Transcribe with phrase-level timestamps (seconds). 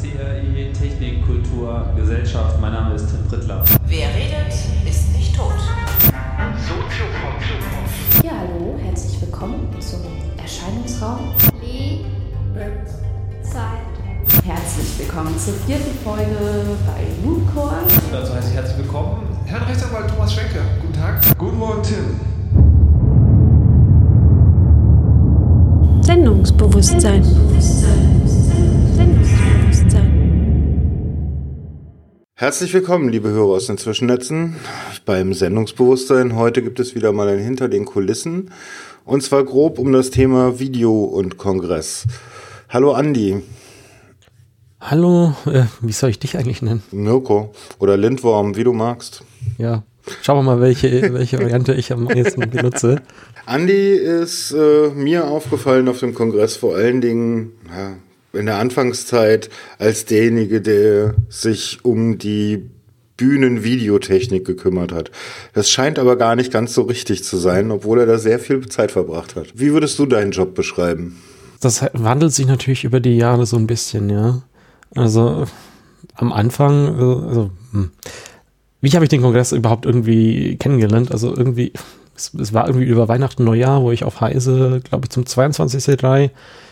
[0.00, 2.60] CRI Technik, Kultur, Gesellschaft.
[2.60, 3.64] Mein Name ist Tim Prittler.
[3.86, 4.54] Wer redet,
[4.88, 5.52] ist nicht tot.
[8.24, 10.00] Ja, hallo, herzlich willkommen zum
[10.40, 11.34] Erscheinungsraum.
[13.42, 14.44] Zeit.
[14.44, 16.36] Herzlich willkommen zur vierten Folge
[16.86, 17.78] bei Mooncore.
[18.12, 20.60] Dazu heiße ich herzlich willkommen Herrn Rechtsanwalt Thomas Schwenke.
[20.82, 21.20] Guten Tag.
[21.38, 22.20] Guten Morgen, Tim.
[26.02, 27.00] Sendungsbewusstsein.
[27.00, 28.17] Sendungsbewusstsein.
[32.40, 34.54] Herzlich willkommen, liebe Hörer aus den Zwischennetzen,
[35.04, 36.36] beim Sendungsbewusstsein.
[36.36, 38.52] Heute gibt es wieder mal ein Hinter den Kulissen
[39.04, 42.06] und zwar grob um das Thema Video und Kongress.
[42.68, 43.42] Hallo Andi.
[44.80, 46.84] Hallo, äh, wie soll ich dich eigentlich nennen?
[46.92, 49.24] Mirko oder Lindworm, wie du magst.
[49.58, 49.82] Ja,
[50.22, 53.02] schauen wir mal, welche, welche Variante ich am ehesten benutze.
[53.46, 57.96] Andi ist äh, mir aufgefallen auf dem Kongress vor allen Dingen ja,
[58.32, 62.68] in der Anfangszeit als derjenige, der sich um die
[63.16, 65.10] Bühnenvideotechnik gekümmert hat.
[65.52, 68.66] Das scheint aber gar nicht ganz so richtig zu sein, obwohl er da sehr viel
[68.68, 69.48] Zeit verbracht hat.
[69.54, 71.18] Wie würdest du deinen Job beschreiben?
[71.60, 74.42] Das wandelt sich natürlich über die Jahre so ein bisschen, ja.
[74.94, 75.46] Also
[76.14, 77.90] am Anfang, äh, also, hm.
[78.80, 81.10] wie habe ich den Kongress überhaupt irgendwie kennengelernt?
[81.10, 81.72] Also irgendwie,
[82.16, 86.30] es, es war irgendwie über Weihnachten, Neujahr, wo ich auf Heise, glaube ich, zum 22C3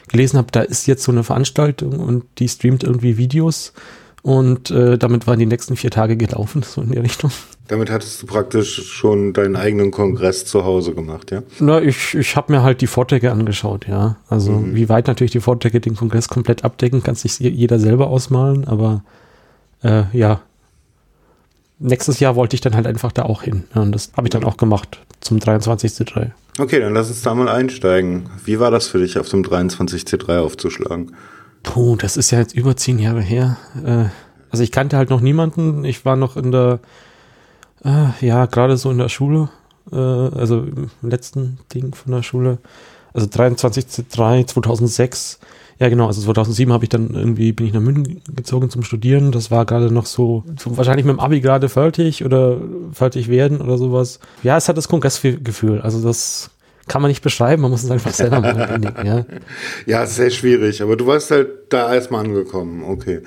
[0.08, 3.72] gelesen habe, da ist jetzt so eine Veranstaltung und die streamt irgendwie Videos
[4.22, 7.30] und äh, damit waren die nächsten vier Tage gelaufen, so in die Richtung.
[7.68, 11.42] Damit hattest du praktisch schon deinen eigenen Kongress zu Hause gemacht, ja?
[11.58, 14.16] Na, ich, ich habe mir halt die Vorträge angeschaut, ja.
[14.28, 14.74] Also Mhm.
[14.76, 19.02] wie weit natürlich die Vorträge den Kongress komplett abdecken, kann sich jeder selber ausmalen, aber
[19.82, 20.40] äh, ja.
[21.78, 23.64] Nächstes Jahr wollte ich dann halt einfach da auch hin.
[23.74, 26.30] Ja, und das habe ich dann auch gemacht zum 23.3.
[26.58, 28.30] Okay, dann lass uns da mal einsteigen.
[28.44, 31.14] Wie war das für dich, auf dem 23C3 aufzuschlagen?
[31.62, 33.58] Puh, das ist ja jetzt über zehn Jahre her.
[33.84, 34.06] Äh,
[34.50, 35.84] also ich kannte halt noch niemanden.
[35.84, 36.80] Ich war noch in der,
[37.84, 39.50] äh, ja, gerade so in der Schule,
[39.92, 42.58] äh, also im letzten Ding von der Schule.
[43.12, 45.40] Also 23.3, 2006.
[45.78, 49.30] Ja, genau, also 2007 habe ich dann irgendwie, bin ich nach München gezogen zum Studieren.
[49.30, 52.58] Das war gerade noch so, so wahrscheinlich mit dem Abi gerade fertig oder
[52.92, 54.18] fertig werden oder sowas.
[54.42, 55.82] Ja, es hat das Kongressgefühl.
[55.82, 56.50] Also das
[56.88, 59.26] kann man nicht beschreiben, man muss es einfach selber mal erleben, ja.
[59.86, 63.22] Ja, sehr schwierig, aber du warst halt da erstmal angekommen, okay.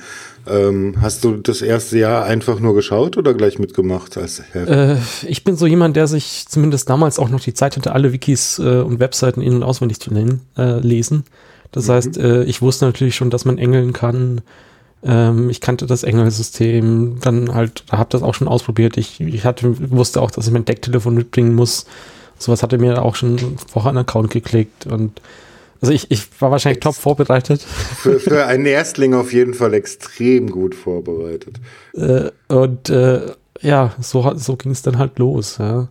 [0.47, 4.93] Ähm, hast du das erste Jahr einfach nur geschaut oder gleich mitgemacht als Herr?
[4.93, 8.13] Äh, ich bin so jemand, der sich zumindest damals auch noch die Zeit hatte, alle
[8.13, 11.25] Wikis äh, und Webseiten in- und auswendig zu nennen, äh, lesen.
[11.71, 14.41] Das heißt, äh, ich wusste natürlich schon, dass man engeln kann.
[15.03, 18.97] Ähm, ich kannte das Engelsystem, dann halt, da habe das auch schon ausprobiert.
[18.97, 21.85] Ich, ich hatte, wusste auch, dass ich mein Decktelefon mitbringen muss.
[22.37, 25.21] Sowas hatte mir auch schon vorher einen Account geklickt und
[25.81, 27.61] also ich, ich war wahrscheinlich top vorbereitet.
[27.61, 31.55] Für, für einen Erstling auf jeden Fall extrem gut vorbereitet.
[31.93, 33.31] Äh, und äh,
[33.61, 35.57] ja, so, so ging es dann halt los.
[35.57, 35.87] Ja.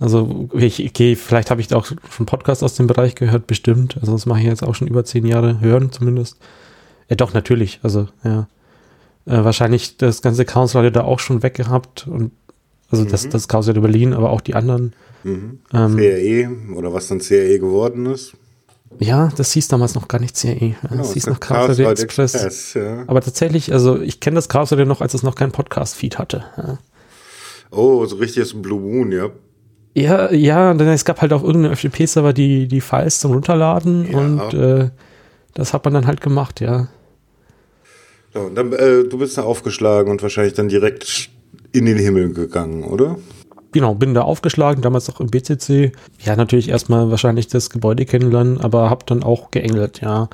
[0.00, 3.98] Also ich, okay, vielleicht habe ich da auch schon Podcast aus dem Bereich gehört, bestimmt.
[4.00, 6.38] Also das mache ich jetzt auch schon über zehn Jahre, hören zumindest.
[7.10, 7.80] Ja doch, natürlich.
[7.82, 8.48] Also ja.
[9.26, 12.32] Äh, wahrscheinlich das ganze Chaos Leute da auch schon weggehabt und
[12.90, 14.94] also das, das Chaos Leute Berlin, aber auch die anderen.
[15.22, 15.60] Mhm.
[15.72, 18.32] Ähm, CRE oder was dann CRE geworden ist.
[18.98, 20.48] ja, das hieß damals noch gar nicht CE.
[20.48, 22.72] Ja, Genau, das hieß noch Leute Leute Express.
[22.74, 23.04] ja.
[23.06, 26.44] Aber tatsächlich, also ich kenne das Chaos Leute noch, als es noch kein Podcast-Feed hatte.
[26.56, 26.78] Ja.
[27.70, 29.30] Oh, so richtig ist ein Blue Moon, ja.
[29.94, 34.18] Ja, ja, denn es gab halt auch irgendeinen FTP-Server, die, die Files zum Runterladen Ja.
[34.18, 34.90] und äh,
[35.54, 36.88] das hat man dann halt gemacht, ja.
[38.32, 41.30] So, und dann, äh, du bist da aufgeschlagen und wahrscheinlich dann direkt
[41.72, 43.16] in den Himmel gegangen, oder?
[43.72, 45.92] Genau, bin da aufgeschlagen, damals auch im BCC.
[46.24, 50.28] Ja, natürlich erstmal wahrscheinlich das Gebäude kennenlernen, aber hab dann auch geengelt, ja.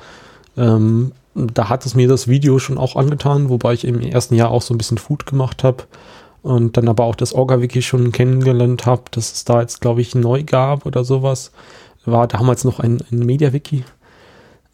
[0.55, 4.49] Ähm, da hat es mir das Video schon auch angetan, wobei ich im ersten Jahr
[4.51, 5.83] auch so ein bisschen Food gemacht habe
[6.41, 10.15] und dann aber auch das Orga-Wiki schon kennengelernt habe, dass es da jetzt, glaube ich,
[10.15, 11.51] neu gab oder sowas.
[12.05, 13.83] War damals noch ein, ein Media-Wiki.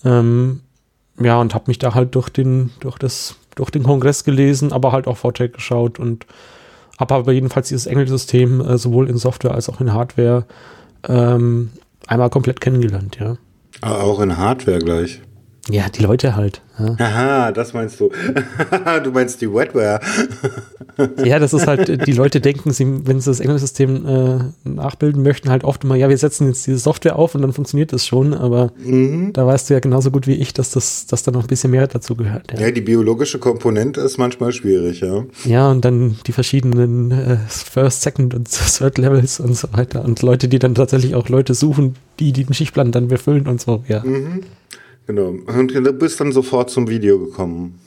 [0.05, 0.61] Ähm,
[1.19, 4.91] ja, und habe mich da halt durch den, durch das, durch den Kongress gelesen, aber
[4.91, 6.25] halt auch Vorträge geschaut und
[6.99, 10.45] habe aber jedenfalls dieses Engelsystem äh, sowohl in Software als auch in Hardware
[11.07, 11.71] ähm,
[12.07, 13.37] einmal komplett kennengelernt, ja.
[13.81, 15.21] Ah, auch in Hardware gleich.
[15.69, 16.61] Ja, die Leute halt.
[16.77, 18.09] Ja, Aha, das meinst du.
[19.03, 20.01] du meinst die Wetware.
[21.23, 25.49] ja das ist halt, die Leute denken, sie, wenn sie das Engelsystem äh, nachbilden möchten,
[25.49, 28.33] halt oft immer, ja, wir setzen jetzt diese Software auf und dann funktioniert das schon,
[28.33, 29.31] aber Mhm.
[29.33, 31.71] da weißt du ja genauso gut wie ich, dass das, dass da noch ein bisschen
[31.71, 32.51] mehr dazu gehört.
[32.53, 35.23] Ja, Ja, die biologische Komponente ist manchmal schwierig, ja.
[35.45, 40.21] ja und dann die verschiedenen äh, First, Second und Third Levels und so weiter und
[40.21, 43.83] Leute, die dann tatsächlich auch Leute suchen, die die den Schichtplan dann befüllen und so,
[43.87, 44.03] ja.
[45.07, 45.35] Genau.
[45.45, 47.79] Und du bist dann sofort zum Video gekommen.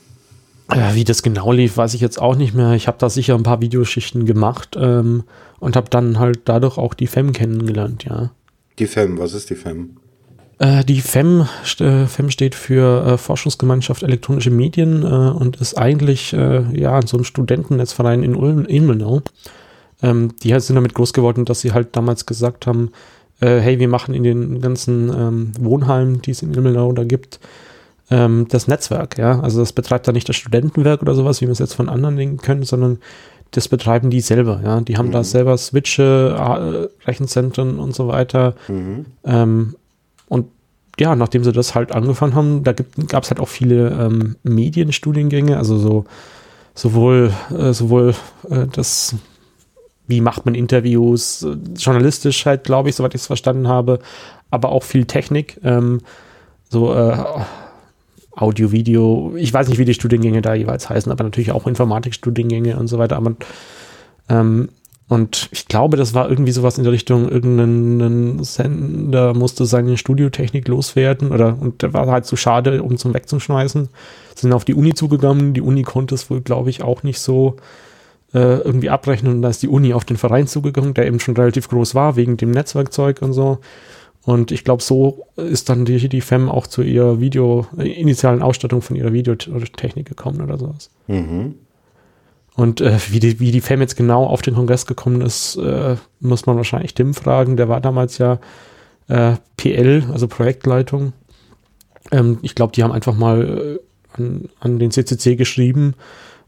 [0.69, 2.73] Äh, wie das genau lief, weiß ich jetzt auch nicht mehr.
[2.73, 5.23] Ich habe da sicher ein paar Videoschichten gemacht ähm,
[5.59, 8.31] und habe dann halt dadurch auch die FEM kennengelernt, ja.
[8.77, 9.97] Die FEM, was ist die FEM?
[10.59, 11.47] Äh, die FEM,
[11.79, 17.17] äh, FEM steht für äh, Forschungsgemeinschaft Elektronische Medien äh, und ist eigentlich äh, ja so
[17.17, 19.21] ein Studentennetzverein in Ulm, Ilmenau.
[20.03, 22.91] Ähm, die halt sind damit groß geworden, dass sie halt damals gesagt haben,
[23.39, 27.39] äh, hey, wir machen in den ganzen ähm, Wohnheimen, die es in Ilmenau da gibt,
[28.09, 29.39] ähm, das Netzwerk, ja.
[29.39, 32.17] Also das betreibt da nicht das Studentenwerk oder sowas, wie wir es jetzt von anderen
[32.17, 32.99] Dingen können, sondern
[33.51, 34.81] das betreiben die selber, ja.
[34.81, 35.13] Die haben mhm.
[35.13, 38.55] da selber Switche, Rechenzentren und so weiter.
[38.67, 39.05] Mhm.
[39.23, 39.75] Ähm,
[40.27, 40.47] und
[40.99, 45.57] ja, nachdem sie das halt angefangen haben, da gab es halt auch viele ähm, Medienstudiengänge,
[45.57, 46.05] also so
[46.77, 48.13] sowohl, äh, sowohl
[48.49, 49.15] äh, das,
[50.07, 51.45] wie macht man Interviews,
[51.75, 53.99] journalistisch halt, glaube ich, soweit ich es verstanden habe,
[54.49, 56.01] aber auch viel Technik, ähm,
[56.69, 57.17] so äh,
[58.31, 62.77] Audio, Video, ich weiß nicht, wie die Studiengänge da jeweils heißen, aber natürlich auch Informatikstudiengänge
[62.77, 63.17] und so weiter.
[63.17, 63.35] Aber
[64.29, 64.69] ähm,
[65.09, 70.67] und ich glaube, das war irgendwie sowas in der Richtung, irgendein Sender musste seine Studiotechnik
[70.67, 73.87] loswerden oder und der war halt zu schade, um zum wegzuschmeißen.
[74.35, 75.53] Sind auf die Uni zugegangen.
[75.53, 77.55] Die Uni konnte es wohl, glaube ich, auch nicht so
[78.33, 79.33] äh, irgendwie abrechnen.
[79.35, 82.15] Und da ist die Uni auf den Verein zugegangen, der eben schon relativ groß war,
[82.15, 83.59] wegen dem Netzwerkzeug und so.
[84.23, 88.41] Und ich glaube, so ist dann die, die FEM auch zu ihrer Video, äh, initialen
[88.41, 90.89] Ausstattung von ihrer Videotechnik gekommen oder sowas.
[91.07, 91.55] Mhm.
[92.57, 95.95] Und äh, wie, die, wie die FEM jetzt genau auf den Kongress gekommen ist, äh,
[96.19, 97.55] muss man wahrscheinlich Tim fragen.
[97.55, 98.39] Der war damals ja
[99.07, 101.13] äh, PL, also Projektleitung.
[102.11, 103.79] Ähm, ich glaube, die haben einfach mal
[104.17, 105.93] äh, an, an den CCC geschrieben,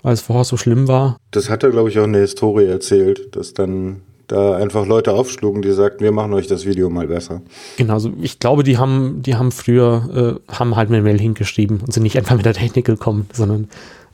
[0.02, 1.18] weil es vorher so schlimm war.
[1.32, 5.14] Das hat er, glaube ich, auch in der Historie erzählt, dass dann da einfach Leute
[5.14, 7.42] aufschlugen, die sagten, wir machen euch das Video mal besser.
[7.78, 11.82] Genau, also ich glaube, die haben, die haben früher, äh, haben halt eine Mail hingeschrieben
[11.82, 13.68] und sind nicht einfach mit der Technik gekommen, sondern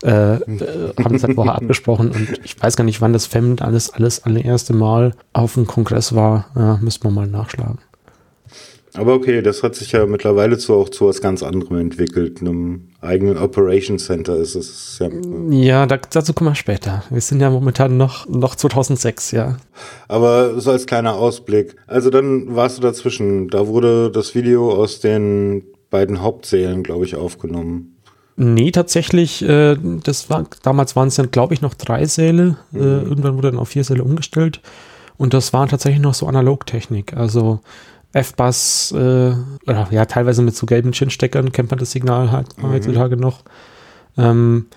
[0.03, 3.57] äh, äh, haben das halt vorher abgesprochen und ich weiß gar nicht, wann das FEM
[3.59, 6.47] alles, alles allererste Mal auf dem Kongress war.
[6.55, 7.79] Ja, müssen wir mal nachschlagen.
[8.97, 12.39] Aber okay, das hat sich ja mittlerweile zu auch zu was ganz anderem entwickelt.
[12.41, 15.09] Einem eigenen Operation Center ist es ja.
[15.49, 17.03] Ja, da, dazu kommen wir später.
[17.09, 19.57] Wir sind ja momentan noch, noch 2006, ja.
[20.07, 21.75] Aber so als kleiner Ausblick.
[21.87, 23.49] Also dann warst du dazwischen.
[23.49, 27.97] Da wurde das Video aus den beiden Hauptsälen, glaube ich, aufgenommen.
[28.37, 32.57] Nee, tatsächlich, äh, das war, damals waren es dann, glaube ich, noch drei Säle.
[32.73, 32.81] Äh, mhm.
[32.81, 34.61] Äh, irgendwann wurde dann auf vier Säle umgestellt.
[35.17, 37.15] Und das war tatsächlich noch so Analogtechnik.
[37.15, 37.61] Also
[38.15, 38.95] F-Bass, äh,
[39.67, 42.71] oder ja, teilweise mit so gelben Chin-Steckern kennt man das Signal halt mhm.
[42.71, 43.43] heutzutage noch.
[44.17, 44.67] Ähm,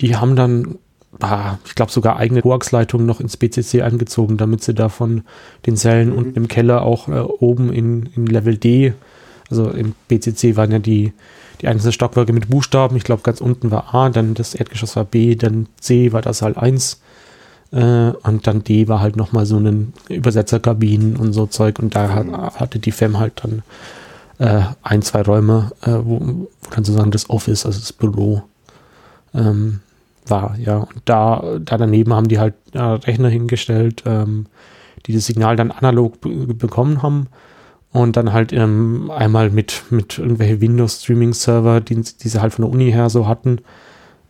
[0.00, 0.78] die haben dann,
[1.20, 5.22] ah, ich glaube, sogar eigene Koaxleitungen noch ins BCC eingezogen, damit sie da von
[5.66, 6.18] den Zellen mhm.
[6.18, 8.92] unten im Keller auch äh, oben in, in Level D,
[9.48, 11.12] also im BCC waren ja die,
[11.60, 12.96] die einzelnen Stockwerke mit Buchstaben.
[12.96, 16.42] Ich glaube, ganz unten war A, dann das Erdgeschoss war B, dann C war das
[16.42, 17.00] halt 1
[17.74, 21.80] äh, und dann D war halt nochmal so ein Übersetzerkabinen und so Zeug.
[21.80, 22.26] Und da hat,
[22.60, 23.62] hatte die FEM halt dann
[24.38, 28.42] äh, ein, zwei Räume, äh, wo, wo, dann sozusagen das Office, also das Büro,
[29.34, 29.80] ähm,
[30.26, 30.56] war.
[30.58, 34.46] Ja, und da, da daneben haben die halt äh, Rechner hingestellt, ähm,
[35.06, 37.26] die das Signal dann analog bekommen haben.
[37.92, 42.72] Und dann halt ähm, einmal mit, mit irgendwelche Windows-Streaming-Server, die, die sie halt von der
[42.72, 43.60] Uni her so hatten,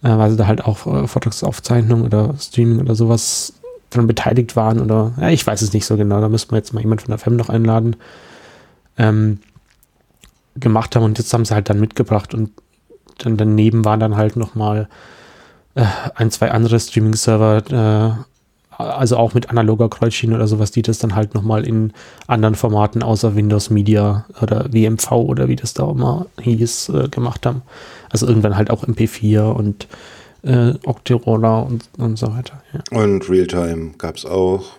[0.05, 3.55] äh, weil sie da halt auch äh, Vortragsaufzeichnung oder Streaming oder sowas
[3.91, 6.75] dran beteiligt waren oder ja, ich weiß es nicht so genau, da müssen wir jetzt
[6.75, 7.97] mal jemand von der FEM noch einladen,
[8.99, 9.41] ähm,
[10.57, 12.51] gemacht haben und jetzt haben sie halt dann mitgebracht und
[13.19, 14.89] dann daneben waren dann halt nochmal
[15.75, 15.85] äh,
[16.15, 18.34] ein, zwei andere Streaming-Server, äh,
[18.78, 21.93] also auch mit analoger Kreuzschiene oder sowas, die das dann halt nochmal in
[22.26, 27.47] anderen Formaten außer Windows Media oder WMV oder wie das da immer hieß, äh, gemacht
[27.47, 27.62] haben.
[28.11, 29.88] Also irgendwann halt auch MP4 und
[30.45, 32.62] äh, Octiroller und, und so weiter.
[32.73, 32.99] Ja.
[32.99, 34.76] Und Realtime gab es auch.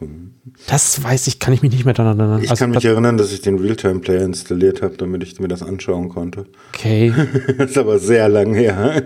[0.67, 2.43] Das weiß ich, kann ich mich nicht mehr daran erinnern.
[2.43, 5.63] Ich also, kann mich erinnern, dass ich den Realtime-Player installiert habe, damit ich mir das
[5.63, 6.45] anschauen konnte.
[6.73, 7.13] Okay.
[7.57, 9.01] das ist aber sehr lang her.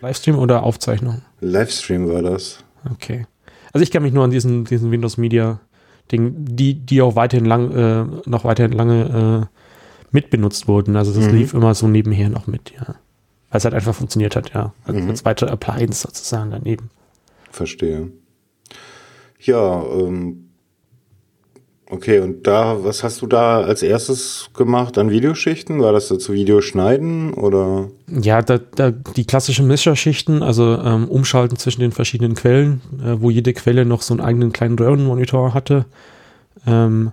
[0.00, 1.20] Livestream oder Aufzeichnung?
[1.40, 2.64] Livestream war das.
[2.90, 3.26] Okay.
[3.72, 5.60] Also ich kann mich nur an diesen, diesen Windows Media
[6.10, 9.56] Ding, die, die auch weiterhin lang, äh, noch weiterhin lange äh,
[10.10, 10.96] mitbenutzt wurden.
[10.96, 11.36] Also das mhm.
[11.36, 12.96] lief immer so nebenher noch mit, ja.
[13.50, 14.72] Weil es halt einfach funktioniert hat, ja.
[14.84, 15.10] Also mhm.
[15.10, 16.90] als weitere Appliance sozusagen daneben.
[17.50, 18.10] Verstehe.
[19.38, 20.49] Ja, ähm,
[21.92, 25.80] Okay, und da, was hast du da als erstes gemacht an Videoschichten?
[25.80, 27.88] War das dazu Videoschneiden oder?
[28.06, 33.30] Ja, da, da die klassischen Mischerschichten, also ähm, umschalten zwischen den verschiedenen Quellen, äh, wo
[33.30, 35.84] jede Quelle noch so einen eigenen kleinen Röhrenmonitor hatte.
[36.64, 37.10] Ähm,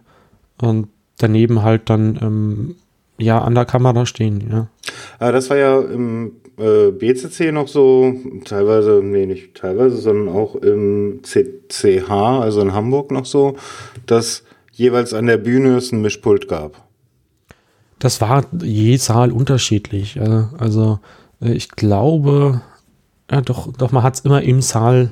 [0.62, 2.76] und daneben halt dann ähm,
[3.18, 4.68] ja an der Kamera stehen, ja.
[5.18, 8.14] Aber das war ja im äh, BCC noch so,
[8.46, 13.56] teilweise, nee, nicht teilweise, sondern auch im CCH, also in Hamburg noch so,
[14.06, 14.44] dass
[14.78, 16.88] jeweils an der Bühne es ein Mischpult gab.
[18.00, 20.20] Das war je Saal unterschiedlich.
[20.58, 21.00] Also
[21.42, 22.62] äh, ich glaube,
[23.30, 25.12] ja doch, doch man hat es immer im Saal,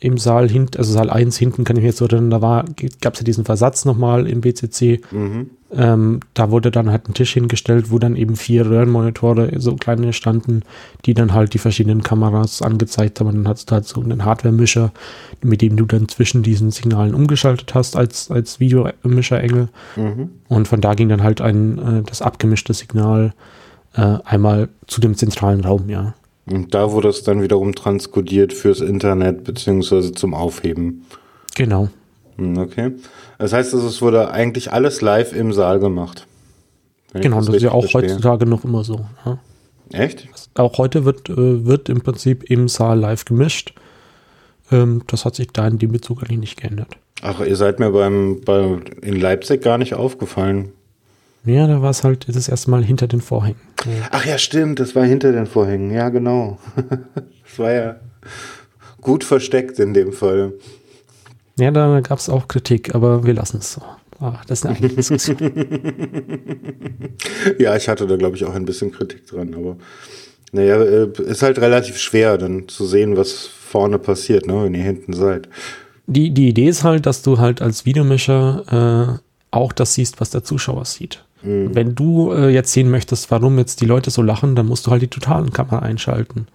[0.00, 2.64] im Saal hinten, also Saal 1 hinten kann ich mir jetzt so erinnern, da war,
[3.00, 5.00] gab es ja diesen Versatz nochmal im BCC.
[5.12, 5.50] Mhm.
[5.76, 10.12] Ähm, da wurde dann halt ein Tisch hingestellt, wo dann eben vier Röhrenmonitore, so kleine
[10.12, 10.62] standen,
[11.04, 13.28] die dann halt die verschiedenen Kameras angezeigt haben.
[13.28, 14.92] Und dann hast du halt so einen Hardware-Mischer,
[15.42, 19.68] mit dem du dann zwischen diesen Signalen umgeschaltet hast als, als Videomischer-Engel.
[19.96, 20.30] Mhm.
[20.48, 23.34] Und von da ging dann halt ein, äh, das abgemischte Signal
[23.94, 26.14] äh, einmal zu dem zentralen Raum, ja.
[26.46, 31.06] Und da wurde es dann wiederum transkodiert fürs Internet beziehungsweise zum Aufheben.
[31.54, 31.88] Genau.
[32.36, 32.92] Hm, Okay.
[33.38, 36.26] Das heißt, also, es wurde eigentlich alles live im Saal gemacht.
[37.12, 38.12] Genau, das ist ja auch verstehe.
[38.12, 39.06] heutzutage noch immer so.
[39.24, 39.38] Ja.
[39.92, 40.28] Echt?
[40.54, 43.74] Auch heute wird, äh, wird im Prinzip im Saal live gemischt.
[44.72, 46.96] Ähm, das hat sich da in dem Bezug eigentlich nicht geändert.
[47.22, 50.72] Ach, ihr seid mir beim, bei, in Leipzig gar nicht aufgefallen.
[51.44, 53.60] Ja, da war es halt das erste Mal hinter den Vorhängen.
[54.10, 55.90] Ach ja, stimmt, das war hinter den Vorhängen.
[55.90, 56.58] Ja, genau.
[57.46, 57.96] Das war ja
[59.00, 60.54] gut versteckt in dem Fall.
[61.58, 63.82] Ja, da gab es auch Kritik, aber wir lassen es so.
[64.20, 65.36] Ah, das ist eine eigene Diskussion.
[67.58, 69.76] Ja, ich hatte da, glaube ich, auch ein bisschen Kritik dran, aber
[70.52, 74.82] naja, äh, ist halt relativ schwer, dann zu sehen, was vorne passiert, ne, wenn ihr
[74.82, 75.48] hinten seid.
[76.06, 80.30] Die, die Idee ist halt, dass du halt als Videomischer äh, auch das siehst, was
[80.30, 81.24] der Zuschauer sieht.
[81.46, 84.90] Wenn du äh, jetzt sehen möchtest, warum jetzt die Leute so lachen, dann musst du
[84.90, 86.46] halt die totalen Kamera einschalten.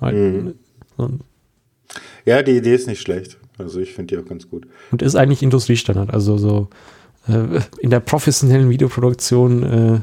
[0.00, 0.54] Weil,
[0.96, 1.10] so,
[2.24, 3.36] Ja, die Idee ist nicht schlecht.
[3.58, 4.66] Also ich finde die auch ganz gut.
[4.90, 6.12] und ist eigentlich Industriestandard.
[6.14, 6.68] Also so
[7.28, 10.00] äh, in der professionellen Videoproduktion äh,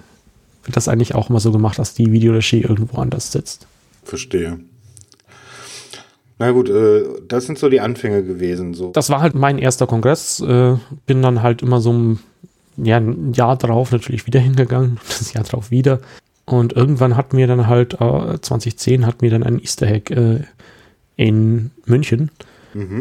[0.65, 3.67] wird das eigentlich auch immer so gemacht, dass die Videoregie irgendwo anders sitzt.
[4.03, 4.59] Verstehe.
[6.37, 8.73] Na gut, äh, das sind so die Anfänge gewesen.
[8.73, 8.91] So.
[8.91, 10.41] Das war halt mein erster Kongress.
[10.41, 12.19] Äh, bin dann halt immer so ein,
[12.77, 16.01] ja, ein Jahr drauf natürlich wieder hingegangen, das Jahr drauf wieder.
[16.45, 20.41] Und irgendwann hat mir dann halt, äh, 2010 hat mir dann ein Easter Egg äh,
[21.15, 22.29] in München,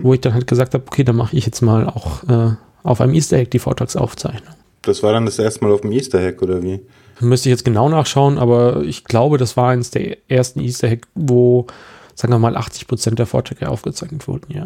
[0.03, 2.55] wo ich dann halt gesagt habe, okay, dann mache ich jetzt mal auch äh,
[2.85, 4.55] auf einem Easter Egg die Vortragsaufzeichnung.
[4.83, 6.81] Das war dann das erste Mal auf dem Easter Hack, oder wie?
[7.21, 11.07] Müsste ich jetzt genau nachschauen, aber ich glaube, das war eines der ersten Easter Egg,
[11.15, 11.67] wo,
[12.15, 14.65] sagen wir mal, 80 Prozent der Vorträge aufgezeichnet wurden, ja.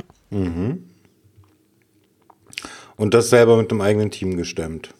[2.96, 4.92] Und das selber mit einem eigenen Team gestemmt.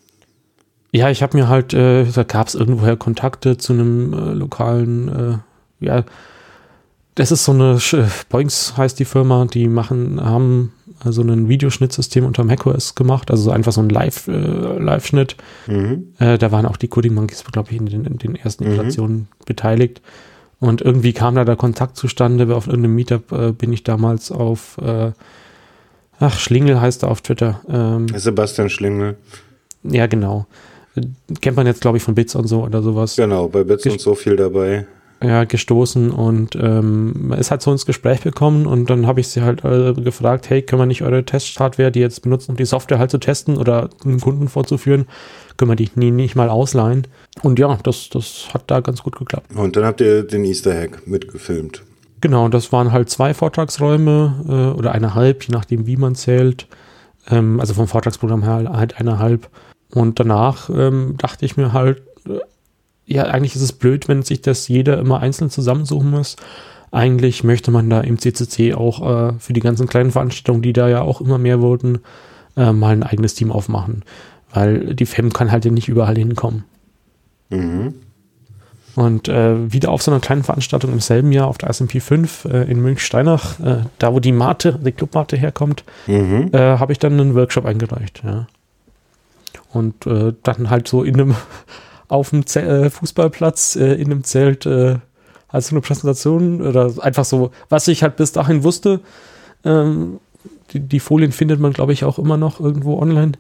[0.93, 5.09] Ja, ich habe mir halt, äh, da gab es irgendwoher Kontakte zu einem äh, lokalen,
[5.09, 6.05] äh, ja,
[7.19, 10.73] das ist so eine, Sch- Boinks heißt die Firma, die machen, haben
[11.05, 14.33] äh, so ein Videoschnittsystem unter macOS gemacht, also so einfach so ein Live, äh,
[14.79, 15.37] Live-Schnitt.
[16.19, 19.29] Äh, da waren auch die Coding Monkeys, glaube ich, in den, in den ersten Iterationen
[19.47, 20.01] beteiligt.
[20.61, 22.53] Und irgendwie kam da der Kontakt zustande.
[22.55, 25.13] Auf irgendeinem Meetup äh, bin ich damals auf, äh,
[26.19, 27.61] ach, Schlingel heißt er auf Twitter.
[27.69, 29.17] Ähm, Sebastian Schlingel.
[29.85, 30.47] ja, genau.
[30.97, 31.03] Äh,
[31.41, 33.15] Kennt man jetzt, glaube ich, von Bits und so oder sowas.
[33.17, 34.87] Genau, bei Bits Gesch- und so viel dabei.
[35.21, 39.43] Ja, gestoßen und ähm, ist halt so ins Gespräch gekommen und dann habe ich sie
[39.43, 43.01] halt äh, gefragt, hey, können wir nicht eure Testhardware, die jetzt benutzen, um die Software
[43.01, 45.07] halt zu testen oder einem Kunden vorzuführen,
[45.57, 47.09] können wir die nie, nicht mal ausleihen?
[47.43, 49.49] Und ja, das, das hat da ganz gut geklappt.
[49.57, 51.83] Und dann habt ihr den Easter Hack mitgefilmt.
[52.21, 56.69] Genau, das waren halt zwei Vortragsräume äh, oder eineinhalb, je nachdem, wie man zählt.
[57.29, 59.49] Ähm, also vom Vortragsprogramm her halt eineinhalb.
[59.93, 62.03] Und danach ähm, dachte ich mir halt,
[63.09, 66.37] ja, eigentlich ist es blöd, wenn sich das jeder immer einzeln zusammensuchen muss.
[66.91, 70.89] Eigentlich möchte man da im CCC auch äh, für die ganzen kleinen Veranstaltungen, die da
[70.89, 71.99] ja auch immer mehr wurden,
[72.57, 74.05] äh, mal ein eigenes Team aufmachen.
[74.53, 76.65] Weil die FEM kann halt ja nicht überall hinkommen.
[78.95, 82.47] Und äh, wieder auf so einer kleinen Veranstaltung im selben Jahr auf der SMP 5
[82.47, 86.51] äh, in Münch-Steinach, äh, da wo die Mate, die Clubmate herkommt, Mhm.
[86.53, 88.23] äh, habe ich dann einen Workshop eingereicht.
[88.25, 88.47] Ja.
[89.73, 91.37] Und äh, dann halt so in einem,
[92.09, 94.97] auf dem Ze äh, Fußballplatz, äh, in einem Zelt, äh,
[95.49, 99.01] als eine Präsentation oder einfach so, was ich halt bis dahin wusste.
[99.65, 100.21] Ähm,
[100.73, 103.33] die, die Folien findet man, glaube ich, auch immer noch irgendwo online.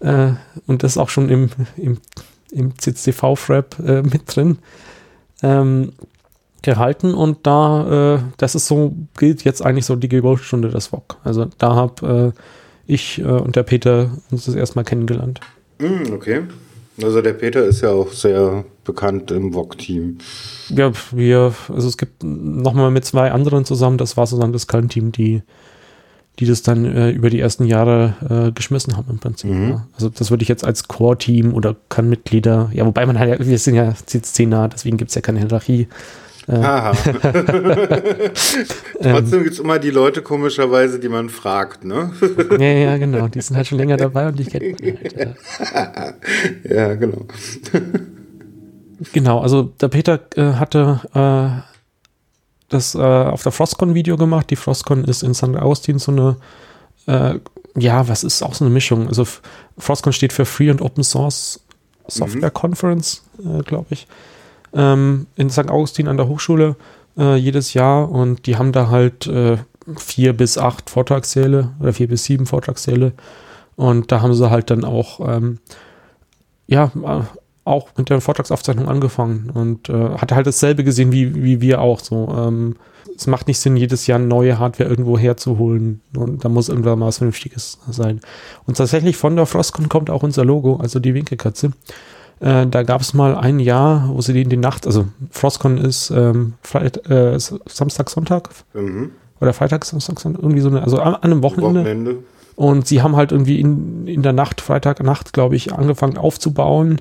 [0.00, 0.32] Äh,
[0.66, 1.98] und das auch schon im, im,
[2.50, 4.58] im CCV-Frap äh, mit drin.
[5.42, 5.92] Ähm,
[6.62, 11.16] gehalten und da, äh, das ist so, gilt jetzt eigentlich so die Geburtsstunde des VOG.
[11.24, 12.32] Also da habe
[12.86, 15.40] ich und der Peter uns das erstmal kennengelernt.
[15.78, 16.42] Mm, okay.
[17.00, 20.18] Also der Peter ist ja auch sehr bekannt im VOG-Team.
[20.68, 25.12] Ja, wir, also es gibt nochmal mit zwei anderen zusammen, das war sozusagen das Kernteam,
[25.12, 25.42] die
[26.38, 28.14] die das dann äh, über die ersten Jahre
[28.48, 29.50] äh, geschmissen haben im Prinzip.
[29.50, 29.68] Mhm.
[29.68, 29.86] Ja.
[29.94, 33.46] Also das würde ich jetzt als Core-Team oder kann Mitglieder, ja, wobei man halt, ja,
[33.46, 35.88] wir sind ja CCC nah, deswegen gibt es ja keine Hierarchie.
[36.48, 36.92] Haha.
[39.00, 42.12] Trotzdem gibt es immer die Leute komischerweise, die man fragt, ne?
[42.58, 43.28] ja, ja, genau.
[43.28, 45.36] Die sind halt schon länger dabei und die kennen die halt.
[45.74, 46.14] Ja.
[46.64, 47.26] ja, genau.
[49.12, 51.62] Genau, also der Peter äh, hatte äh,
[52.68, 54.50] das äh, auf der Frostcon-Video gemacht.
[54.50, 55.56] Die Frostcon ist in St.
[55.56, 56.36] Augustin so eine,
[57.06, 57.38] äh,
[57.76, 59.08] ja, was ist auch so eine Mischung.
[59.08, 59.26] Also
[59.78, 61.60] Frostcon steht für Free and Open Source
[62.08, 64.06] Software Conference, äh, glaube ich,
[64.74, 65.70] ähm, in St.
[65.70, 66.76] Augustin an der Hochschule
[67.16, 68.10] äh, jedes Jahr.
[68.10, 69.58] Und die haben da halt äh,
[69.96, 73.12] vier bis acht Vortragssäle oder vier bis sieben Vortragssäle.
[73.76, 75.58] Und da haben sie halt dann auch, ähm,
[76.66, 77.22] ja, äh,
[77.64, 82.00] auch mit der Vortragsaufzeichnung angefangen und äh, hatte halt dasselbe gesehen wie, wie wir auch
[82.00, 82.34] so.
[82.36, 82.76] Ähm,
[83.16, 87.06] es macht nicht Sinn, jedes Jahr neue Hardware irgendwo herzuholen und da muss irgendwann mal
[87.06, 88.20] was Vernünftiges sein.
[88.66, 91.72] Und tatsächlich von der Frostcon kommt auch unser Logo, also die Winkelkatze.
[92.42, 95.78] Äh, da gab es mal ein Jahr, wo sie die in die Nacht, also Frostcon
[95.78, 99.12] ist ähm, Freit, äh, Samstag, Sonntag Mhm.
[99.40, 101.80] oder Freitag, Samstag, Sonntag, irgendwie so eine, also an, an einem Wochenende.
[101.80, 102.16] Wochenende.
[102.56, 107.00] Und sie haben halt irgendwie in, in der Nacht, Freitagnacht, glaube ich, angefangen aufzubauen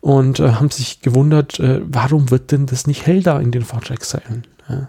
[0.00, 3.62] und äh, haben sich gewundert, äh, warum wird denn das nicht hell da in den
[3.62, 4.44] Fahrzeugzeilen?
[4.68, 4.88] Ja.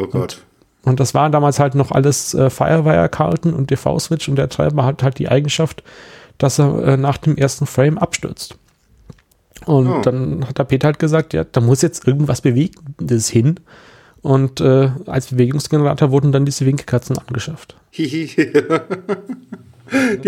[0.00, 0.42] Oh Gott.
[0.84, 5.02] Und das waren damals halt noch alles äh, Firewire-Karten und DV-Switch und der Treiber hat
[5.02, 5.82] halt die Eigenschaft,
[6.38, 8.56] dass er äh, nach dem ersten Frame abstürzt.
[9.66, 10.00] Und Oh.
[10.02, 13.56] dann hat der Peter halt gesagt, ja, da muss jetzt irgendwas Bewegendes hin.
[14.22, 17.76] Und äh, als Bewegungsgenerator wurden dann diese Winkelkatzen angeschafft.
[17.96, 18.28] Die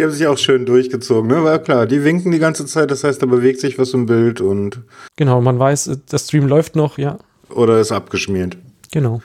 [0.02, 1.44] haben sich auch schön durchgezogen, ne?
[1.44, 4.40] War klar, die winken die ganze Zeit, das heißt, da bewegt sich was im Bild
[4.40, 4.80] und
[5.14, 8.56] Genau, man weiß, äh, der Stream läuft noch, ja, oder ist abgeschmiert.
[8.90, 9.22] genau.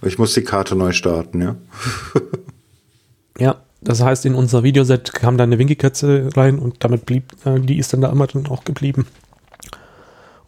[0.00, 1.56] Ich muss die Karte neu starten, ja.
[3.38, 7.58] Ja, das heißt, in unser Videoset kam dann eine Winkelkatze rein und damit blieb, äh,
[7.60, 9.06] die ist dann da immer dann auch geblieben.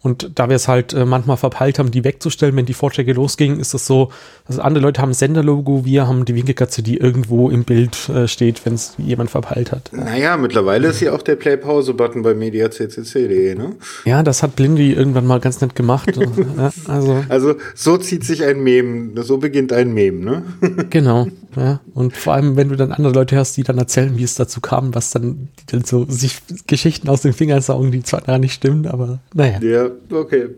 [0.07, 3.59] Und da wir es halt äh, manchmal verpeilt haben, die wegzustellen, wenn die Vorträge losgingen,
[3.59, 4.09] ist es so,
[4.47, 8.25] also andere Leute haben ein Senderlogo, wir haben die Winkelkatze, die irgendwo im Bild äh,
[8.29, 9.89] steht, wenn es jemand verpeilt hat.
[9.91, 13.75] Naja, mittlerweile ist ja auch der Play-Pause-Button bei mediaccc.de, ne?
[14.05, 16.17] Ja, das hat Blindy irgendwann mal ganz nett gemacht.
[16.57, 20.43] ja, also, Also, so zieht sich ein Mem, so beginnt ein Mem, ne?
[20.89, 21.27] genau.
[21.57, 21.79] Ja.
[21.95, 24.61] Und vor allem, wenn du dann andere Leute hast, die dann erzählen, wie es dazu
[24.61, 28.37] kam, was dann, die dann so sich Geschichten aus den Fingern saugen, die zwar gar
[28.37, 29.59] nicht stimmen, aber naja.
[29.61, 30.49] Ja, okay.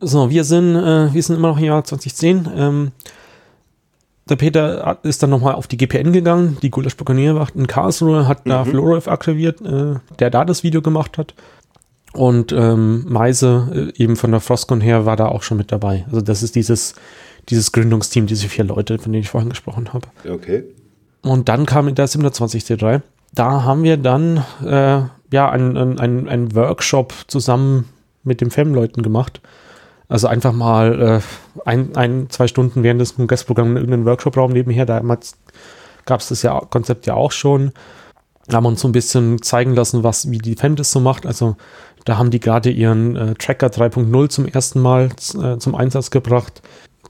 [0.00, 2.48] So, wir sind, äh, wir sind immer noch im Jahr 2010.
[2.56, 2.92] Ähm,
[4.28, 8.42] der Peter ist dann nochmal auf die GPN gegangen, die Gulasch Buccanierwacht in Karlsruhe, hat
[8.44, 11.34] da Floref aktiviert, äh, der da das Video gemacht hat.
[12.12, 16.04] Und ähm, Meise, äh, eben von der Frostcon her, war da auch schon mit dabei.
[16.06, 16.94] Also das ist dieses,
[17.48, 20.08] dieses Gründungsteam, diese vier Leute, von denen ich vorhin gesprochen habe.
[20.28, 20.64] Okay.
[21.22, 23.00] Und dann kam der 27 C3.
[23.34, 25.02] Da haben wir dann äh,
[25.32, 27.88] ja einen ein, ein, Workshop zusammen
[28.24, 29.40] mit den FEM-Leuten gemacht.
[30.08, 31.20] Also einfach mal äh,
[31.64, 34.84] ein, ein, zwei Stunden während des Kongressprogramms in irgendeinem Workshop-Raum nebenher.
[34.84, 35.38] Damals
[36.04, 37.72] gab es das ja, Konzept ja auch schon.
[38.46, 41.00] Da haben wir uns so ein bisschen zeigen lassen, was, wie die FEM das so
[41.00, 41.24] macht.
[41.24, 41.56] Also
[42.04, 46.60] da haben die gerade ihren äh, Tracker 3.0 zum ersten Mal äh, zum Einsatz gebracht,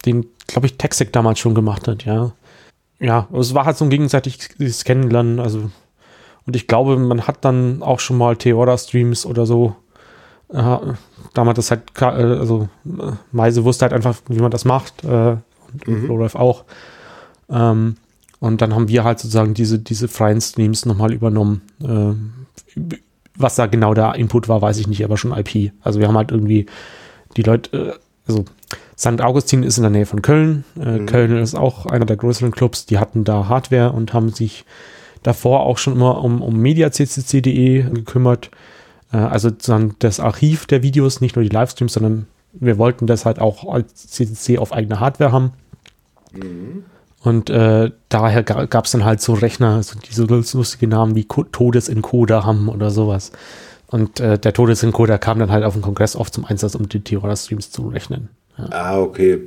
[0.07, 2.33] den, glaube ich, Texec damals schon gemacht hat, ja
[3.03, 5.71] ja, es war halt so ein gegenseitiges Kennenlernen, also
[6.47, 9.77] und ich glaube, man hat dann auch schon mal Theora-Streams oder so.
[10.49, 10.79] Äh,
[11.35, 15.37] damals das halt, äh, also äh, Meise wusste halt einfach, wie man das macht, äh,
[15.87, 16.27] und Mhm.
[16.35, 16.65] Auch.
[17.49, 17.97] Ähm,
[18.41, 21.63] und dann haben wir halt sozusagen diese, diese freien Streams nochmal übernommen.
[21.81, 22.33] Ähm,
[23.37, 25.73] was da genau der Input war, weiß ich nicht, aber schon IP.
[25.81, 26.67] Also wir haben halt irgendwie
[27.37, 27.93] die Leute, äh,
[28.27, 28.45] also
[29.03, 29.21] St.
[29.21, 30.65] Augustin ist in der Nähe von Köln.
[30.79, 32.87] Äh, Köln ist auch einer der größeren Clubs.
[32.87, 34.65] Die hatten da Hardware und haben sich
[35.25, 38.53] davor auch schon immer um, um mediaccc.de gekümmert.
[39.13, 43.27] Äh, also sozusagen das Archiv der Videos, nicht nur die Livestreams, sondern wir wollten das
[43.27, 45.51] halt auch als CCC auf eigene Hardware haben.
[47.25, 51.43] Und äh, daher gab es dann halt so Rechner, so diese lustige Namen wie Co
[51.43, 53.33] Todesencoder haben oder sowas.
[53.89, 57.01] Und äh, der Todesencoder kam dann halt auf dem Kongress oft zum Einsatz, um die
[57.01, 58.29] Theora-Streams zu rechnen.
[58.71, 59.41] Ah, okay.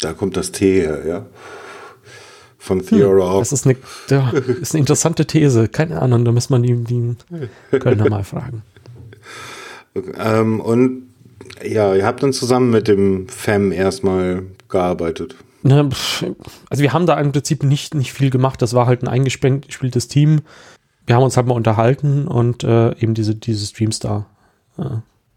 [0.00, 1.26] Da kommt das T her, ja.
[2.58, 3.76] Von Theora Das ist eine,
[4.10, 5.68] ja, ist eine interessante These.
[5.68, 7.16] Keine Ahnung, da muss man die, die
[7.78, 8.62] Kölner mal fragen.
[10.18, 11.08] Ähm, und
[11.64, 15.36] ja, ihr habt dann zusammen mit dem FEM erstmal gearbeitet.
[16.68, 18.62] Also wir haben da im Prinzip nicht, nicht viel gemacht.
[18.62, 20.42] Das war halt ein eingespieltes Team.
[21.06, 24.26] Wir haben uns halt mal unterhalten und äh, eben diese, diese Streams da.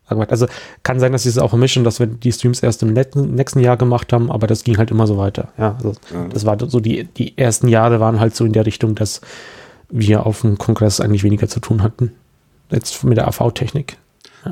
[0.09, 0.17] Ja.
[0.17, 0.47] Also
[0.83, 3.77] kann sein, dass sie es auch vermischen, dass wir die Streams erst im nächsten Jahr
[3.77, 5.49] gemacht haben, aber das ging halt immer so weiter.
[5.57, 6.27] Ja, also ja.
[6.31, 9.21] das war so die, die ersten Jahre waren halt so in der Richtung, dass
[9.89, 12.11] wir auf dem Kongress eigentlich weniger zu tun hatten.
[12.71, 13.97] Jetzt mit der AV-Technik.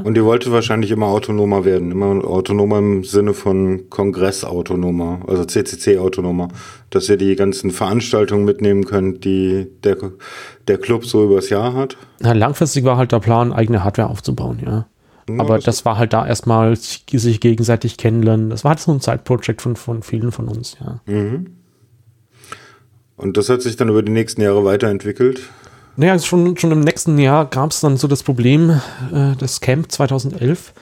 [0.03, 6.47] Und ihr wolltet wahrscheinlich immer autonomer werden, immer autonomer im Sinne von Kongressautonomer, also CCC-autonomer,
[6.89, 9.97] dass ihr die ganzen Veranstaltungen mitnehmen könnt, die der,
[10.67, 11.97] der Club so übers Jahr hat.
[12.19, 14.85] Na, langfristig war halt der Plan, eigene Hardware aufzubauen, ja.
[15.35, 17.05] Ja Aber das, das war halt da erstmal sich
[17.39, 18.49] gegenseitig kennenlernen.
[18.49, 21.01] Das war halt so ein Zeitprojekt von, von vielen von uns, ja.
[21.05, 21.47] Mhm.
[23.17, 25.41] Und das hat sich dann über die nächsten Jahre weiterentwickelt?
[25.95, 28.81] Naja, schon, schon im nächsten Jahr gab es dann so das Problem,
[29.13, 30.73] äh, das Camp 2011.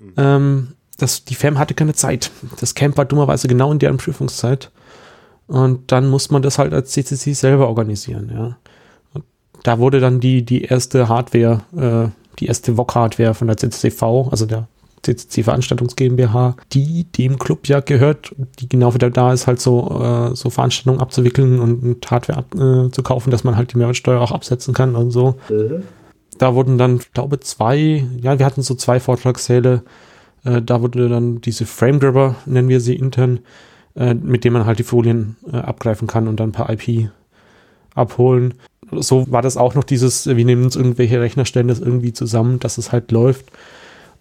[0.00, 0.12] Mhm.
[0.16, 2.30] Ähm, das, die FAM hatte keine Zeit.
[2.60, 4.70] Das Camp war dummerweise genau in deren Prüfungszeit.
[5.48, 8.56] Und dann muss man das halt als CCC selber organisieren, ja.
[9.12, 9.24] Und
[9.64, 14.46] da wurde dann die, die erste Hardware, äh, die erste VOG-Hardware von der CCCV, also
[14.46, 14.68] der
[15.02, 20.00] CCC Veranstaltungs GmbH, die dem Club ja gehört, die genau wieder da ist, halt so,
[20.00, 24.20] äh, so Veranstaltungen abzuwickeln und Hardware ab, äh, zu kaufen, dass man halt die Mehrwertsteuer
[24.20, 25.36] auch absetzen kann und so.
[25.48, 25.82] Mhm.
[26.38, 29.82] Da wurden dann, glaube zwei, ja, wir hatten so zwei Vortragssäle,
[30.44, 33.40] äh, da wurde dann diese Frame Grabber, nennen wir sie intern,
[33.94, 37.10] äh, mit dem man halt die Folien äh, abgreifen kann und dann per IP
[37.94, 38.54] abholen.
[38.92, 42.92] So war das auch noch dieses, wir nehmen uns irgendwelche Rechnerstände irgendwie zusammen, dass es
[42.92, 43.46] halt läuft.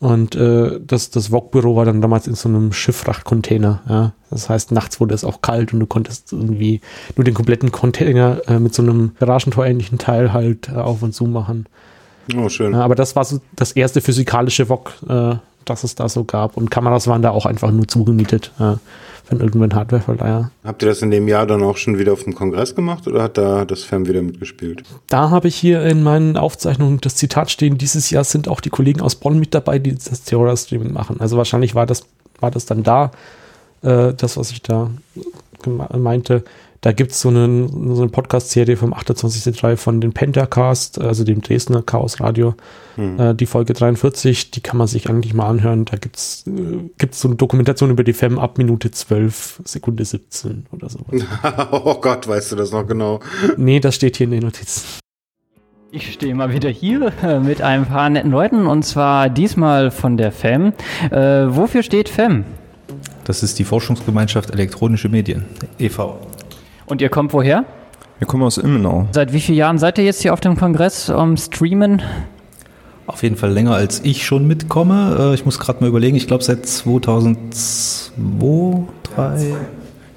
[0.01, 3.81] Und äh, das, das VOG-Büro war dann damals in so einem Schiffsfrachtcontainer.
[3.88, 4.13] Ja?
[4.31, 6.81] Das heißt, nachts wurde es auch kalt und du konntest irgendwie
[7.15, 11.25] nur den kompletten Container äh, mit so einem Garagentor-ähnlichen Teil halt äh, auf und zu
[11.25, 11.67] machen.
[12.36, 12.73] Oh, schön.
[12.73, 16.57] Ja, aber das war so das erste physikalische VOG, äh, das es da so gab.
[16.57, 18.51] Und Kameras waren da auch einfach nur zugemietet.
[18.60, 18.77] Äh,
[19.23, 20.51] von irgendeinem Hardwareverleiher.
[20.63, 23.23] Habt ihr das in dem Jahr dann auch schon wieder auf dem Kongress gemacht oder
[23.23, 24.84] hat da das Fern wieder mitgespielt?
[25.07, 28.69] Da habe ich hier in meinen Aufzeichnungen das Zitat stehen, dieses Jahr sind auch die
[28.69, 31.19] Kollegen aus Bonn mit dabei, die das Theora-Streaming machen.
[31.19, 32.05] Also wahrscheinlich war das,
[32.39, 33.12] war das dann da,
[33.84, 34.89] äh, das, was ich da
[35.65, 36.43] meinte.
[36.82, 41.41] Da gibt es so eine, so eine Podcast-Serie vom 28.3 von den Pentacast, also dem
[41.41, 42.56] Dresdner Chaos Radio,
[42.96, 43.20] hm.
[43.20, 45.86] äh, die Folge 43, die kann man sich eigentlich mal anhören.
[45.86, 50.65] Da gibt es äh, so eine Dokumentation über die FEM ab Minute 12, Sekunde 17
[50.72, 51.00] oder so.
[51.72, 53.20] oh Gott, weißt du das noch genau?
[53.58, 54.84] Nee, das steht hier in den Notizen.
[55.91, 60.17] Ich stehe mal wieder hier äh, mit ein paar netten Leuten und zwar diesmal von
[60.17, 60.74] der FEM.
[61.12, 62.44] Äh, wofür steht FEM?
[63.26, 65.46] Das ist die Forschungsgemeinschaft Elektronische Medien,
[65.78, 66.31] e.V.
[66.91, 67.63] Und ihr kommt woher?
[68.19, 69.08] Wir kommen aus Immenau.
[69.13, 72.01] Seit wie vielen Jahren seid ihr jetzt hier auf dem Kongress um Streamen?
[73.08, 75.15] Auf jeden Fall länger als ich schon mitkomme.
[75.17, 78.12] Äh, ich muss gerade mal überlegen, ich glaube seit 2002,
[79.15, 79.56] 2003.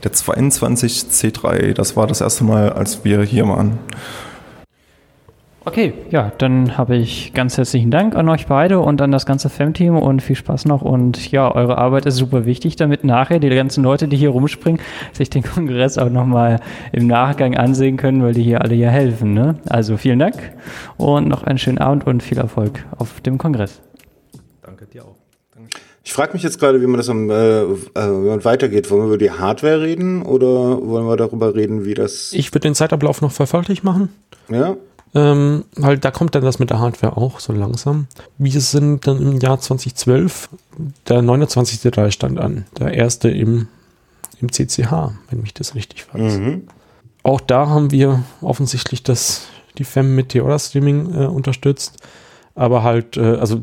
[0.02, 3.78] Der 22 C3, das war das erste Mal, als wir hier waren.
[5.66, 9.48] Okay, ja, dann habe ich ganz herzlichen Dank an euch beide und an das ganze
[9.48, 10.83] FEM-Team und viel Spaß noch.
[10.83, 14.79] Und ja, eure Arbeit ist super wichtig, damit nachher die ganzen Leute, die hier rumspringen,
[15.12, 16.61] sich den Kongress auch nochmal
[16.92, 19.33] im Nachgang ansehen können, weil die hier alle ja helfen.
[19.33, 19.57] Ne?
[19.66, 20.37] Also vielen Dank
[20.98, 23.81] und noch einen schönen Abend und viel Erfolg auf dem Kongress.
[24.61, 25.16] Danke dir auch.
[26.07, 28.90] Ich frage mich jetzt gerade, wie man das am, äh, äh, weitergeht.
[28.90, 30.46] Wollen wir über die Hardware reden oder
[30.87, 32.35] wollen wir darüber reden, wie das.
[32.35, 34.11] Ich würde den Zeitablauf noch verfolglich machen.
[34.50, 34.77] Ja.
[35.14, 38.09] Ähm, weil da kommt dann das mit der Hardware auch so langsam.
[38.37, 40.48] Wir sind dann im Jahr 2012,
[41.09, 42.12] der 29.
[42.12, 43.68] stand an, der erste im,
[44.40, 46.38] im CCH, wenn mich das richtig weiß.
[46.38, 46.62] Mhm.
[47.22, 49.46] Auch da haben wir offensichtlich das,
[49.79, 51.98] die FEM mit Theora Streaming äh, unterstützt,
[52.57, 53.62] aber halt, äh, also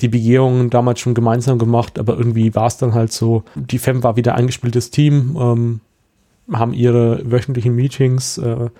[0.00, 4.02] die Begehungen damals schon gemeinsam gemacht, aber irgendwie war es dann halt so, die FEM
[4.02, 5.80] war wieder eingespieltes Team, ähm,
[6.52, 8.70] haben ihre wöchentlichen Meetings, äh,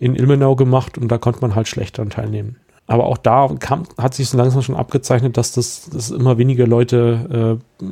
[0.00, 2.56] in Ilmenau gemacht und da konnte man halt schlecht daran teilnehmen.
[2.86, 6.66] Aber auch da kam, hat sich so langsam schon abgezeichnet, dass das dass immer weniger
[6.66, 7.84] Leute, äh,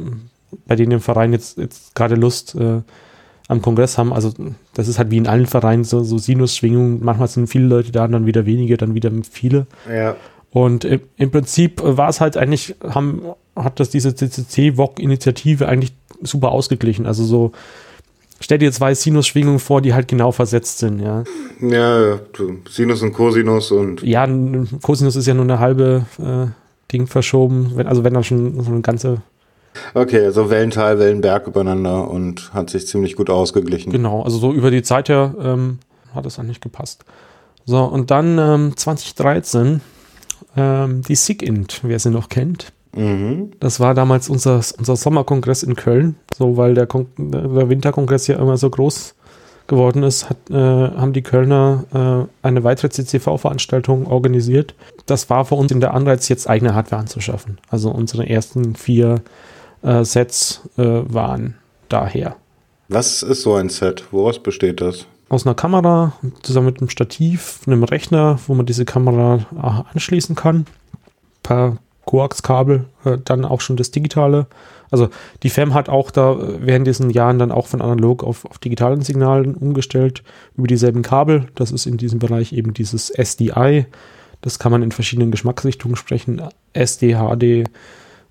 [0.67, 2.81] bei denen im Verein jetzt, jetzt gerade Lust äh,
[3.47, 4.13] am Kongress haben.
[4.13, 4.33] Also
[4.75, 7.05] das ist halt wie in allen Vereinen so, so Sinusschwingungen.
[7.05, 9.67] Manchmal sind viele Leute da, dann wieder wenige, dann wieder viele.
[9.89, 10.17] Ja.
[10.51, 13.23] Und im, im Prinzip war es halt eigentlich, haben,
[13.55, 15.93] hat das diese CCC-VOG-Initiative eigentlich
[16.23, 17.07] super ausgeglichen.
[17.07, 17.53] Also so
[18.41, 21.25] stell dir zwei Sinusschwingungen vor, die halt genau versetzt sind, ja.
[21.61, 22.19] Ja,
[22.69, 24.03] Sinus und Cosinus und.
[24.03, 24.29] Ja,
[24.83, 26.47] Cosinus ist ja nur eine halbe äh,
[26.93, 29.23] Ding verschoben, wenn, also wenn dann schon so eine ganze.
[29.95, 33.93] Okay, also Wellental, Wellenberg übereinander und hat sich ziemlich gut ausgeglichen.
[33.93, 35.79] Genau, also so über die Zeit her ähm,
[36.15, 37.05] hat es eigentlich gepasst.
[37.65, 39.81] So, und dann ähm, 2013
[40.57, 42.73] ähm, die SIGINT, wer sie noch kennt.
[42.95, 43.53] Mhm.
[43.61, 48.39] Das war damals unser, unser Sommerkongress in Köln, so weil der, Kon der Winterkongress ja
[48.39, 49.15] immer so groß
[49.67, 54.75] geworden ist, hat, äh, haben die Kölner äh, eine weitere CCV-Veranstaltung organisiert.
[55.07, 57.59] Das war für uns in der Anreiz, jetzt eigene Hardware anzuschaffen.
[57.69, 59.21] Also unsere ersten vier
[59.83, 61.55] äh, Sets äh, waren
[61.89, 62.37] daher.
[62.89, 64.05] Was ist so ein Set?
[64.11, 65.07] Woraus besteht das?
[65.29, 70.35] Aus einer Kamera zusammen mit einem Stativ, einem Rechner, wo man diese Kamera äh, anschließen
[70.35, 70.65] kann.
[71.43, 71.77] Per
[72.09, 74.47] Koax-Kabel, äh, dann auch schon das digitale.
[74.91, 75.11] Also
[75.43, 78.57] die FEM hat auch da äh, während diesen Jahren dann auch von analog auf, auf
[78.59, 80.23] digitalen Signalen umgestellt
[80.57, 81.49] über dieselben Kabel.
[81.55, 83.85] Das ist in diesem Bereich eben dieses SDI.
[84.41, 86.41] Das kann man in verschiedenen Geschmacksrichtungen sprechen.
[86.73, 87.69] SD, HD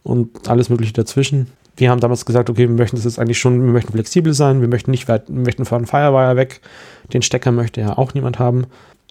[0.01, 1.51] und alles mögliche dazwischen.
[1.75, 4.61] Wir haben damals gesagt, okay, wir möchten das jetzt eigentlich schon, wir möchten flexibel sein,
[4.61, 6.61] wir möchten nicht weit, wir möchten von Firewire weg.
[7.13, 8.65] Den Stecker möchte ja auch niemand haben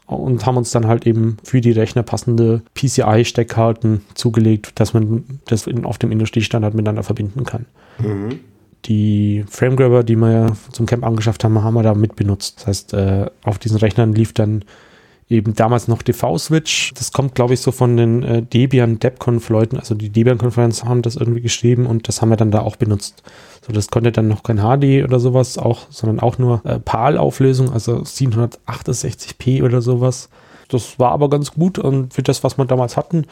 [0.07, 5.67] und haben uns dann halt eben für die Rechner passende PCI-Steckkarten zugelegt, dass man das
[5.85, 7.67] auf dem Industriestandard miteinander verbinden kann.
[7.99, 8.39] Mhm.
[8.85, 12.59] Die Framegrabber, die wir zum Camp angeschafft haben, haben wir da mit benutzt.
[12.59, 14.65] Das heißt, äh, auf diesen Rechnern lief dann
[15.29, 16.95] eben damals noch DV-Switch.
[16.95, 19.79] Das kommt, glaube ich, so von den äh, Debian DebConf-Leuten.
[19.79, 23.23] Also die Debian-Konferenz haben das irgendwie geschrieben und das haben wir dann da auch benutzt.
[23.67, 27.73] So, das konnte dann noch kein HD oder sowas auch, sondern auch nur äh, PAL-Auflösung,
[27.73, 30.29] also 768p oder sowas.
[30.69, 33.27] Das war aber ganz gut und für das, was wir damals hatten.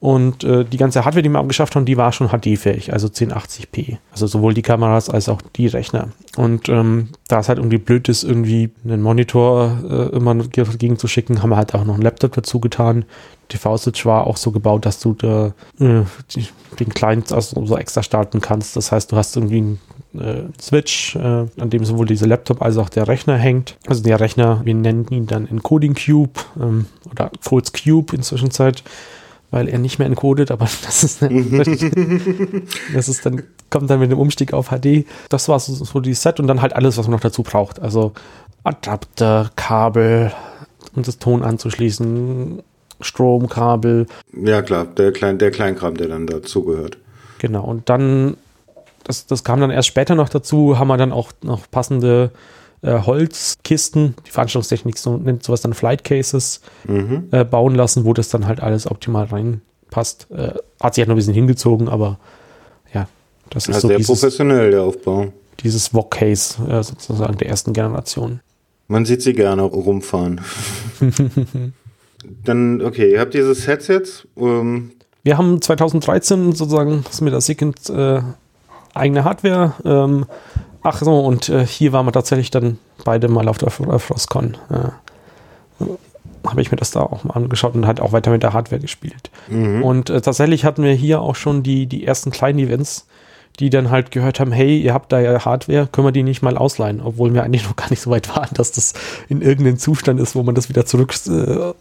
[0.00, 3.98] Und äh, die ganze Hardware, die wir abgeschafft haben, die war schon HD-fähig, also 1080p.
[4.12, 6.10] Also sowohl die Kameras als auch die Rechner.
[6.36, 11.08] Und ähm, da es halt irgendwie blöd ist, irgendwie einen Monitor äh, immer dagegen zu
[11.08, 13.06] schicken, haben wir halt auch noch einen Laptop dazu getan.
[13.48, 16.46] TV-Switch war auch so gebaut, dass du da, äh, die,
[16.78, 18.76] den Client also so extra starten kannst.
[18.76, 19.80] Das heißt, du hast irgendwie einen
[20.14, 23.76] äh, Switch, äh, an dem sowohl dieser Laptop als auch der Rechner hängt.
[23.88, 28.84] Also der Rechner, wir nennen ihn dann Encoding Cube ähm, oder Codes Cube inzwischen Zeit
[29.50, 34.18] weil er nicht mehr encodet, aber das ist, das ist dann, kommt dann mit dem
[34.18, 35.06] Umstieg auf HD.
[35.28, 37.80] Das war so, so die Set und dann halt alles, was man noch dazu braucht.
[37.80, 38.12] Also
[38.64, 40.32] Adapter, Kabel,
[40.94, 42.62] um das Ton anzuschließen,
[43.00, 44.06] Stromkabel.
[44.32, 46.98] Ja, klar, der, Klein, der Kleinkram, der dann dazugehört.
[47.38, 48.36] Genau, und dann,
[49.04, 52.30] das, das kam dann erst später noch dazu, haben wir dann auch noch passende
[52.82, 57.28] äh, Holzkisten, die Veranstaltungstechnik so, nennt sowas dann Flight Cases, Mhm.
[57.32, 60.28] äh, bauen lassen, wo das dann halt alles optimal reinpasst.
[60.30, 62.18] Äh, hat sich halt noch ein bisschen hingezogen, aber
[62.94, 63.08] ja,
[63.50, 65.32] das ist Ja, so sehr dieses, professionell, der Aufbau.
[65.60, 68.40] dieses VOG-Case äh, sozusagen der ersten Generation.
[68.86, 70.40] Man sieht sie gerne rumfahren.
[72.44, 74.26] Dann, okay, ihr habt dieses Set jetzt.
[74.36, 78.20] Ähm, Wir haben 2013 sozusagen das mit der Second äh,
[78.94, 79.74] eigene Hardware.
[79.84, 80.26] Ähm,
[80.88, 84.56] ach so, und äh, hier waren wir tatsächlich dann beide mal auf der Fro- Frostcon.
[84.70, 85.86] Äh,
[86.46, 88.80] habe ich mir das da auch mal angeschaut und halt auch weiter mit der Hardware
[88.80, 89.30] gespielt.
[89.48, 89.82] mhm.
[89.82, 93.06] Und äh, tatsächlich hatten wir hier auch schon die, die ersten kleinen Events,
[93.58, 96.42] die dann halt gehört haben, hey, ihr habt da ja Hardware, können wir die nicht
[96.42, 97.00] mal ausleihen?
[97.00, 98.94] Obwohl wir eigentlich noch gar nicht so weit waren, dass das
[99.28, 101.72] in irgendeinem Zustand ist, wo man das wieder zurück, äh,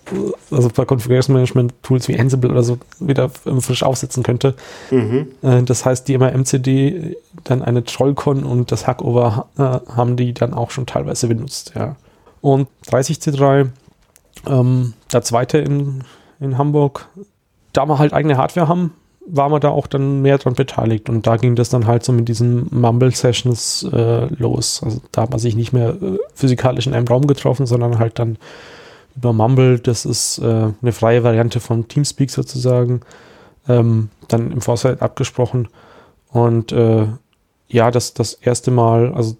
[0.52, 4.56] also bei Configuration Management Tools wie Ansible oder so wieder frisch aufsetzen könnte.
[4.90, 5.28] Mhm.
[5.42, 10.34] Äh, das heißt, die immer MCD, dann eine Trollcon und das Hackover äh, haben die
[10.34, 11.96] dann auch schon teilweise benutzt, ja.
[12.42, 13.70] Und 30C3,
[14.48, 16.04] ähm, der zweite in,
[16.40, 17.08] in Hamburg,
[17.74, 18.94] da wir halt eigene Hardware haben,
[19.30, 21.10] waren wir da auch dann mehr dran beteiligt.
[21.10, 24.82] Und da ging das dann halt so mit diesen Mumble-Sessions äh, los.
[24.84, 28.20] Also da hat man sich nicht mehr äh, physikalisch in einem Raum getroffen, sondern halt
[28.20, 28.38] dann
[29.16, 33.02] über Mumble, das ist äh, eine freie Variante von Teamspeak sozusagen,
[33.68, 35.68] ähm, dann im Vorfeld abgesprochen.
[36.32, 37.08] Und äh,
[37.68, 39.36] ja, das, das erste Mal, also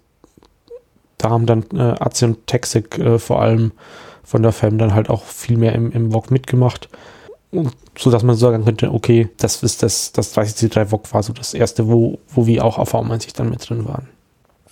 [1.16, 3.72] da haben dann äh, Azi und Texik äh, vor allem
[4.22, 6.88] von der FAM dann halt auch viel mehr im, im VOG mitgemacht.
[7.50, 11.32] Und so dass man sagen könnte, okay, das ist das, das 30C3 VOG war so
[11.32, 14.08] das erste, wo, wo wir auch auf V90 dann mit drin waren.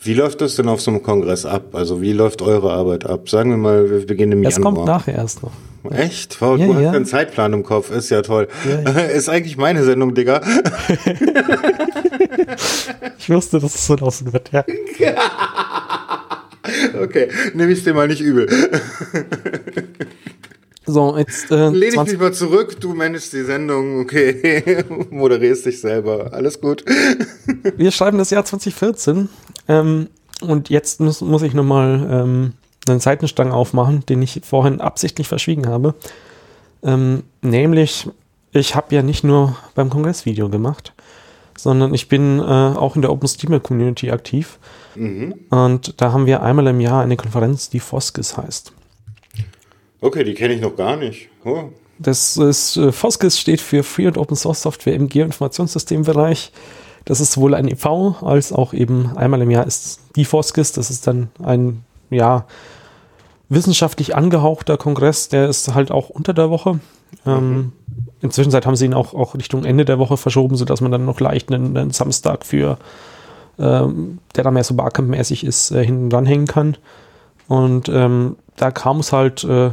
[0.02, 1.74] Wie läuft das denn auf so einem Kongress ab?
[1.74, 3.28] Also wie läuft eure Arbeit ab?
[3.28, 4.74] Sagen wir mal, wir beginnen im Das Januar.
[4.74, 5.52] kommt nachher erst noch.
[5.90, 6.40] Echt?
[6.40, 6.90] Wow, Ja, du hast ja.
[6.92, 8.48] einen Zeitplan im Kopf, ist ja toll.
[8.68, 10.40] Ja, Ist eigentlich meine Sendung, Digga.
[13.18, 14.64] Ich wusste, dass es so laufen wird, ja.
[17.00, 18.48] Okay, nehme ich dir mal nicht übel.
[20.86, 24.84] So, jetzt äh, Lehn ich 20 mich mal zurück, du managst die Sendung, okay.
[25.10, 26.84] Moderierst dich selber, alles gut.
[27.76, 29.28] wir schreiben das Jahr 2014
[29.68, 30.08] ähm,
[30.40, 32.52] und jetzt muss, muss ich nochmal ähm,
[32.88, 35.94] einen Seitenstrang aufmachen, den ich vorhin absichtlich verschwiegen habe.
[36.84, 38.08] Ähm, nämlich,
[38.52, 40.92] ich habe ja nicht nur beim Kongressvideo gemacht,
[41.58, 44.58] sondern ich bin äh, auch in der OpenStreamer Community aktiv.
[44.94, 45.34] Mhm.
[45.50, 48.72] Und da haben wir einmal im Jahr eine Konferenz, die Foskis heißt.
[50.00, 51.28] Okay, die kenne ich noch gar nicht.
[51.44, 51.70] Oh.
[51.98, 56.52] Das ist, äh, Foskis steht für Free und Open Source Software im Geoinformationssystembereich.
[57.06, 60.72] Das ist sowohl ein EV als auch eben einmal im Jahr ist die Foskis.
[60.72, 62.46] Das ist dann ein ja,
[63.48, 66.80] wissenschaftlich angehauchter Kongress, der ist halt auch unter der Woche.
[67.24, 67.72] Ähm,
[68.20, 71.20] inzwischen haben sie ihn auch, auch Richtung Ende der Woche verschoben, sodass man dann noch
[71.20, 72.78] leicht einen, einen Samstag für,
[73.58, 76.76] ähm, der da mehr so Barcamp-mäßig ist, äh, hinten dranhängen kann.
[77.48, 79.70] Und ähm, da kam es halt äh,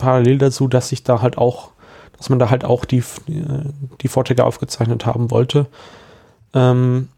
[0.00, 1.70] parallel dazu, dass ich da halt auch,
[2.16, 3.02] dass man da halt auch die,
[4.00, 5.66] die Vorträge aufgezeichnet haben wollte.
[6.54, 7.08] Ähm,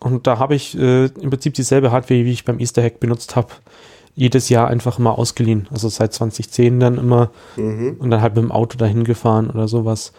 [0.00, 3.36] und da habe ich äh, im Prinzip dieselbe Hardware, wie ich beim Easter Hack benutzt
[3.36, 3.48] habe,
[4.14, 5.68] jedes Jahr einfach mal ausgeliehen.
[5.70, 7.96] Also seit 2010 dann immer Mhm.
[7.98, 10.12] und dann halt mit dem Auto dahin gefahren oder sowas.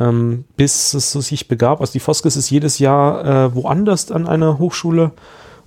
[0.00, 1.80] Ähm, bis es so sich begab.
[1.80, 5.12] Also die Foskes ist jedes Jahr äh, woanders an einer Hochschule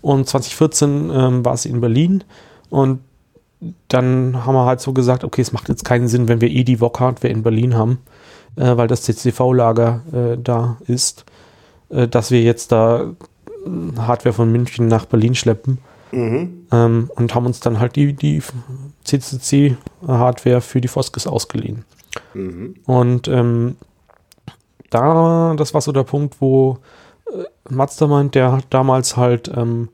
[0.02, 2.24] und 2014 ähm, war sie in Berlin
[2.70, 3.00] und
[3.88, 6.64] dann haben wir halt so gesagt, okay, es macht jetzt keinen Sinn, wenn wir eh
[6.64, 8.00] die VOG-Hardware in Berlin haben,
[8.56, 11.26] äh, weil das CCV-Lager äh, da ist,
[11.90, 15.78] äh, dass wir jetzt da äh, Hardware von München nach Berlin schleppen
[16.12, 16.68] Mhm.
[16.72, 18.42] ähm, und haben uns dann halt die, die
[19.06, 21.86] CCC-Hardware für die Foskes ausgeliehen.
[22.34, 22.76] Mhm.
[22.86, 23.78] Und ähm,
[24.90, 26.80] da, das war so der Punkt, wo
[27.28, 29.90] äh, Mastermind, der hat damals halt, ähm,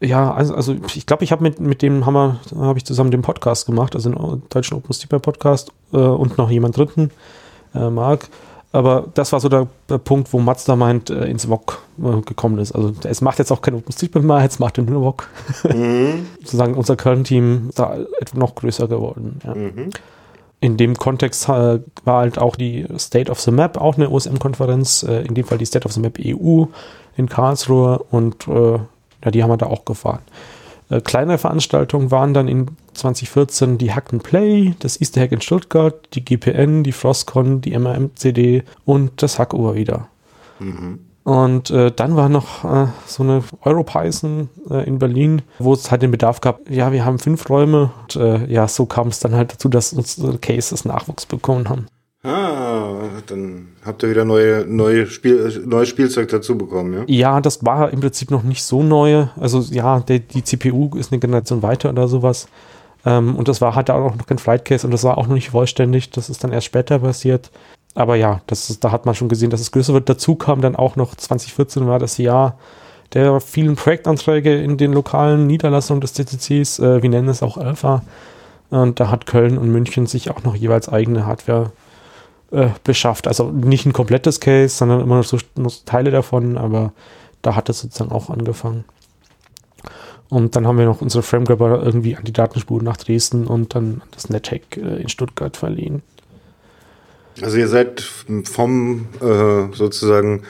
[0.00, 3.22] ja, also, also ich glaube, ich habe mit, mit dem wir, habe ich zusammen den
[3.22, 7.10] Podcast gemacht, also den deutschen OpenStreetMap Podcast äh, und noch jemand dritten,
[7.74, 8.28] äh, Marc.
[8.72, 12.72] Aber das war so der, der Punkt, wo Mastermind äh, ins VOG äh, gekommen ist.
[12.72, 15.28] Also es macht jetzt auch kein OpenStreetMap mehr, jetzt macht er nur VOG.
[15.74, 16.26] Mhm.
[16.40, 19.40] Sozusagen unser Kernteam ist da etwa noch größer geworden.
[19.44, 19.54] Ja.
[19.54, 19.90] Mhm.
[20.60, 25.02] In dem Kontext äh, war halt auch die State of the Map auch eine OSM-Konferenz,
[25.02, 26.66] äh, in dem Fall die State of the Map EU
[27.16, 28.78] in Karlsruhe und äh,
[29.24, 30.20] ja, die haben wir da auch gefahren.
[30.90, 35.94] Äh, kleinere Veranstaltungen waren dann in 2014 die Hack Play, das Easter Hack in Stuttgart,
[36.14, 40.08] die GPN, die Frostcon, die MRMCD und das Hackover wieder.
[40.58, 41.00] Mhm.
[41.22, 46.02] Und äh, dann war noch äh, so eine EuroPython äh, in Berlin, wo es halt
[46.02, 47.90] den Bedarf gab, ja, wir haben fünf Räume.
[48.02, 51.86] Und äh, ja, so kam es dann halt dazu, dass unsere Cases Nachwuchs bekommen haben.
[52.22, 52.96] Ah,
[53.28, 57.04] dann habt ihr wieder neue, neue Spiel, neues Spielzeug dazu bekommen, ja?
[57.06, 59.26] Ja, das war im Prinzip noch nicht so neu.
[59.38, 62.46] Also ja, der, die CPU ist eine Generation weiter oder sowas.
[63.06, 65.34] Ähm, und das war halt auch noch kein Flight Case und das war auch noch
[65.34, 66.10] nicht vollständig.
[66.10, 67.50] Das ist dann erst später passiert.
[67.94, 70.10] Aber ja, das ist, da hat man schon gesehen, dass es größer wird.
[70.10, 72.58] Dazu kam dann auch noch 2014 war das Jahr
[73.14, 76.80] der vielen Projektanträge in den lokalen Niederlassungen des CCCs.
[76.80, 78.02] Äh, wir nennen es auch Alpha.
[78.68, 81.72] Und da hat Köln und München sich auch noch jeweils eigene Hardware
[82.50, 83.28] äh, beschafft.
[83.28, 86.92] Also nicht ein komplettes Case, sondern immer noch so, noch so Teile davon, aber
[87.42, 88.84] da hat es sozusagen auch angefangen.
[90.28, 94.02] Und dann haben wir noch unsere Framegrabber irgendwie an die Datenspur nach Dresden und dann
[94.12, 96.02] das NetHack äh, in Stuttgart verliehen.
[97.42, 98.00] Also ihr seid
[98.44, 100.42] vom äh, sozusagen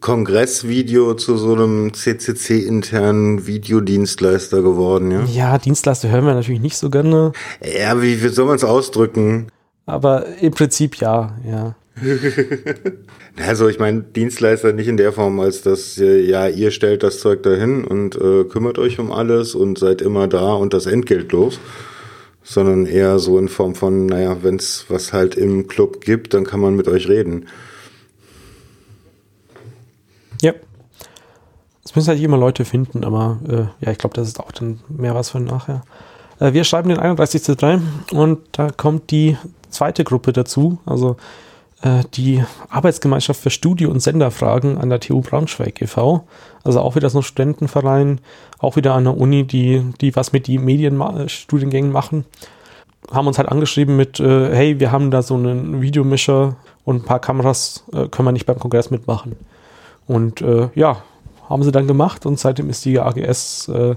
[0.00, 5.24] Kongressvideo zu so einem CCC-internen Videodienstleister geworden, ja?
[5.24, 9.48] Ja, Dienstleister hören wir natürlich nicht so gerne, Ja, wie, wie soll man es ausdrücken?
[9.88, 11.74] Aber im Prinzip ja, ja.
[13.46, 17.20] Also ich meine, Dienstleister nicht in der Form, als dass äh, ja, ihr stellt das
[17.20, 21.30] Zeug dahin und äh, kümmert euch um alles und seid immer da und das Entgelt
[21.30, 21.60] los.
[22.42, 26.44] Sondern eher so in Form von, naja, wenn es was halt im Club gibt, dann
[26.44, 27.46] kann man mit euch reden.
[30.42, 30.54] Ja.
[31.84, 34.80] Es müssen halt immer Leute finden, aber äh, ja, ich glaube, das ist auch dann
[34.88, 35.82] mehr was für nachher.
[36.40, 37.80] Äh, wir schreiben den 31.3
[38.12, 39.36] und da kommt die
[39.70, 41.16] zweite Gruppe dazu, also
[41.82, 46.26] äh, die Arbeitsgemeinschaft für Studio- und Senderfragen an der TU Braunschweig e.V.
[46.64, 48.20] Also auch wieder so ein Studentenverein,
[48.58, 52.24] auch wieder an der Uni, die, die was mit die Medienstudiengängen machen.
[53.12, 57.04] Haben uns halt angeschrieben mit, äh, hey, wir haben da so einen Videomischer und ein
[57.04, 59.36] paar Kameras, äh, können wir nicht beim Kongress mitmachen.
[60.06, 61.02] Und äh, ja,
[61.48, 63.94] haben sie dann gemacht und seitdem ist die AGS äh,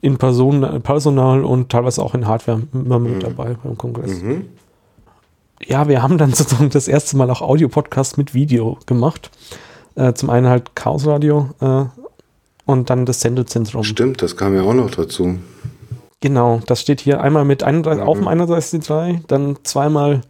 [0.00, 4.22] in Person, Personal und teilweise auch in Hardware immer mit dabei beim Kongress.
[4.22, 4.46] Mhm.
[5.64, 9.30] Ja, wir haben dann sozusagen das erste Mal auch Audio-Podcast mit Video gemacht.
[9.94, 11.84] Äh, zum einen halt Chaos Radio äh,
[12.64, 13.84] und dann das Sendezentrum.
[13.84, 15.38] Stimmt, das kam ja auch noch dazu.
[16.20, 20.20] Genau, das steht hier einmal mit 31, auf dem 31.3, dann zweimal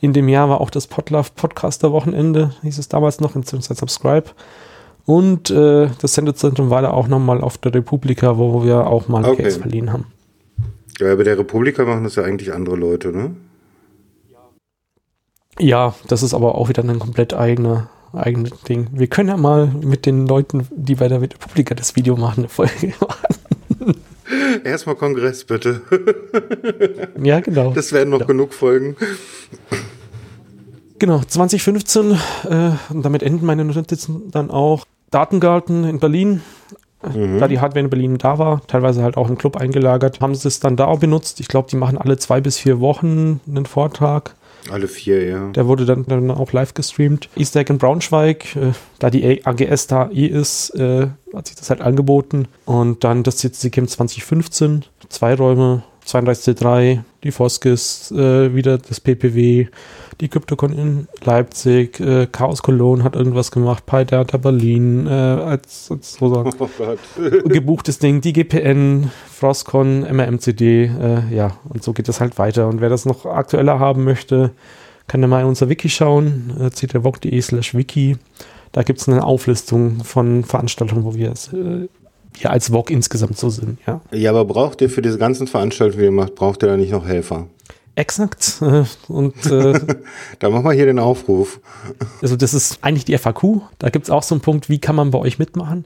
[0.00, 4.24] in dem Jahr war auch das Podlove Podcaster Wochenende, hieß es damals noch, inzwischen Subscribe.
[5.06, 9.24] Und äh, das Sendezentrum war da auch nochmal auf der Republika, wo wir auch mal
[9.24, 9.42] Okay.
[9.42, 10.06] Case verliehen haben.
[10.98, 13.34] Ja, bei der Republika machen das ja eigentlich andere Leute, ne?
[15.58, 18.88] Ja, das ist aber auch wieder ein komplett eigener, eigenes Ding.
[18.92, 22.48] Wir können ja mal mit den Leuten, die bei der Republika das Video machen, eine
[22.48, 23.94] Folge machen.
[24.64, 25.82] Erstmal Kongress, bitte.
[27.22, 27.72] Ja, genau.
[27.72, 28.96] Das werden noch genug Folgen.
[30.98, 34.84] Genau, 2015, äh, und damit enden meine Notizen dann auch.
[35.10, 36.42] Datengarten in Berlin
[37.38, 40.48] da die Hardware in Berlin da war, teilweise halt auch im Club eingelagert, haben sie
[40.48, 41.40] es dann da auch benutzt.
[41.40, 44.34] Ich glaube, die machen alle zwei bis vier Wochen einen Vortrag.
[44.70, 45.50] Alle vier, ja.
[45.50, 47.28] Der wurde dann, dann auch live gestreamt.
[47.36, 51.70] Easter Egg in Braunschweig, äh, da die AGS da eh ist, äh, hat sich das
[51.70, 52.48] halt angeboten.
[52.64, 59.66] Und dann das CCC Camp 2015, zwei Räume, 32C3, die Foskis, äh, wieder das PPW,
[60.20, 66.14] die CryptoCon in Leipzig, äh, Chaos Cologne hat irgendwas gemacht, PyData Berlin, äh, als, als
[66.14, 66.68] so sagen, Oh
[67.48, 72.68] gebuchtes Ding, die GPN, Frostcon, MRMCD, äh, ja, und so geht das halt weiter.
[72.68, 74.50] Und wer das noch aktueller haben möchte,
[75.06, 78.16] kann ja mal in unser Wiki schauen, äh, ctrvoc.de slash wiki.
[78.72, 81.88] Da gibt es eine Auflistung von Veranstaltungen, wo wir es äh,
[82.40, 84.00] wir als VOG insgesamt so sind, ja.
[84.12, 86.90] Ja, aber braucht ihr für diese ganzen Veranstaltungen, die ihr macht, braucht ihr da nicht
[86.90, 87.46] noch Helfer?
[87.96, 88.60] Exakt.
[89.08, 89.80] Und äh,
[90.38, 91.60] Da machen wir hier den Aufruf.
[92.20, 93.60] also das ist eigentlich die FAQ.
[93.78, 95.84] Da gibt es auch so einen Punkt, wie kann man bei euch mitmachen?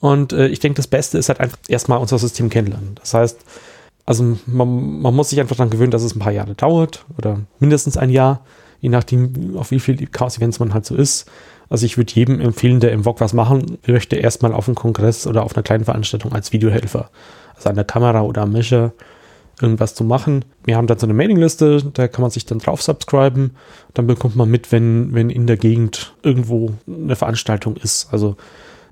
[0.00, 2.94] Und äh, ich denke, das Beste ist halt einfach erstmal unser System kennenlernen.
[2.96, 3.38] Das heißt,
[4.06, 7.40] also man, man muss sich einfach daran gewöhnen, dass es ein paar Jahre dauert oder
[7.58, 8.44] mindestens ein Jahr,
[8.80, 11.30] je nachdem, auf wie viel Chaos-Events man halt so ist.
[11.68, 15.26] Also ich würde jedem empfehlen, der im VOG was machen möchte, erstmal auf einem Kongress
[15.26, 17.10] oder auf einer kleinen Veranstaltung als Videohelfer.
[17.54, 18.92] Also an der Kamera oder am Mischer
[19.62, 20.44] irgendwas zu machen.
[20.64, 23.56] Wir haben dann so eine Mailingliste, da kann man sich dann drauf subscriben.
[23.94, 28.08] Dann bekommt man mit, wenn, wenn in der Gegend irgendwo eine Veranstaltung ist.
[28.12, 28.36] Also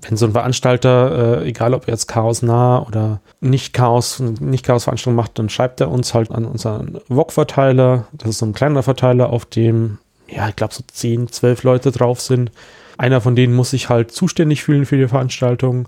[0.01, 4.65] wenn so ein Veranstalter, äh, egal ob er jetzt Chaos nah oder nicht Chaos, nicht
[4.65, 8.07] Chaos Veranstaltung macht, dann schreibt er uns halt an unseren VOG-Verteiler.
[8.13, 9.97] Das ist so ein kleiner Verteiler, auf dem,
[10.27, 12.51] ja, ich glaube so 10, 12 Leute drauf sind.
[12.97, 15.87] Einer von denen muss sich halt zuständig fühlen für die Veranstaltung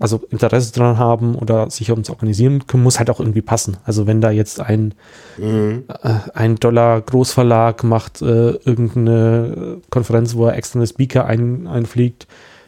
[0.00, 3.76] also Interesse dran haben oder sich ums Organisieren können, muss halt auch irgendwie passen.
[3.84, 4.94] Also wenn da jetzt ein,
[5.38, 5.84] Mhm.
[6.02, 12.26] äh, ein Dollar Großverlag macht äh, irgendeine Konferenz, wo er externe Speaker ein, einfliegt,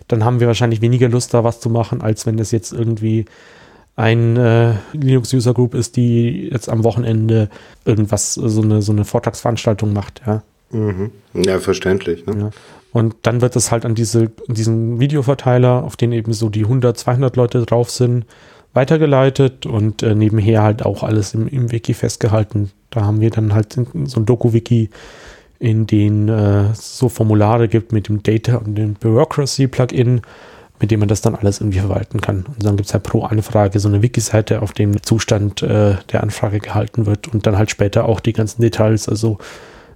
[0.08, 3.24] dann haben wir wahrscheinlich weniger Lust, da was zu machen, als wenn das jetzt irgendwie
[3.96, 7.48] ein äh, Linux-User Group ist, die jetzt am Wochenende
[7.84, 10.42] irgendwas, so eine, so eine Vortragsveranstaltung macht, ja.
[10.70, 11.10] Mhm.
[11.34, 12.24] Ja, verständlich.
[12.26, 12.34] Ne?
[12.38, 12.50] Ja.
[12.92, 16.96] Und dann wird es halt an diese, diesen Videoverteiler, auf den eben so die 100,
[16.96, 18.26] 200 Leute drauf sind,
[18.74, 22.70] weitergeleitet und äh, nebenher halt auch alles im, im Wiki festgehalten.
[22.90, 23.74] Da haben wir dann halt
[24.04, 24.90] so ein Doku-Wiki,
[25.62, 30.20] in den äh, so Formulare gibt mit dem Data und dem Bureaucracy-Plugin,
[30.80, 32.44] mit dem man das dann alles irgendwie verwalten kann.
[32.48, 36.22] Und dann gibt es halt pro Anfrage so eine Wiki-Seite, auf dem Zustand äh, der
[36.24, 39.38] Anfrage gehalten wird und dann halt später auch die ganzen Details, also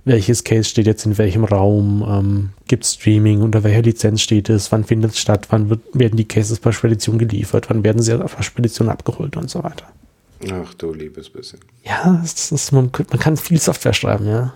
[0.07, 4.71] welches Case steht jetzt in welchem Raum, ähm, gibt Streaming, unter welcher Lizenz steht es,
[4.71, 8.17] wann findet es statt, wann wird, werden die Cases per Spedition geliefert, wann werden sie
[8.17, 9.87] per Spedition abgeholt und so weiter.
[10.53, 11.59] Ach du liebes bisschen.
[11.85, 14.55] Ja, ist, man, man kann viel Software schreiben, ja.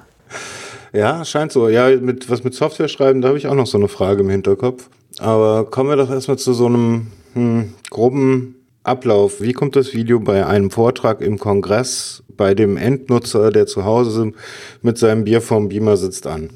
[0.92, 1.68] Ja, scheint so.
[1.68, 4.30] Ja, mit, was mit Software schreiben, da habe ich auch noch so eine Frage im
[4.30, 4.88] Hinterkopf.
[5.18, 9.40] Aber kommen wir doch erstmal zu so einem hm, groben Ablauf.
[9.40, 14.32] Wie kommt das Video bei einem Vortrag im Kongress bei dem Endnutzer, der zu Hause
[14.80, 16.48] mit seinem Bier vorm Beamer sitzt, an?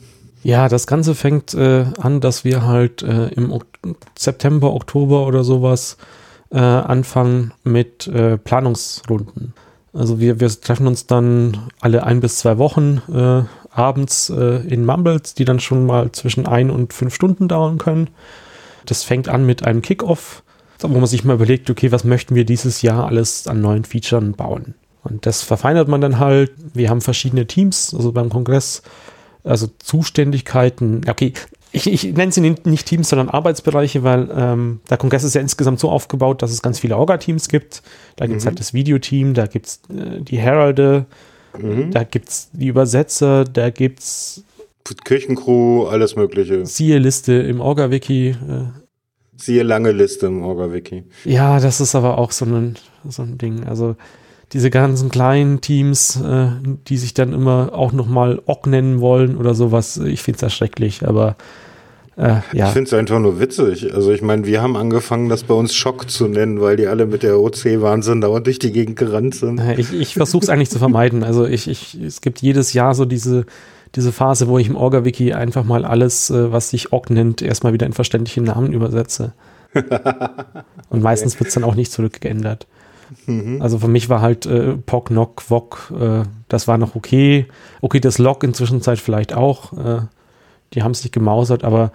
[0.42, 3.66] Ja, das Ganze fängt äh, an, dass wir halt äh, im ok
[4.18, 5.98] September, Oktober oder sowas
[6.50, 9.52] äh, anfangen mit äh, Planungsrunden.
[9.92, 14.86] Also wir, wir treffen uns dann alle ein bis zwei Wochen äh, abends äh, in
[14.86, 18.08] Mumbles, die dann schon mal zwischen ein und fünf Stunden dauern können.
[18.86, 20.44] Das fängt an mit einem Kickoff,
[20.80, 24.32] wo man sich mal überlegt, okay, was möchten wir dieses Jahr alles an neuen Features
[24.34, 24.74] bauen?
[25.04, 26.50] Und das verfeinert man dann halt.
[26.72, 28.82] Wir haben verschiedene Teams, also beim Kongress,
[29.44, 31.02] also Zuständigkeiten.
[31.08, 31.32] Okay,
[31.72, 35.80] ich, ich nenne sie nicht Teams, sondern Arbeitsbereiche, weil ähm, der Kongress ist ja insgesamt
[35.80, 37.82] so aufgebaut, dass es ganz viele Orga-Teams gibt.
[38.16, 38.48] Da gibt es Mhm.
[38.50, 41.06] halt das Videoteam, da gibt es äh, die Heralde,
[41.58, 41.90] Mhm.
[41.90, 44.42] da gibt es die Übersetzer, da gibt es
[45.04, 46.64] Kirchencrew, alles Mögliche.
[46.66, 48.30] siehe Liste im Orga-Wiki.
[48.30, 48.36] Äh,
[49.36, 51.04] Siehe lange Liste im Orga-Wiki.
[51.24, 52.76] Ja, das ist aber auch so ein,
[53.08, 53.64] so ein Ding.
[53.64, 53.96] Also
[54.52, 56.48] diese ganzen kleinen Teams, äh,
[56.88, 61.06] die sich dann immer auch nochmal Ock nennen wollen oder sowas, ich finde es erschrecklich,
[61.06, 61.36] aber
[62.16, 62.66] äh, Ich ja.
[62.66, 63.92] finde es einfach nur witzig.
[63.92, 67.06] Also ich meine, wir haben angefangen, das bei uns Schock zu nennen, weil die alle
[67.06, 69.58] mit der OC-Wahnsinn dauernd durch die Gegend gerannt sind.
[69.58, 71.24] Äh, Ich, ich versuche es eigentlich zu vermeiden.
[71.24, 73.46] Also ich, ich, es gibt jedes Jahr so diese,
[73.94, 77.72] diese Phase, wo ich im Orga-Wiki einfach mal alles, äh, was sich Ock nennt, erstmal
[77.72, 79.32] wieder in verständliche Namen übersetze.
[80.88, 82.68] Und meistens wird es dann auch nicht zurückgeändert.
[83.26, 83.60] Mhm.
[83.62, 87.46] Also für mich war halt äh, Pock, Nock, Wok, äh, das war noch okay.
[87.80, 89.72] Okay, das Log inzwischen Zeit vielleicht auch.
[89.72, 90.02] Äh,
[90.72, 91.92] die haben sich gemausert, aber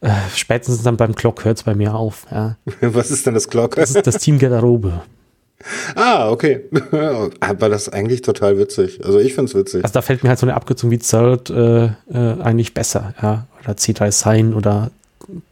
[0.00, 2.26] äh, spätestens dann beim Clock hört es bei mir auf.
[2.30, 2.56] Ja.
[2.80, 3.80] Was ist denn das Glocke?
[3.80, 5.02] Das ist das Team Garderobe.
[5.94, 6.64] ah, okay.
[7.40, 9.04] Aber das ist eigentlich total witzig.
[9.04, 9.84] Also ich finde es witzig.
[9.84, 13.46] Also da fällt mir halt so eine Abkürzung wie CERT äh, äh, eigentlich besser, ja.
[13.62, 14.90] Oder C3 Sign oder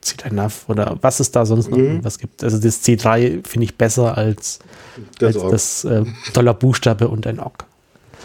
[0.05, 2.05] C3NAV oder was es da sonst noch Mhm.
[2.05, 2.45] was gibt.
[2.45, 4.59] Also das C3 finde ich besser als
[5.19, 7.65] Das als das äh, Dollarbuchstabe und ein OGG.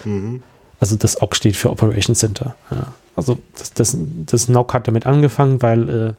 [0.05, 0.43] Mhm.
[0.79, 2.55] Also das OGG steht für Operation Center.
[2.71, 2.93] Ja.
[3.15, 6.13] Also das, das, das NOC hat damit angefangen, weil äh,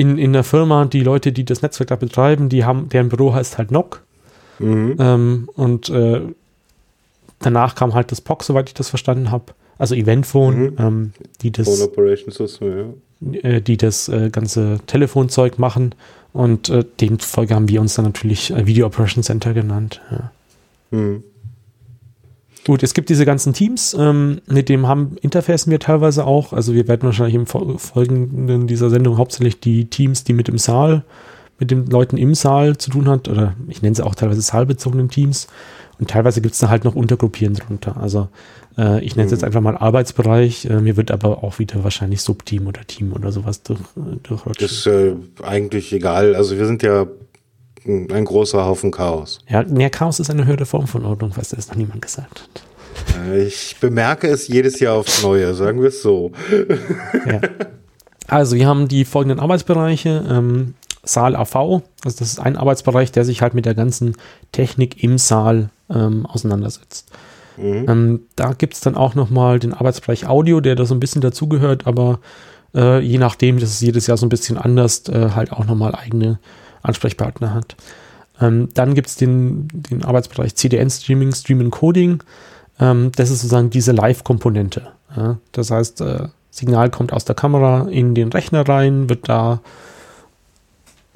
[0.00, 3.32] in, in der Firma die Leute, die das Netzwerk da betreiben, die haben, deren Büro
[3.34, 4.02] heißt halt NOC.
[4.58, 4.96] Mhm.
[4.98, 6.20] Ähm, und äh,
[7.40, 9.52] danach kam halt das POC, soweit ich das verstanden habe.
[9.78, 10.76] Also Eventphone, Mhm.
[10.78, 12.84] ähm, die Phone das, Operation System, ja.
[13.42, 15.94] Äh, die das äh, ganze Telefonzeug machen.
[16.32, 20.02] Und äh, demzufolge haben wir uns dann natürlich äh, Video Operation Center genannt.
[20.10, 20.30] Ja.
[20.90, 21.22] Mhm.
[22.66, 26.52] Gut, es gibt diese ganzen Teams, ähm, mit dem haben interfacen wir teilweise auch.
[26.52, 30.58] Also wir werden wahrscheinlich im Fol- Folgenden dieser Sendung hauptsächlich die Teams, die mit dem
[30.58, 31.04] Saal,
[31.60, 35.08] mit den Leuten im Saal zu tun hat, oder ich nenne sie auch teilweise saalbezogenen
[35.08, 35.46] Teams.
[35.98, 37.96] Und teilweise gibt es da halt noch Untergruppieren drunter.
[37.96, 38.28] Also
[38.76, 40.66] äh, ich nenne es jetzt einfach mal Arbeitsbereich.
[40.66, 44.66] Äh, mir wird aber auch wieder wahrscheinlich Subteam oder Team oder sowas durch, äh, durchrutschen.
[44.66, 46.34] Das ist äh, eigentlich egal.
[46.34, 47.06] Also wir sind ja
[47.86, 49.38] ein großer Haufen Chaos.
[49.48, 53.26] Ja, mehr Chaos ist eine höhere Form von Ordnung, was das noch niemand gesagt hat.
[53.28, 56.32] Äh, Ich bemerke es jedes Jahr aufs Neue, sagen wir es so.
[57.26, 57.40] Ja.
[58.28, 60.24] Also wir haben die folgenden Arbeitsbereiche.
[60.28, 60.74] Ähm,
[61.06, 64.16] Saal AV, also das ist ein Arbeitsbereich, der sich halt mit der ganzen
[64.52, 67.10] Technik im Saal ähm, auseinandersetzt.
[67.56, 67.86] Mhm.
[67.88, 71.22] Ähm, da gibt es dann auch nochmal den Arbeitsbereich Audio, der da so ein bisschen
[71.22, 72.18] dazugehört, aber
[72.74, 75.94] äh, je nachdem, das ist jedes Jahr so ein bisschen anders, äh, halt auch nochmal
[75.94, 76.38] eigene
[76.82, 77.76] Ansprechpartner hat.
[78.40, 82.22] Ähm, dann gibt es den, den Arbeitsbereich CDN Streaming, Stream Coding.
[82.78, 84.88] Ähm, das ist sozusagen diese Live-Komponente.
[85.16, 85.38] Ja?
[85.52, 89.60] Das heißt, äh, Signal kommt aus der Kamera in den Rechner rein, wird da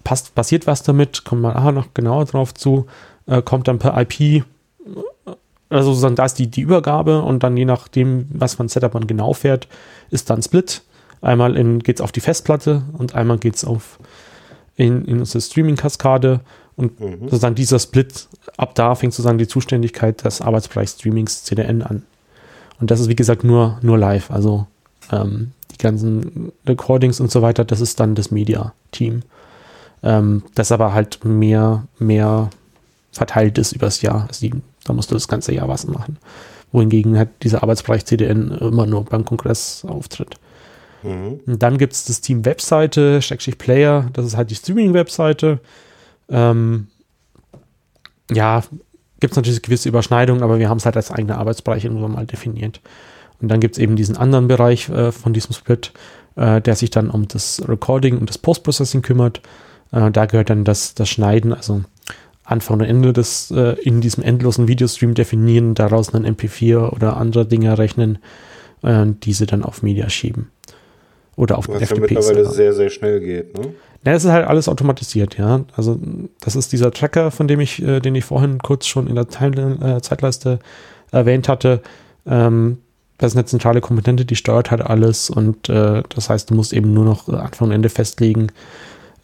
[0.05, 2.87] passt, passiert was damit, kommen wir nachher noch genauer drauf zu,
[3.27, 4.45] äh, kommt dann per IP,
[5.69, 8.93] also sozusagen da ist die, die Übergabe und dann je nachdem, was für ein Setup
[8.93, 9.69] man genau fährt,
[10.11, 10.83] ist dann Split.
[11.23, 13.99] Einmal geht es auf die Festplatte und einmal geht es auf
[14.77, 16.41] in, in unsere Streaming-Kaskade
[16.77, 17.25] und Mhm.
[17.25, 18.27] sozusagen dieser Split,
[18.57, 22.03] ab da fängt sozusagen die Zuständigkeit des Arbeitsbereichs Streamings CDN an.
[22.81, 24.67] Und das ist wie gesagt nur, nur live, also
[25.13, 29.23] ähm, die ganzen Recordings und so weiter, das ist dann das Media-Team.
[30.03, 32.51] Ähm, das aber halt mehr, mehr
[33.13, 34.27] verteilt ist übers Jahr.
[34.29, 36.19] Also die, da musst du das ganze Jahr was machen.
[36.73, 40.37] Wohingegen halt dieser Arbeitsbereich CDN immer nur beim Kongress auftritt.
[41.03, 41.41] Mhm.
[41.47, 45.61] Und dann gibt es das Team Webseite, Schrägstrich Player, das ist halt die Streaming-Webseite.
[46.29, 46.87] Ähm,
[48.31, 48.63] ja,
[49.19, 52.27] gibt es natürlich gewisse Überschneidungen, aber wir haben es halt als eigene Arbeitsbereich irgendwann mal
[52.27, 52.81] definiert.
[53.41, 55.93] Und dann gibt es eben diesen anderen Bereich äh, von diesem Split,
[56.37, 59.41] äh, der sich dann um das Recording und das Post-Processing kümmert.
[59.93, 61.83] Äh, da gehört dann das, das Schneiden, also
[62.45, 67.47] Anfang und Ende des äh, in diesem endlosen Videostream definieren, daraus einen MP4 oder andere
[67.47, 68.19] Dinge rechnen,
[68.83, 70.51] äh, diese dann auf Media schieben.
[71.37, 72.51] Oder auf Was ja mittlerweile -Server.
[72.51, 73.57] sehr, sehr schnell geht.
[73.57, 73.73] Ne?
[74.05, 75.65] Ja, es ist halt alles automatisiert, ja.
[75.77, 75.99] Also
[76.41, 79.29] das ist dieser Tracker, von dem ich, äh, den ich vorhin kurz schon in der
[79.29, 80.59] Teil, äh, Zeitleiste
[81.13, 81.83] erwähnt hatte.
[82.27, 82.79] Ähm,
[83.19, 86.73] das ist eine zentrale Komponente, die steuert halt alles und äh, das heißt, du musst
[86.73, 88.49] eben nur noch äh, Anfang und Ende festlegen,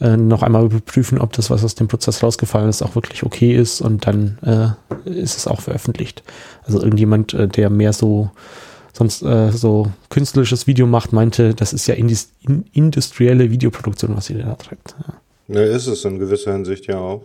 [0.00, 3.56] äh, noch einmal überprüfen, ob das, was aus dem Prozess rausgefallen ist, auch wirklich okay
[3.56, 6.22] ist und dann äh, ist es auch veröffentlicht.
[6.64, 8.30] Also irgendjemand, äh, der mehr so
[8.92, 14.30] sonst äh, so künstlerisches Video macht, meinte, das ist ja indis in industrielle Videoproduktion, was
[14.30, 14.94] ihr da treibt.
[15.06, 15.14] Ja.
[15.48, 17.22] Ne, ist es in gewisser Hinsicht ja auch.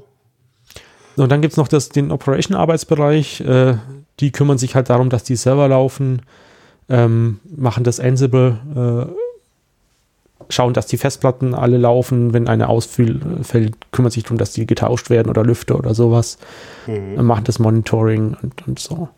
[1.15, 3.41] So, und dann gibt es noch das, den Operation-Arbeitsbereich.
[3.41, 3.75] Äh,
[4.19, 6.21] die kümmern sich halt darum, dass die Server laufen,
[6.89, 9.20] ähm, machen das Ansible, äh,
[10.49, 12.33] schauen, dass die Festplatten alle laufen.
[12.33, 13.21] Wenn eine ausfällt,
[13.91, 16.37] kümmern sich darum, dass die getauscht werden oder Lüfter oder sowas.
[16.87, 17.23] Mhm.
[17.25, 19.09] Machen das Monitoring und, und so.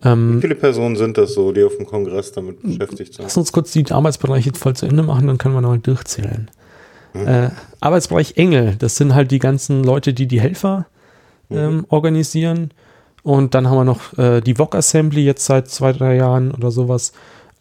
[0.00, 3.24] Wie Ähm, viele Personen sind das so, die auf dem Kongress damit beschäftigt sind?
[3.24, 6.50] Lass uns kurz die Arbeitsbereiche voll zu Ende machen, dann können wir noch durchzählen.
[7.14, 7.50] Äh,
[7.80, 10.86] Arbeitsbereich Engel, das sind halt die ganzen Leute, die die Helfer
[11.48, 12.70] ähm, organisieren.
[13.22, 16.70] Und dann haben wir noch äh, die VOG Assembly jetzt seit zwei, drei Jahren oder
[16.70, 17.12] sowas.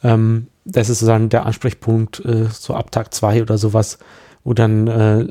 [0.04, 4.00] Ähm, das ist dann der Ansprechpunkt äh, so ab Tag zwei oder sowas,
[4.44, 5.28] wo dann äh,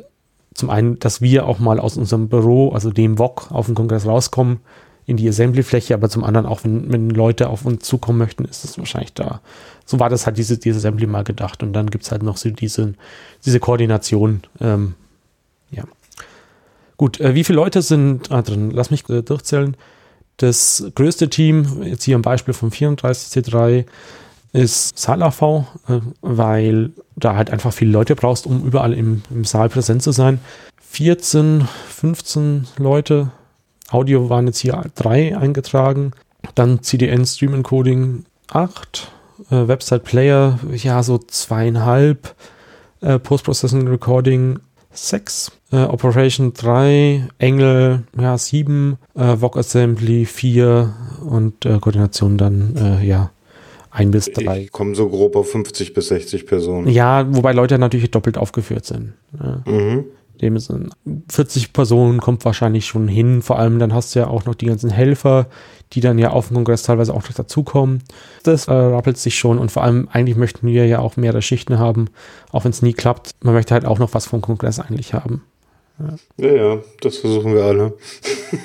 [0.55, 4.07] zum einen, dass wir auch mal aus unserem Büro, also dem VOG, auf den Kongress
[4.07, 4.61] rauskommen
[5.07, 8.64] in die Assembly-Fläche, aber zum anderen auch, wenn, wenn Leute auf uns zukommen möchten, ist
[8.64, 9.41] es wahrscheinlich da.
[9.85, 11.62] So war das halt diese, diese Assembly mal gedacht.
[11.62, 12.95] Und dann gibt es halt noch so diese,
[13.45, 14.43] diese Koordination.
[14.61, 14.95] Ähm,
[15.70, 15.85] ja.
[16.97, 18.70] Gut, äh, wie viele Leute sind ah, drin?
[18.70, 19.76] Lass mich äh, durchzählen.
[20.37, 23.87] Das größte Team, jetzt hier am Beispiel vom 34C3,
[24.53, 25.42] ist Saal-AV,
[25.88, 30.12] äh, weil da halt einfach viele Leute brauchst, um überall im, im Saal präsent zu
[30.12, 30.40] sein.
[30.90, 33.30] 14, 15 Leute.
[33.90, 36.12] Audio waren jetzt hier drei eingetragen.
[36.55, 39.11] Dann CDN Stream Encoding 8.
[39.50, 42.34] Äh, Website Player, ja, so zweieinhalb.
[43.03, 44.59] äh, Post-Processing Recording
[44.92, 50.94] 6, äh, Operation 3, Engel ja 7, äh, Assembly 4
[51.24, 53.30] und äh, Koordination dann äh, ja
[53.93, 54.62] 1 bis 3.
[54.62, 56.88] Ich komme so grob auf 50 bis 60 Personen.
[56.88, 59.12] Ja, wobei Leute natürlich doppelt aufgeführt sind.
[59.38, 59.62] Ja.
[59.70, 60.05] Mhm.
[60.40, 60.93] Dem sind
[61.30, 63.43] 40 Personen kommt wahrscheinlich schon hin.
[63.43, 65.47] Vor allem dann hast du ja auch noch die ganzen Helfer,
[65.93, 68.03] die dann ja auf dem Kongress teilweise auch noch dazukommen.
[68.43, 71.78] Das äh, rappelt sich schon und vor allem eigentlich möchten wir ja auch mehrere Schichten
[71.78, 72.07] haben,
[72.51, 73.32] auch wenn es nie klappt.
[73.43, 75.43] Man möchte halt auch noch was vom Kongress eigentlich haben.
[76.38, 77.95] Ja, ja, das versuchen wir alle.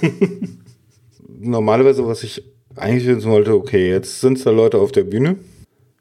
[1.39, 2.43] Normalerweise, was ich
[2.77, 5.37] eigentlich wissen wollte, okay, jetzt sind da Leute auf der Bühne.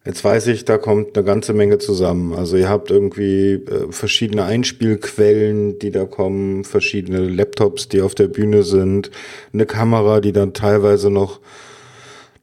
[0.05, 2.33] Jetzt weiß ich, da kommt eine ganze Menge zusammen.
[2.33, 8.29] Also ihr habt irgendwie äh, verschiedene Einspielquellen, die da kommen, verschiedene Laptops, die auf der
[8.29, 9.11] Bühne sind,
[9.53, 11.41] eine Kamera, die dann teilweise noch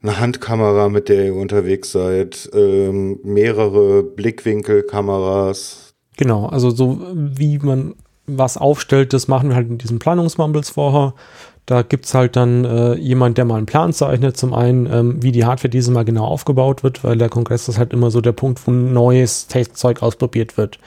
[0.02, 5.94] eine Handkamera, mit der ihr unterwegs seid, ähm, mehrere Blickwinkelkameras.
[6.18, 7.94] Genau, also so wie man
[8.26, 11.14] was aufstellt, das machen wir halt in diesen Planungsmumbles vorher.
[11.66, 15.32] Da gibt's halt dann äh, jemand, der mal einen Plan zeichnet, zum einen, ähm, wie
[15.32, 18.32] die Hardware dieses Mal genau aufgebaut wird, weil der Kongress ist halt immer so der
[18.32, 20.78] Punkt, wo neues Zeug ausprobiert wird.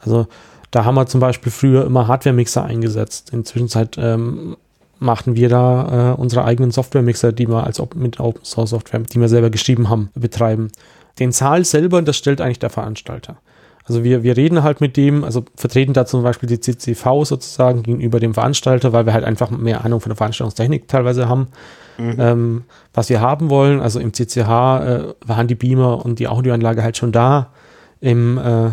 [0.00, 0.26] Also
[0.70, 3.30] da haben wir zum Beispiel früher immer Hardware-Mixer eingesetzt.
[3.32, 3.68] Inzwischen
[3.98, 4.56] ähm,
[4.98, 9.00] machten wir da äh, unsere eigenen Software-Mixer, die wir als op mit Open Source Software,
[9.00, 10.72] die wir selber geschrieben haben, betreiben.
[11.18, 13.36] Den Saal selber, das stellt eigentlich der Veranstalter.
[13.86, 17.82] Also wir, wir reden halt mit dem, also vertreten da zum Beispiel die CCV sozusagen
[17.82, 21.48] gegenüber dem Veranstalter, weil wir halt einfach mehr Ahnung von der Veranstaltungstechnik teilweise haben,
[21.98, 22.16] mhm.
[22.18, 22.64] ähm,
[22.94, 23.80] was wir haben wollen.
[23.80, 27.50] Also im CCH äh, waren die Beamer und die Audioanlage halt schon da.
[28.00, 28.70] Im, äh,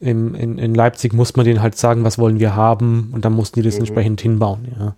[0.00, 3.34] im, in, in Leipzig muss man denen halt sagen, was wollen wir haben und dann
[3.34, 3.80] mussten die das mhm.
[3.80, 4.68] entsprechend hinbauen.
[4.78, 4.94] Ja.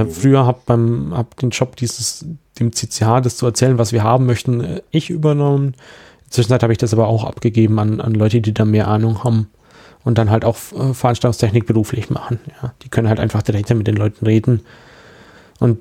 [0.00, 0.10] Äh, mhm.
[0.10, 2.24] Früher habe beim hab den Job dieses
[2.60, 5.74] dem CCH das zu erzählen, was wir haben möchten, äh, ich übernommen.
[6.30, 9.48] Zwischenzeit habe ich das aber auch abgegeben an, an Leute, die da mehr Ahnung haben
[10.04, 12.40] und dann halt auch äh, Veranstaltungstechnik beruflich machen.
[12.62, 12.72] Ja.
[12.82, 14.62] Die können halt einfach direkt mit den Leuten reden.
[15.60, 15.78] Und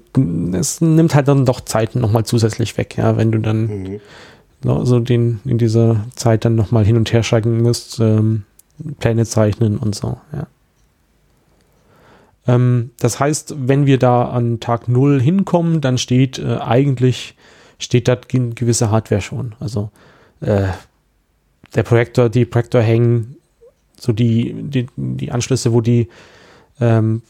[0.56, 4.00] es nimmt halt dann doch Zeit nochmal zusätzlich weg, ja, wenn du dann mhm.
[4.86, 8.44] so den, in dieser Zeit dann nochmal hin und her schalten musst, ähm,
[9.00, 10.48] Pläne zeichnen und so, ja.
[12.48, 17.36] Ähm, das heißt, wenn wir da an Tag 0 hinkommen, dann steht äh, eigentlich,
[17.78, 19.54] steht da gewisse Hardware schon.
[19.60, 19.92] Also
[20.42, 20.68] äh,
[21.76, 23.38] der Projektor, die Projektor hängen,
[24.00, 26.08] so die, die, die Anschlüsse, wo die
[26.80, 27.22] ähm,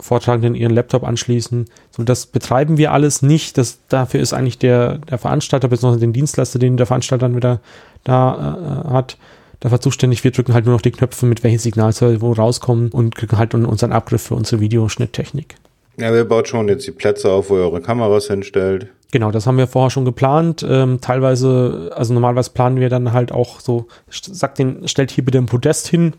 [0.00, 1.66] Vortragenden ihren Laptop anschließen.
[1.90, 3.56] So, das betreiben wir alles nicht.
[3.56, 7.60] Das, dafür ist eigentlich der, der Veranstalter, beziehungsweise den Dienstleister, den der Veranstalter dann wieder
[8.04, 9.16] da äh, hat,
[9.60, 10.22] dafür zuständig.
[10.22, 13.38] Wir drücken halt nur noch die Knöpfe, mit welches Signal soll wo rauskommen und kriegen
[13.38, 15.56] halt unseren Abgriff für unsere Videoschnitttechnik.
[15.98, 18.88] Ja, wer baut schon jetzt die Plätze auf, wo ihr eure Kameras hinstellt?
[19.12, 20.66] Genau, das haben wir vorher schon geplant.
[20.68, 25.38] Ähm, teilweise, also normalerweise planen wir dann halt auch so, sagt den, stellt hier bitte
[25.38, 26.14] ein Podest hin.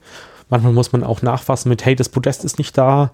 [0.50, 3.12] Manchmal muss man auch nachfassen mit, hey, das Podest ist nicht da,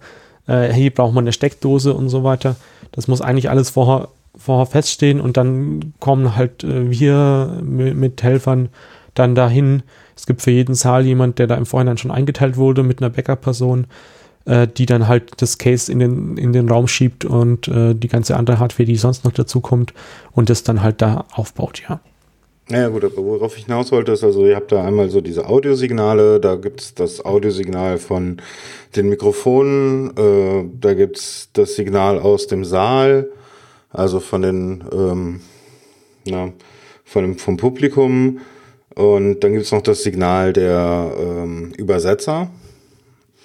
[0.47, 2.55] äh, hey, braucht man eine Steckdose und so weiter.
[2.91, 8.21] Das muss eigentlich alles vorher, vorher feststehen und dann kommen halt äh, wir mit, mit
[8.21, 8.69] Helfern
[9.15, 9.81] dann dahin.
[10.15, 13.09] Es gibt für jeden Saal jemand, der da im Vorhinein schon eingeteilt wurde mit einer
[13.09, 13.87] Backup-Person
[14.45, 18.07] äh, die dann halt das Case in den, in den Raum schiebt und äh, die
[18.07, 19.93] ganze andere Hardware, die sonst noch dazu kommt
[20.31, 21.99] und das dann halt da aufbaut, ja.
[22.69, 25.47] Naja gut, aber worauf ich hinaus wollte, ist also, ihr habt da einmal so diese
[25.47, 28.41] Audiosignale, da gibt's das Audiosignal von
[28.95, 33.29] den Mikrofonen, äh, da gibt's das Signal aus dem Saal,
[33.89, 35.41] also von den, ähm,
[36.25, 36.53] na,
[37.03, 38.39] von dem, vom Publikum
[38.95, 42.49] und dann gibt's noch das Signal der ähm, Übersetzer,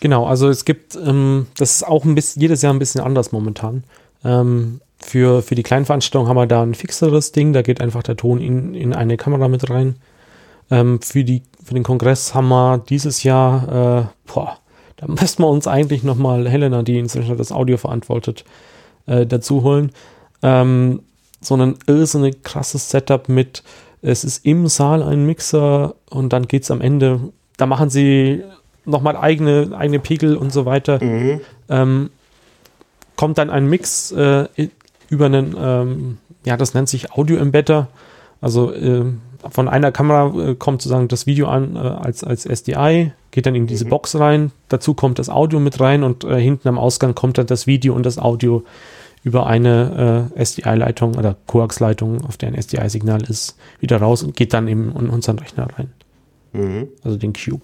[0.00, 3.32] Genau, also es gibt, ähm, das ist auch ein bisschen, jedes Jahr ein bisschen anders
[3.32, 3.84] momentan.
[4.24, 8.02] Ähm, für, für die kleinen Veranstaltungen haben wir da ein fixeres Ding, da geht einfach
[8.02, 9.96] der Ton in, in eine Kamera mit rein.
[10.70, 14.58] Ähm, für, die, für den Kongress haben wir dieses Jahr, äh, boah,
[14.96, 18.44] da müssten wir uns eigentlich nochmal Helena, die inzwischen das Audio verantwortet,
[19.06, 19.92] äh, dazu holen.
[20.42, 21.02] Ähm,
[21.40, 23.62] so ein irrsinnig krasses Setup mit,
[24.02, 27.20] es ist im Saal ein Mixer und dann geht es am Ende,
[27.56, 28.42] da machen sie
[28.88, 31.02] nochmal eigene, eigene Pegel und so weiter.
[31.02, 31.40] Mhm.
[31.68, 32.10] Ähm,
[33.16, 34.46] kommt dann ein Mix äh,
[35.08, 37.88] über einen, ähm, ja, das nennt sich Audio-Embedder.
[38.40, 39.04] Also äh,
[39.50, 43.54] von einer Kamera äh, kommt sozusagen das Video an äh, als, als SDI, geht dann
[43.54, 43.90] in diese mhm.
[43.90, 44.52] Box rein.
[44.68, 47.94] Dazu kommt das Audio mit rein und äh, hinten am Ausgang kommt dann das Video
[47.94, 48.64] und das Audio
[49.24, 54.54] über eine äh, SDI-Leitung oder Coax-Leitung, auf der ein SDI-Signal ist, wieder raus und geht
[54.54, 55.90] dann eben in unseren Rechner rein.
[56.52, 56.88] Mhm.
[57.04, 57.62] Also den Cube.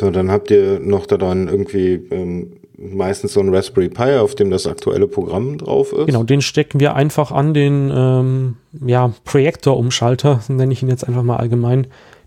[0.00, 4.50] So, dann habt ihr noch daran irgendwie ähm, meistens so ein Raspberry Pi, auf dem
[4.50, 6.06] das aktuelle Programm drauf ist.
[6.06, 11.22] Genau, den stecken wir einfach an den ähm, ja, Projektor-Umschalter, nenne ich ihn jetzt einfach
[11.22, 11.86] mal allgemein.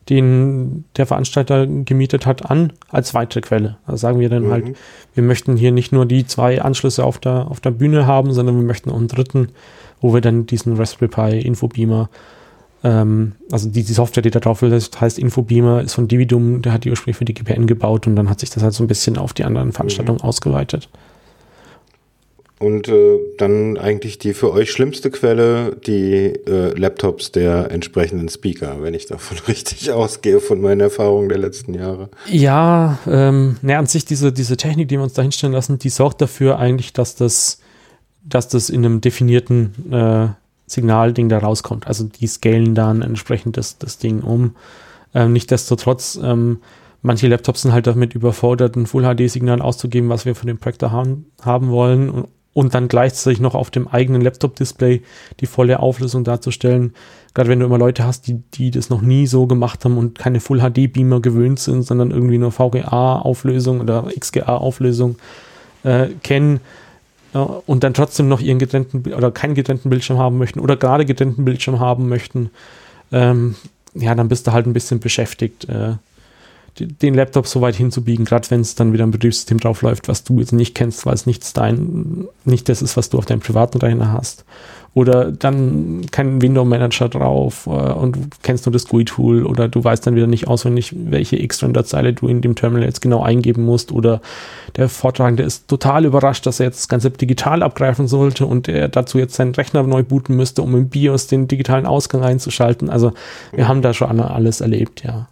[0.09, 3.78] den der Veranstalter gemietet hat, an als weitere Quelle.
[3.86, 4.51] Also sagen wir dann Mhm.
[4.51, 4.66] halt,
[5.14, 8.55] wir möchten hier nicht nur die zwei Anschlüsse auf der, auf der Bühne haben, sondern
[8.55, 9.49] wir möchten auch einen dritten,
[10.01, 12.09] wo wir dann diesen Raspberry Pi Infobeamer,
[12.84, 16.74] ähm, also die, die Software, die da drauf ist, heißt Infobeamer, ist von Dividum, der
[16.74, 18.88] hat die ursprünglich für die GPN gebaut und dann hat sich das halt so ein
[18.88, 20.90] bisschen auf die anderen Veranstaltungen ausgeweitet.
[22.62, 28.84] Und äh, dann eigentlich die für euch schlimmste Quelle, die äh, Laptops der entsprechenden Speaker,
[28.84, 32.10] wenn ich davon richtig ausgehe, von meinen Erfahrungen der letzten Jahre.
[32.30, 35.90] Ja, ähm, ne, an sich diese, diese Technik, die wir uns da hinstellen lassen, die
[35.90, 37.62] sorgt dafür eigentlich, dass das,
[38.24, 40.28] dass das in einem definierten äh,
[40.72, 41.88] Signalding da rauskommt.
[41.88, 44.55] Also die scalen dann entsprechend das, das Ding um.
[45.13, 46.59] Ähm, Nichtsdestotrotz, ähm,
[47.01, 51.26] manche Laptops sind halt damit überfordert, ein Full-HD-Signal auszugeben, was wir von dem Projektor haben,
[51.41, 55.01] haben wollen und, und dann gleichzeitig noch auf dem eigenen Laptop-Display
[55.41, 56.93] die volle Auflösung darzustellen.
[57.34, 60.19] Gerade wenn du immer Leute hast, die, die das noch nie so gemacht haben und
[60.19, 65.17] keine Full-HD-Beamer gewöhnt sind, sondern irgendwie nur VGA-Auflösung oder XGA-Auflösung
[65.84, 66.61] äh, kennen
[67.34, 71.06] äh, und dann trotzdem noch ihren getrennten oder keinen getrennten Bildschirm haben möchten oder gerade
[71.06, 72.50] getrennten Bildschirm haben möchten,
[73.12, 73.56] ähm,
[73.94, 75.94] ja, dann bist du halt ein bisschen beschäftigt, äh,
[76.80, 80.24] den Laptop so weit hinzubiegen, gerade wenn es dann wieder ein Betriebssystem drauf läuft, was
[80.24, 83.42] du jetzt nicht kennst, weil es nicht dein, nicht das ist, was du auf deinem
[83.42, 84.46] privaten Rechner hast.
[84.94, 89.82] Oder dann kein Window Manager drauf äh, und du kennst nur das GUI-Tool oder du
[89.82, 93.94] weißt dann wieder nicht auswendig, welche X-Render-Zeile du in dem Terminal jetzt genau eingeben musst
[93.94, 94.20] oder
[94.76, 98.89] der Vortragende ist total überrascht, dass er jetzt das Ganze digital abgreifen sollte und er
[98.89, 102.89] dazu jetzt seinen Rechner neu booten müsste, um im BIOS den digitalen Ausgang einzuschalten.
[102.89, 103.14] Also
[103.54, 105.28] wir haben da schon alles erlebt, ja.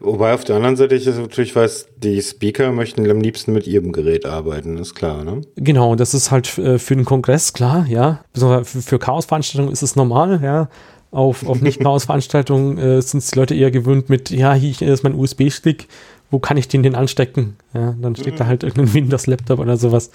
[0.00, 3.66] Wobei auf der anderen Seite ich es natürlich weiß, die Speaker möchten am liebsten mit
[3.66, 5.42] ihrem Gerät arbeiten, ist klar, ne?
[5.56, 8.24] Genau, das ist halt äh, für den Kongress klar, ja.
[8.32, 10.68] Besonders für, Chaos-Veranstaltungen ist es normal, ja.
[11.10, 15.14] Auf, auf Nicht-Chaos-Veranstaltungen äh, sind die Leute eher gewöhnt mit, ja, hier hier ist mein
[15.14, 15.86] USB-Stick,
[16.30, 17.56] wo kann ich den denn anstecken?
[17.74, 20.10] Ja, dann steht da halt irgendein Windows-Laptop oder sowas,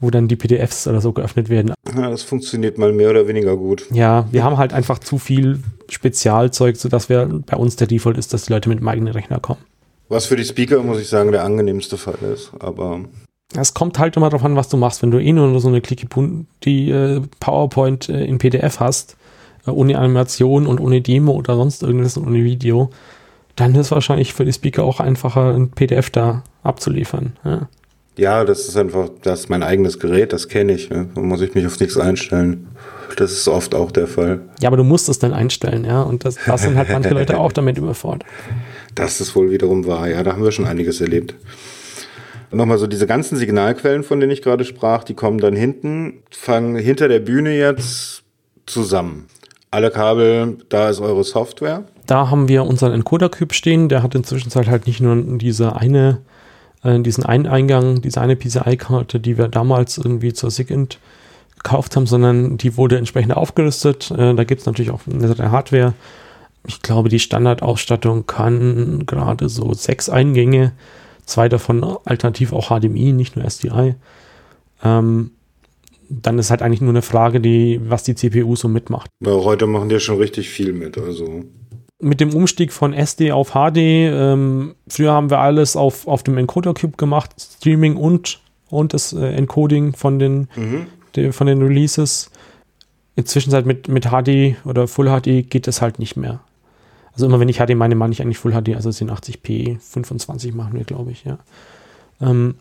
[0.00, 1.74] wo dann die PDFs oder so geöffnet werden.
[1.94, 3.86] Ja, das funktioniert mal mehr oder weniger gut.
[3.92, 8.32] Ja, wir haben halt einfach zu viel Spezialzeug, sodass wir bei uns der Default ist,
[8.32, 9.60] dass die Leute mit dem eigenen Rechner kommen.
[10.08, 12.52] Was für die Speaker, muss ich sagen, der angenehmste Fall ist.
[12.60, 13.00] Aber
[13.54, 15.02] Es kommt halt immer darauf an, was du machst.
[15.02, 16.06] Wenn du eh nur so eine clicky
[16.64, 19.16] die äh, PowerPoint äh, in PDF hast,
[19.66, 22.90] äh, ohne Animation und ohne Demo oder sonst irgendwas und ohne Video,
[23.56, 27.36] dann ist wahrscheinlich für die Speaker auch einfacher, ein PDF da abzuliefern.
[27.44, 27.68] Ja.
[28.18, 30.90] Ja, das ist einfach, das ist mein eigenes Gerät, das kenne ich.
[30.90, 31.08] Ne?
[31.14, 32.68] Da muss ich mich auf nichts einstellen.
[33.16, 34.40] Das ist oft auch der Fall.
[34.60, 36.02] ja, aber du musst es dann einstellen, ja.
[36.02, 38.24] Und das, das sind halt manche Leute auch damit überfordert.
[38.94, 40.08] Das ist wohl wiederum wahr.
[40.08, 41.34] Ja, da haben wir schon einiges erlebt.
[42.50, 46.76] Nochmal so diese ganzen Signalquellen, von denen ich gerade sprach, die kommen dann hinten, fangen
[46.76, 48.22] hinter der Bühne jetzt
[48.66, 49.26] zusammen.
[49.70, 51.84] Alle Kabel, da ist eure Software.
[52.06, 53.88] Da haben wir unseren Encoder-Cube stehen.
[53.90, 56.22] Der hat inzwischen halt nicht nur diese eine,
[56.82, 60.98] äh, diesen einen Eingang, diese eine PCI-Karte, die wir damals irgendwie zur SIGINT
[61.56, 64.10] gekauft haben, sondern die wurde entsprechend aufgerüstet.
[64.10, 65.94] Äh, da gibt es natürlich auch eine Hardware.
[66.66, 70.72] Ich glaube, die Standardausstattung kann gerade so sechs Eingänge,
[71.24, 73.94] zwei davon alternativ auch HDMI, nicht nur SDI.
[74.84, 75.32] Ähm,
[76.10, 79.10] dann ist halt eigentlich nur eine Frage, die, was die CPU so mitmacht.
[79.20, 80.96] Weil heute machen die schon richtig viel mit.
[80.96, 81.44] Also
[82.00, 86.38] mit dem Umstieg von SD auf HD, ähm, früher haben wir alles auf, auf dem
[86.38, 88.40] Encoder Cube gemacht, Streaming und,
[88.70, 90.48] und das äh, Encoding von den,
[91.16, 92.30] de, von den Releases.
[93.16, 96.40] Inzwischen halt mit, mit HD oder Full HD geht das halt nicht mehr.
[97.12, 100.74] Also immer wenn ich HD meine, meine ich eigentlich Full HD, also 1080p 25 machen
[100.74, 101.38] wir, glaube ich, ja.
[102.20, 102.56] Ähm,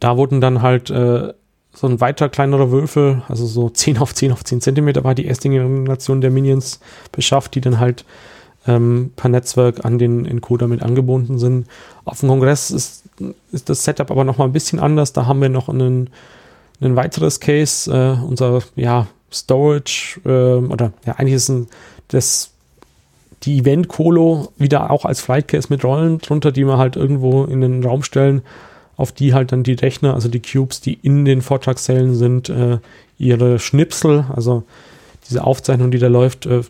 [0.00, 1.32] da wurden dann halt äh,
[1.72, 5.26] so ein weiter kleinerer Würfel, also so 10 auf 10 auf 10 Zentimeter war die
[5.26, 6.80] erste Generation der Minions
[7.12, 8.04] beschafft, die dann halt
[8.66, 11.66] ähm, per Netzwerk an den Encoder mit angebunden sind.
[12.04, 13.04] Auf dem Kongress ist,
[13.52, 15.12] ist das Setup aber nochmal ein bisschen anders.
[15.12, 16.10] Da haben wir noch einen,
[16.80, 21.68] ein weiteres Case, äh, unser ja, Storage, äh, oder ja, eigentlich ist ein,
[22.08, 22.50] das
[23.44, 27.44] die Event Colo wieder auch als Flight Case mit Rollen drunter, die wir halt irgendwo
[27.44, 28.42] in den Raum stellen,
[29.00, 32.78] auf die halt dann die Rechner, also die Cubes, die in den Vortragszellen sind, äh,
[33.18, 34.64] ihre Schnipsel, also
[35.28, 36.62] diese Aufzeichnung, die da läuft, äh,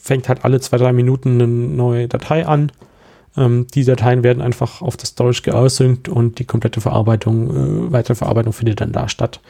[0.00, 2.72] fängt halt alle zwei, drei Minuten eine neue Datei an.
[3.36, 8.14] Ähm, die Dateien werden einfach auf das Storage geausynkt und die komplette Verarbeitung, äh, weitere
[8.14, 9.40] Verarbeitung findet dann da statt.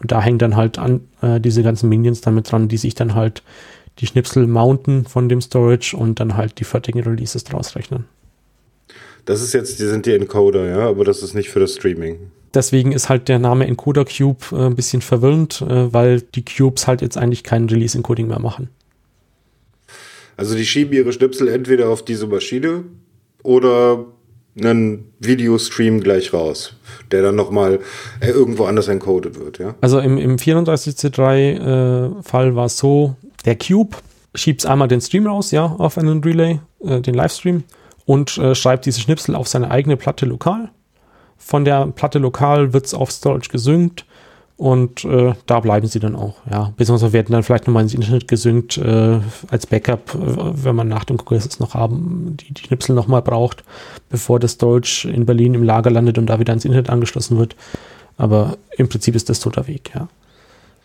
[0.00, 3.14] Und da hängt dann halt an äh, diese ganzen Minions damit dran, die sich dann
[3.14, 3.42] halt
[3.98, 8.04] die Schnipsel mounten von dem Storage und dann halt die fertigen Releases draus rechnen.
[9.30, 12.32] Das ist jetzt, die sind die Encoder, ja, aber das ist nicht für das Streaming.
[12.52, 16.88] Deswegen ist halt der Name Encoder Cube äh, ein bisschen verwirrend, äh, weil die Cubes
[16.88, 18.70] halt jetzt eigentlich kein Release-Encoding mehr machen.
[20.36, 22.82] Also die schieben ihre Schnipsel entweder auf diese Maschine
[23.44, 24.04] oder
[24.58, 26.74] einen Videostream gleich raus,
[27.12, 27.78] der dann nochmal
[28.18, 29.76] äh, irgendwo anders encoded wird, ja?
[29.80, 33.14] Also im, im 34C3-Fall äh, war es so,
[33.44, 33.96] der Cube
[34.34, 37.62] schiebt einmal den Stream raus, ja, auf einen Relay, äh, den Livestream,
[38.06, 40.70] und äh, schreibt diese Schnipsel auf seine eigene Platte lokal.
[41.36, 44.04] Von der Platte lokal wird es auf Storage gesynkt
[44.60, 46.74] und äh, da bleiben sie dann auch, ja.
[46.76, 49.18] Beziehungsweise werden dann vielleicht nochmal ins Internet gesynkt äh,
[49.50, 53.22] als Backup, äh, wenn man nach dem Kongress es noch haben, die, die Schnipsel nochmal
[53.22, 53.64] braucht,
[54.10, 57.56] bevor das Storage in Berlin im Lager landet und da wieder ins Internet angeschlossen wird.
[58.18, 60.08] Aber im Prinzip ist das toter Weg, ja.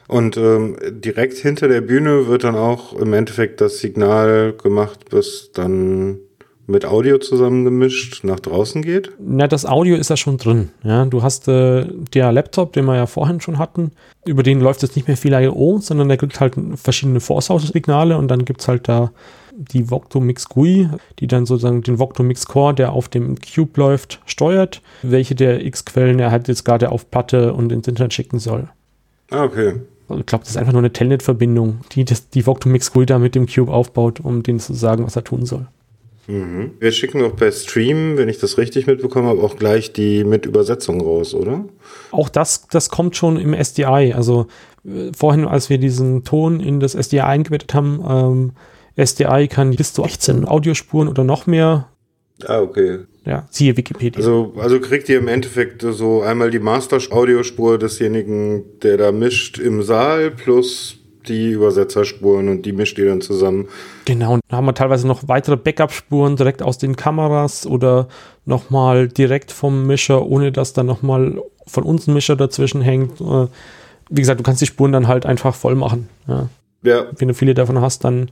[0.08, 5.50] Und ähm, direkt hinter der Bühne wird dann auch im Endeffekt das Signal gemacht, bis
[5.54, 6.20] dann
[6.68, 9.12] mit Audio zusammengemischt nach draußen geht?
[9.20, 10.70] Na, das Audio ist ja schon drin.
[10.84, 13.92] Ja, du hast äh, der Laptop, den wir ja vorhin schon hatten,
[14.26, 18.30] über den läuft jetzt nicht mehr viel I.O., sondern der kriegt halt verschiedene Force-Signale und
[18.30, 19.12] dann gibt es halt da
[19.58, 20.90] die Voctomix GUI,
[21.20, 26.20] die dann sozusagen den Voctomix Core, der auf dem Cube läuft, steuert, welche der X-Quellen
[26.20, 28.68] er halt jetzt gerade auf Platte und ins Internet schicken soll.
[29.32, 29.76] Ah, okay.
[30.08, 33.18] Also ich glaube, das ist einfach nur eine Telnet-Verbindung, die das, die Voctomix GUI da
[33.18, 35.68] mit dem Cube aufbaut, um denen zu sagen, was er tun soll.
[36.28, 36.72] Mhm.
[36.80, 40.46] Wir schicken auch per Stream, wenn ich das richtig mitbekommen habe, auch gleich die mit
[40.46, 41.66] Übersetzung raus, oder?
[42.12, 44.14] Auch das, das kommt schon im SDI.
[44.16, 44.48] Also
[44.86, 48.52] äh, vorhin, als wir diesen Ton in das SDI eingebettet haben, ähm,
[49.04, 51.90] SDI kann bis zu 18 Audiospuren oder noch mehr.
[52.46, 53.00] Ah, okay.
[53.26, 54.20] Ja, siehe Wikipedia.
[54.20, 59.82] Also, also kriegt ihr im Endeffekt so einmal die Master-Audiospur desjenigen, der da mischt im
[59.82, 60.98] Saal, plus
[61.28, 63.68] die Übersetzerspuren und die mischt ihr dann zusammen.
[64.06, 68.08] Genau, und da haben wir teilweise noch weitere Backup-Spuren direkt aus den Kameras oder
[68.46, 73.20] nochmal direkt vom Mischer, ohne dass dann nochmal von uns ein Mischer dazwischen hängt.
[73.22, 73.48] Äh,
[74.10, 76.10] wie gesagt, du kannst die Spuren dann halt einfach voll machen.
[76.28, 76.50] Ja.
[76.84, 77.06] Ja.
[77.18, 78.30] Wenn du viele davon hast, dann,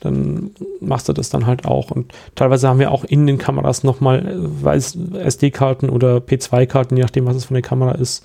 [0.00, 1.90] dann machst du das dann halt auch.
[1.90, 7.36] Und teilweise haben wir auch in den Kameras nochmal SD-Karten oder P2-Karten, je nachdem, was
[7.36, 8.24] es von der Kamera ist,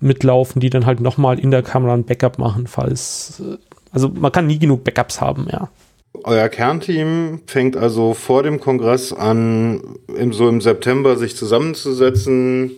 [0.00, 3.40] mitlaufen, die dann halt nochmal in der Kamera ein Backup machen, falls.
[3.44, 3.56] äh,
[3.92, 5.68] Also man kann nie genug Backups haben, ja.
[6.24, 9.80] Euer Kernteam fängt also vor dem Kongress an,
[10.16, 12.72] im, so im September sich zusammenzusetzen.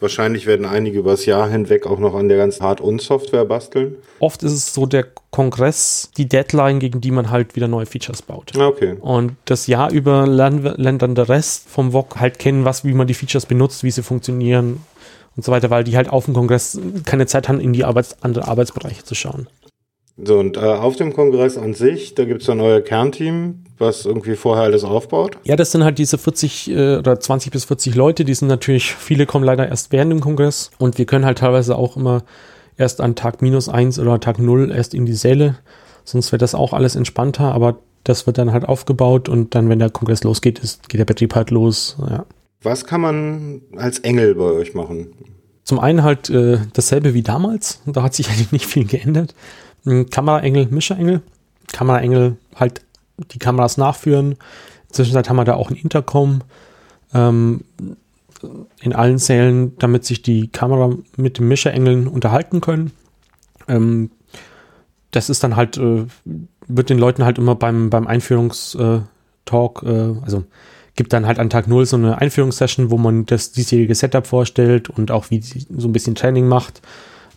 [0.00, 3.94] Wahrscheinlich werden einige übers Jahr hinweg auch noch an der ganzen Hard- und Software basteln.
[4.18, 8.20] Oft ist es so der Kongress, die Deadline, gegen die man halt wieder neue Features
[8.22, 8.50] baut.
[8.56, 8.96] Ah, Okay.
[9.00, 13.06] Und das Jahr über lernt dann der Rest vom VOG halt kennen, was, wie man
[13.06, 14.80] die Features benutzt, wie sie funktionieren
[15.36, 18.22] und so weiter, weil die halt auf dem Kongress keine Zeit haben, in die Arbeits
[18.22, 19.48] andere Arbeitsbereiche zu schauen.
[20.22, 24.36] So, und äh, auf dem Kongress an sich, da gibt's dann euer Kernteam, was irgendwie
[24.36, 25.38] vorher alles aufbaut.
[25.44, 28.94] Ja, das sind halt diese 40 äh, oder 20 bis 40 Leute, die sind natürlich,
[28.94, 32.22] viele kommen leider erst während dem Kongress und wir können halt teilweise auch immer
[32.76, 35.56] erst an Tag minus eins oder Tag null erst in die Säle,
[36.04, 39.78] sonst wäre das auch alles entspannter, aber das wird dann halt aufgebaut und dann, wenn
[39.78, 42.26] der Kongress losgeht, ist, geht der Betrieb halt los, ja.
[42.62, 45.14] Was kann man als Engel bei euch machen?
[45.64, 47.80] Zum einen halt äh, dasselbe wie damals.
[47.86, 49.34] Da hat sich eigentlich nicht viel geändert.
[50.10, 51.22] Kameraengel, Mischerengel.
[51.72, 52.82] Kameraengel halt
[53.32, 54.36] die Kameras nachführen.
[54.90, 56.42] Zwischenzeit haben wir da auch ein Intercom
[57.14, 57.62] ähm,
[58.80, 62.92] in allen Sälen, damit sich die Kamera mit den Mischerengeln unterhalten können.
[63.68, 64.10] Ähm,
[65.10, 66.06] das ist dann halt, äh,
[66.66, 70.44] wird den Leuten halt immer beim, beim Einführungstalk, äh, also
[70.94, 74.90] gibt dann halt an Tag 0 so eine Einführungssession, wo man das diesjährige Setup vorstellt
[74.90, 76.82] und auch wie so ein bisschen Training macht,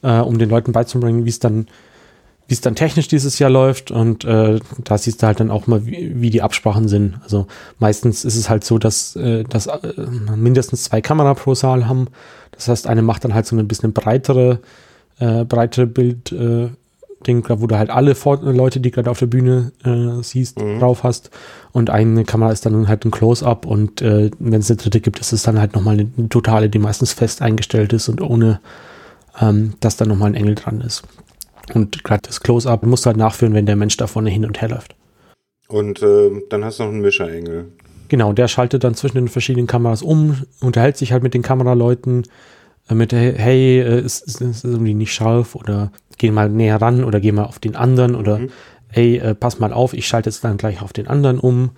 [0.02, 1.68] äh, um den Leuten beizubringen, wie es dann
[2.48, 5.66] wie es dann technisch dieses Jahr läuft und äh, da siehst du halt dann auch
[5.68, 7.16] mal, wie, wie die Absprachen sind.
[7.24, 7.48] Also
[7.80, 9.94] meistens ist es halt so, dass, äh, dass äh,
[10.36, 12.08] mindestens zwei Kamera pro Saal haben.
[12.52, 14.60] Das heißt, eine macht dann halt so ein bisschen breitere,
[15.20, 16.70] äh, breitere Bild, äh,
[17.28, 20.80] Ding, wo du halt alle Vor Leute, die gerade auf der Bühne äh, siehst, Mhm.
[20.80, 21.32] drauf hast.
[21.72, 25.20] Und eine Kamera ist dann halt ein Close-Up und äh, wenn es eine dritte gibt,
[25.20, 28.60] ist es dann halt nochmal eine, totale, die meistens fest eingestellt ist und ohne,
[29.42, 31.04] ähm, dass da nochmal ein Engel dran ist.
[31.74, 34.62] Und gerade das Close-Up musst du halt nachführen, wenn der Mensch da vorne hin und
[34.62, 34.96] her läuft.
[35.68, 37.72] Und äh, dann hast du noch einen Mischerengel.
[38.08, 42.24] Genau, der schaltet dann zwischen den verschiedenen Kameras um, unterhält sich halt mit den Kameraleuten,
[42.88, 47.04] äh, mit hey, äh, ist, ist, ist irgendwie nicht scharf oder geh mal näher ran
[47.04, 48.50] oder geh mal auf den anderen oder Mhm.
[48.90, 51.72] hey, äh, pass mal auf, ich schalte jetzt dann gleich auf den anderen um.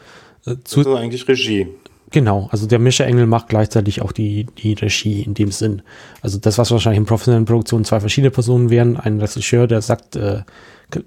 [0.46, 1.68] Äh, zu, Das ist eigentlich Regie.
[2.12, 5.82] Genau, also der Mischerengel macht gleichzeitig auch die, die Regie in dem Sinn.
[6.22, 10.16] Also das, was wahrscheinlich in professionellen Produktionen zwei verschiedene Personen wären, ein Regisseur, der sagt,
[10.16, 10.44] äh,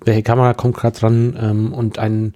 [0.04, 2.34] welche Kamera kommt gerade dran ähm, und ein,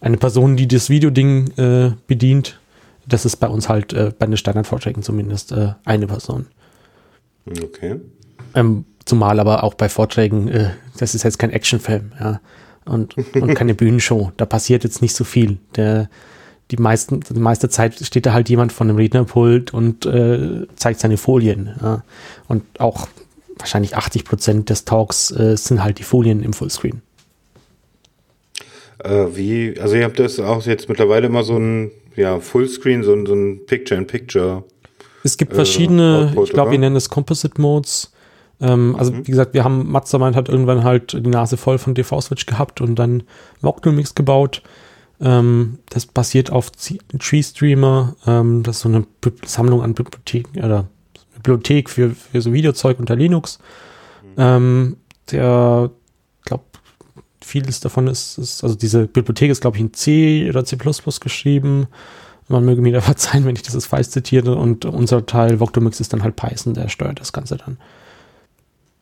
[0.00, 2.60] eine Person, die das Videoding äh, bedient.
[3.08, 6.46] Das ist bei uns halt äh, bei den Standardvorträgen zumindest äh, eine Person.
[7.48, 8.00] Okay.
[8.54, 12.40] Ähm, zumal aber auch bei Vorträgen, äh, das ist jetzt kein Actionfilm, ja.
[12.84, 14.32] und, und keine Bühnenshow.
[14.36, 15.56] Da passiert jetzt nicht so viel.
[15.76, 16.10] Der,
[16.70, 21.00] die, meisten, die meiste Zeit steht da halt jemand von einem Rednerpult und äh, zeigt
[21.00, 21.74] seine Folien.
[21.80, 22.04] Ja.
[22.48, 23.08] Und auch
[23.56, 27.00] wahrscheinlich 80 Prozent des Talks äh, sind halt die Folien im Fullscreen.
[29.02, 33.12] Äh, wie, also ihr habt das auch jetzt mittlerweile immer so ein ja, Fullscreen, so
[33.12, 34.64] ein, so ein Picture-in-Picture.
[35.22, 38.10] Es gibt Äh, verschiedene, Output, ich glaube, wir nennen es Composite Modes.
[38.60, 39.26] Ähm, also Mhm.
[39.26, 42.94] wie gesagt, wir haben, Mastermind hat irgendwann halt die Nase voll von DV-Switch gehabt und
[42.96, 43.22] dann
[43.92, 44.62] Mix gebaut.
[45.20, 48.16] Ähm, das basiert auf Z- Tree Streamer.
[48.26, 50.86] Ähm, das ist so eine Bi- Sammlung an Bibliotheken oder
[51.34, 53.58] Bibliothek für, für so Videozeug unter Linux.
[54.38, 54.96] Ähm,
[55.30, 55.90] der,
[56.44, 56.64] glaube,
[57.42, 60.76] vieles davon ist, ist, also diese Bibliothek ist, glaube ich, in C oder C
[61.20, 61.86] geschrieben.
[62.48, 64.56] Man möge mir da verzeihen, wenn ich das jetzt falsch zitiere.
[64.56, 67.78] Und unser Teil, Voctomix, ist dann halt Python, der steuert das Ganze dann.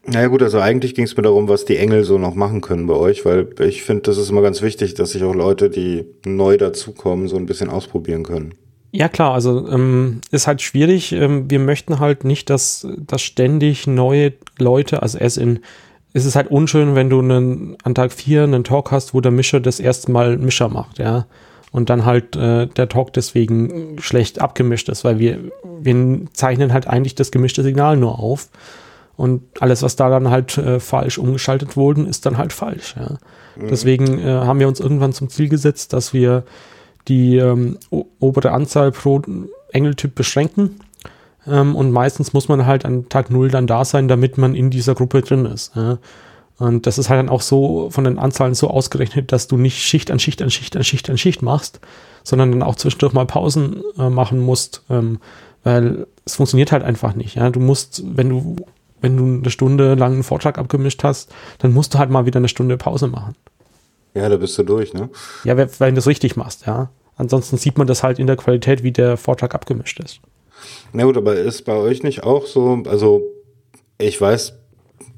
[0.07, 2.87] Naja gut, also eigentlich ging es mir darum, was die Engel so noch machen können
[2.87, 6.05] bei euch, weil ich finde, das ist immer ganz wichtig, dass sich auch Leute, die
[6.27, 8.55] neu dazukommen, so ein bisschen ausprobieren können.
[8.93, 11.13] Ja, klar, also ähm, ist halt schwierig.
[11.13, 15.61] Ähm, wir möchten halt nicht, dass, dass ständig neue Leute, also es in,
[16.13, 19.33] es ist halt unschön, wenn du einen, an Tag 4 einen Talk hast, wo der
[19.33, 21.27] Mischer das erste Mal Mischer macht, ja.
[21.73, 25.41] Und dann halt äh, der Talk deswegen schlecht abgemischt ist, weil wir,
[25.81, 28.49] wir zeichnen halt eigentlich das gemischte Signal nur auf.
[29.17, 32.97] Und alles, was da dann halt äh, falsch umgeschaltet wurde, ist dann halt falsch.
[32.99, 33.19] Ja.
[33.57, 36.43] Deswegen äh, haben wir uns irgendwann zum Ziel gesetzt, dass wir
[37.07, 37.79] die ähm,
[38.19, 39.23] obere Anzahl pro
[39.71, 40.81] Engeltyp beschränken.
[41.47, 44.71] Ähm, und meistens muss man halt an Tag 0 dann da sein, damit man in
[44.71, 45.77] dieser Gruppe drin ist.
[45.77, 45.99] Ja.
[46.59, 49.83] Und das ist halt dann auch so von den Anzahlen so ausgerechnet, dass du nicht
[49.83, 51.81] Schicht an Schicht an Schicht an Schicht an Schicht machst,
[52.23, 55.19] sondern dann auch zwischendurch mal Pausen äh, machen musst, ähm,
[55.65, 57.35] weil es funktioniert halt einfach nicht.
[57.35, 57.51] Ja.
[57.51, 58.57] Du musst, wenn du
[59.05, 62.39] wenn du eine Stunde lang einen Vortrag abgemischt hast, dann musst du halt mal wieder
[62.39, 63.37] eine Stunde Pause machen.
[64.15, 65.11] Ja, da bist du durch, ne?
[65.45, 66.91] Ja, wenn du das richtig machst, ja.
[67.17, 70.21] Ansonsten sieht man das halt in der Qualität, wie der Vortrag abgemischt ist.
[70.93, 73.23] Na gut, aber ist bei euch nicht auch so, also
[73.99, 74.55] ich weiß,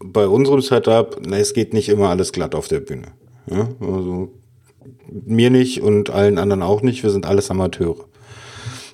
[0.05, 3.12] bei unserem Setup, na, es geht nicht immer alles glatt auf der Bühne.
[3.49, 3.68] Ja?
[3.80, 4.32] Also
[5.09, 8.05] mir nicht und allen anderen auch nicht, wir sind alles Amateure.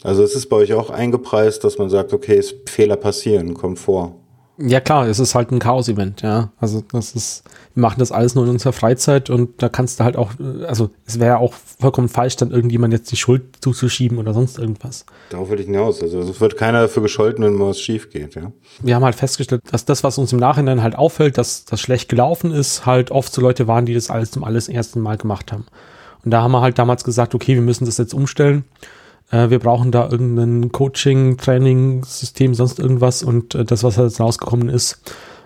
[0.02, 3.78] Also es ist bei euch auch eingepreist, dass man sagt, okay, es Fehler passieren, kommt
[3.78, 4.16] vor.
[4.64, 6.52] Ja klar, es ist halt ein Chaos-Event, ja.
[6.60, 7.42] Also das ist,
[7.74, 10.32] wir machen das alles nur in unserer Freizeit und da kannst du halt auch,
[10.66, 15.04] also es wäre auch vollkommen falsch, dann irgendjemand jetzt die Schuld zuzuschieben oder sonst irgendwas.
[15.30, 16.00] Darauf will ich hinaus.
[16.00, 18.52] Also es wird keiner dafür gescholten, wenn mal was schief geht, ja.
[18.80, 22.08] Wir haben halt festgestellt, dass das, was uns im Nachhinein halt auffällt, dass das schlecht
[22.08, 25.50] gelaufen ist, halt oft so Leute waren, die das alles zum alles ersten Mal gemacht
[25.50, 25.66] haben.
[26.24, 28.64] Und da haben wir halt damals gesagt, okay, wir müssen das jetzt umstellen.
[29.32, 33.24] Äh, wir brauchen da irgendein Coaching, Training, System, sonst irgendwas.
[33.24, 35.00] Und äh, das, was jetzt rausgekommen ist,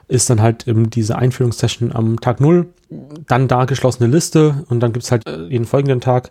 [0.08, 2.68] ist dann halt eben diese Einführungssession am Tag null.
[3.26, 6.30] Dann da geschlossene Liste und dann gibt's halt äh, jeden folgenden Tag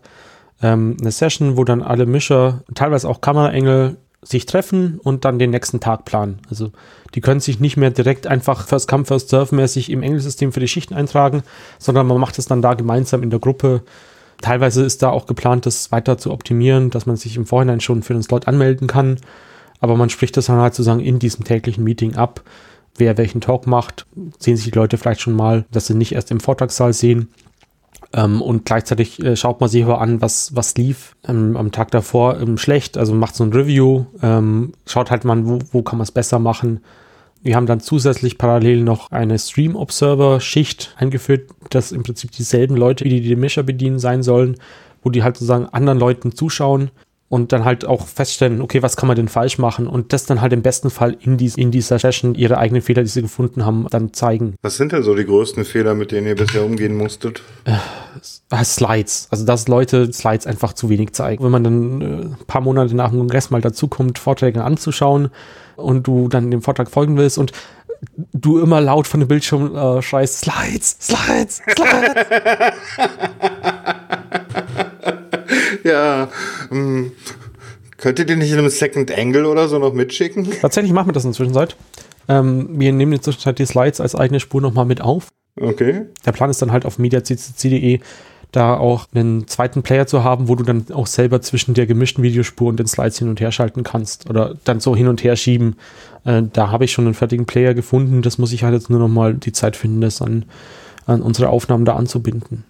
[0.62, 5.52] ähm, eine Session, wo dann alle Mischer, teilweise auch Kameraengel, sich treffen und dann den
[5.52, 6.40] nächsten Tag planen.
[6.50, 6.72] Also
[7.14, 10.60] die können sich nicht mehr direkt einfach First Come, First Serve mäßig im Engelsystem für
[10.60, 11.44] die Schichten eintragen,
[11.78, 13.84] sondern man macht es dann da gemeinsam in der Gruppe.
[14.42, 18.04] Teilweise ist da auch geplant, das weiter zu optimieren, dass man sich im Vorhinein schon
[18.04, 19.18] für den Slot anmelden kann.
[19.80, 22.42] Aber man spricht das dann halt sozusagen in diesem täglichen Meeting ab,
[22.98, 24.06] wer welchen Talk macht.
[24.40, 27.30] Sehen sich die Leute vielleicht schon mal, dass sie nicht erst im Vortragssaal sehen.
[28.14, 31.92] Ähm, und gleichzeitig äh, schaut man sich aber an, was, was lief ähm, am Tag
[31.92, 32.98] davor ähm, schlecht.
[32.98, 36.40] Also macht so ein Review, ähm, schaut halt mal, wo, wo kann man es besser
[36.40, 36.82] machen.
[37.46, 42.76] Wir haben dann zusätzlich parallel noch eine Stream Observer Schicht eingeführt, dass im Prinzip dieselben
[42.76, 44.56] Leute, die die Mischer bedienen, sein sollen,
[45.04, 46.90] wo die halt sozusagen anderen Leuten zuschauen
[47.30, 50.42] und dann halt auch feststellen, okay, was kann man denn falsch machen und das dann
[50.42, 53.64] halt im besten Fall in, dies, in dieser Session ihre eigenen Fehler, die sie gefunden
[53.64, 54.56] haben, dann zeigen.
[54.64, 57.44] Was sind denn so die größten Fehler, mit denen ihr bisher umgehen musstet?
[58.50, 61.44] Ah, Slides, also dass Leute Slides einfach zu wenig zeigen.
[61.44, 65.30] Wenn man dann äh, ein paar Monate nach dem Kongress mal dazukommt, Vorträge anzuschauen
[65.76, 67.52] und du dann dem Vortrag folgen willst und
[68.34, 72.26] du immer laut von dem Bildschirm äh, schreist, Slides, Slides, Slides.
[75.86, 76.30] Ja,
[76.72, 77.12] ähm,
[77.98, 80.48] könntet ihr nicht in einem Second Angle oder so noch mitschicken?
[80.62, 81.78] Tatsächlich machen wir das inzwischen seit.
[82.28, 85.28] Ähm, wir nehmen inzwischen halt die Slides als eigene Spur nochmal mit auf.
[85.60, 86.08] Okay.
[86.26, 88.00] Der Plan ist dann halt auf mediaccc.de
[88.56, 92.24] da auch einen zweiten Player zu haben, wo du dann auch selber zwischen der gemischten
[92.24, 95.36] Videospur und den Slides hin und her schalten kannst oder dann so hin und her
[95.36, 95.76] schieben.
[96.24, 98.22] Äh, da habe ich schon einen fertigen Player gefunden.
[98.22, 100.46] Das muss ich halt jetzt nur noch mal die Zeit finden, das an,
[101.06, 102.64] an unsere Aufnahmen da anzubinden.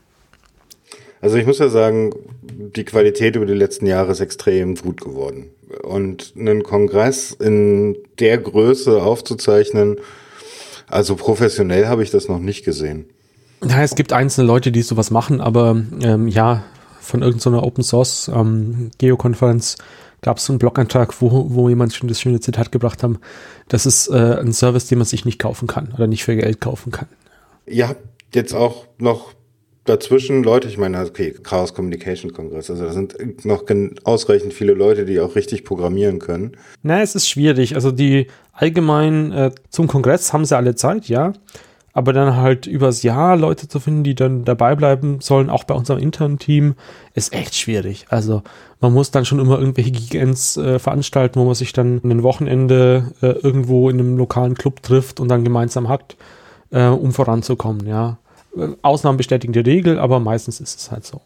[1.22, 2.12] Also ich muss ja sagen,
[2.44, 5.50] die Qualität über die letzten Jahre ist extrem gut geworden.
[5.82, 9.98] Und einen Kongress in der Größe aufzuzeichnen,
[10.88, 13.10] also professionell habe ich das noch nicht gesehen.
[13.68, 16.64] Ja, es gibt einzelne Leute, die sowas machen, aber ähm, ja,
[17.00, 19.78] von irgendeiner Open Source ähm, Geokonferenz
[20.22, 23.20] gab es so einen Blogantrag, wo, wo jemand schon das schöne Zitat gebracht haben,
[23.68, 26.62] das ist äh, ein Service, den man sich nicht kaufen kann oder nicht für Geld
[26.62, 27.08] kaufen kann.
[27.66, 28.02] Ihr habt
[28.34, 29.34] jetzt auch noch
[29.86, 33.64] dazwischen Leute, ich meine, okay, Chaos Communication Kongress, also da sind noch
[34.04, 36.58] ausreichend viele Leute, die auch richtig programmieren können.
[36.82, 37.76] Na, es ist schwierig.
[37.76, 41.34] Also die allgemein äh, zum Kongress haben sie alle Zeit, ja.
[41.96, 45.74] Aber dann halt übers Jahr Leute zu finden, die dann dabei bleiben sollen, auch bei
[45.74, 46.76] unserem internen Team,
[47.14, 48.06] ist echt schwierig.
[48.10, 48.44] Also
[48.82, 53.14] man muss dann schon immer irgendwelche Gigants äh, veranstalten, wo man sich dann ein Wochenende
[53.22, 56.18] äh, irgendwo in einem lokalen Club trifft und dann gemeinsam hat,
[56.72, 58.18] äh, um voranzukommen, ja.
[58.58, 61.22] Äh, Ausnahmen bestätigen die Regel, aber meistens ist es halt so.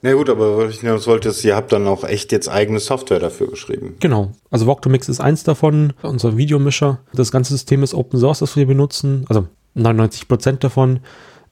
[0.00, 2.80] Na gut, aber was ich noch wollte, ist, ihr habt dann auch echt jetzt eigene
[2.80, 3.96] Software dafür geschrieben.
[4.00, 4.32] Genau.
[4.50, 7.00] Also Voctomix ist eins davon, unser Videomischer.
[7.12, 9.26] Das ganze System ist Open Source, das wir benutzen.
[9.28, 11.00] Also 99 Prozent davon.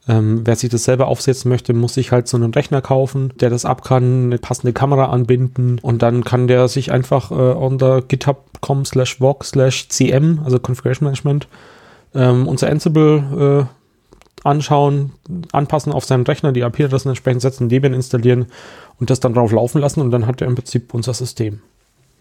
[0.07, 3.49] Ähm, wer sich das selber aufsetzen möchte, muss sich halt so einen Rechner kaufen, der
[3.49, 8.03] das ab kann, eine passende Kamera anbinden und dann kann der sich einfach äh, unter
[8.03, 11.49] github.com slash voc slash cm, also Configuration Management,
[12.15, 15.13] ähm, unser Ansible äh, anschauen,
[15.53, 18.47] anpassen auf seinen Rechner, die IP-Adressen entsprechend setzen, Debian installieren
[19.01, 21.61] und das dann drauf laufen lassen und dann hat er im Prinzip unser System.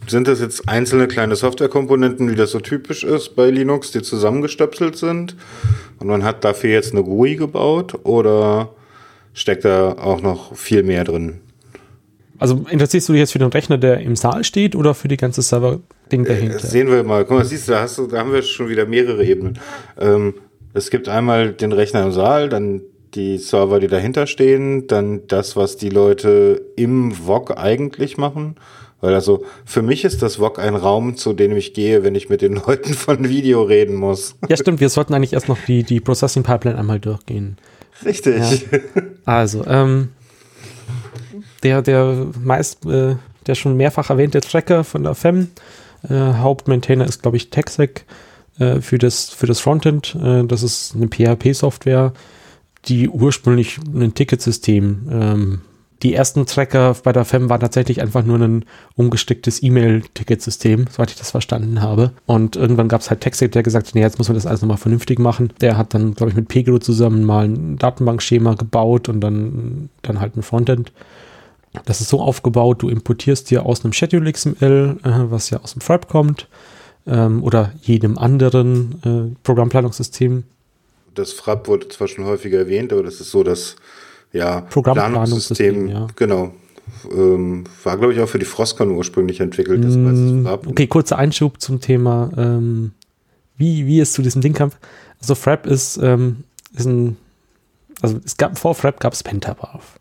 [0.07, 4.95] Sind das jetzt einzelne kleine Softwarekomponenten, wie das so typisch ist bei Linux, die zusammengestöpselt
[4.97, 5.35] sind?
[5.99, 8.69] Und man hat dafür jetzt eine GUI gebaut oder
[9.33, 11.39] steckt da auch noch viel mehr drin?
[12.39, 15.17] Also interessierst du dich jetzt für den Rechner, der im Saal steht oder für die
[15.17, 16.59] ganze Server-Ding dahinter?
[16.59, 17.23] Das sehen wir mal.
[17.23, 19.59] Guck mal, siehst du, da, hast du, da haben wir schon wieder mehrere Ebenen.
[19.99, 20.33] Ähm,
[20.73, 22.81] es gibt einmal den Rechner im Saal, dann
[23.13, 28.55] die Server, die dahinter stehen, dann das, was die Leute im VOG eigentlich machen.
[29.03, 32.29] Weil also für mich ist das VOG ein Raum, zu dem ich gehe, wenn ich
[32.29, 34.35] mit den Leuten von Video reden muss.
[34.47, 34.79] Ja, stimmt.
[34.79, 37.57] Wir sollten eigentlich erst noch die, die Processing Pipeline einmal durchgehen.
[38.05, 38.65] Richtig.
[39.25, 40.09] Also, ähm,
[41.63, 45.49] der, der meist, äh, der schon mehrfach erwähnte Tracker von der FEM,
[46.09, 48.05] äh, Hauptmaintainer ist, glaube ich, TechSec
[48.57, 50.15] äh, für, das, für das Frontend.
[50.15, 52.13] Äh, das ist eine PHP-Software,
[52.85, 55.61] die ursprünglich ein Ticketsystem ähm,
[56.03, 61.17] die ersten Tracker bei der FEM waren tatsächlich einfach nur ein umgesticktes E-Mail-Ticketsystem, soweit ich
[61.17, 62.11] das verstanden habe.
[62.25, 64.61] Und irgendwann gab es halt TechSec, der gesagt hat, nee, jetzt muss man das alles
[64.61, 65.53] nochmal vernünftig machen.
[65.61, 70.19] Der hat dann, glaube ich, mit Pegelo zusammen mal ein Datenbankschema gebaut und dann, dann
[70.19, 70.91] halt ein Frontend.
[71.85, 75.73] Das ist so aufgebaut, du importierst dir aus einem Schedule XML, äh, was ja aus
[75.73, 76.47] dem Frap kommt,
[77.07, 80.43] ähm, oder jedem anderen äh, Programmplanungssystem.
[81.15, 83.75] Das FRAP wurde zwar schon häufiger erwähnt, aber das ist so das
[84.33, 86.07] ja, Programmplanungssystem, ja.
[86.15, 86.51] Genau.
[87.11, 89.83] Ähm, war, glaube ich, auch für die Frostcon ursprünglich entwickelt.
[89.83, 92.91] Das mm, okay, kurzer Einschub zum Thema, ähm,
[93.55, 94.71] wie, wie es zu diesem Ding kam.
[95.21, 96.43] Also Frap ist, ähm,
[96.75, 97.15] ist ein,
[98.01, 99.97] also es gab, vor Frap gab es Pentabarf.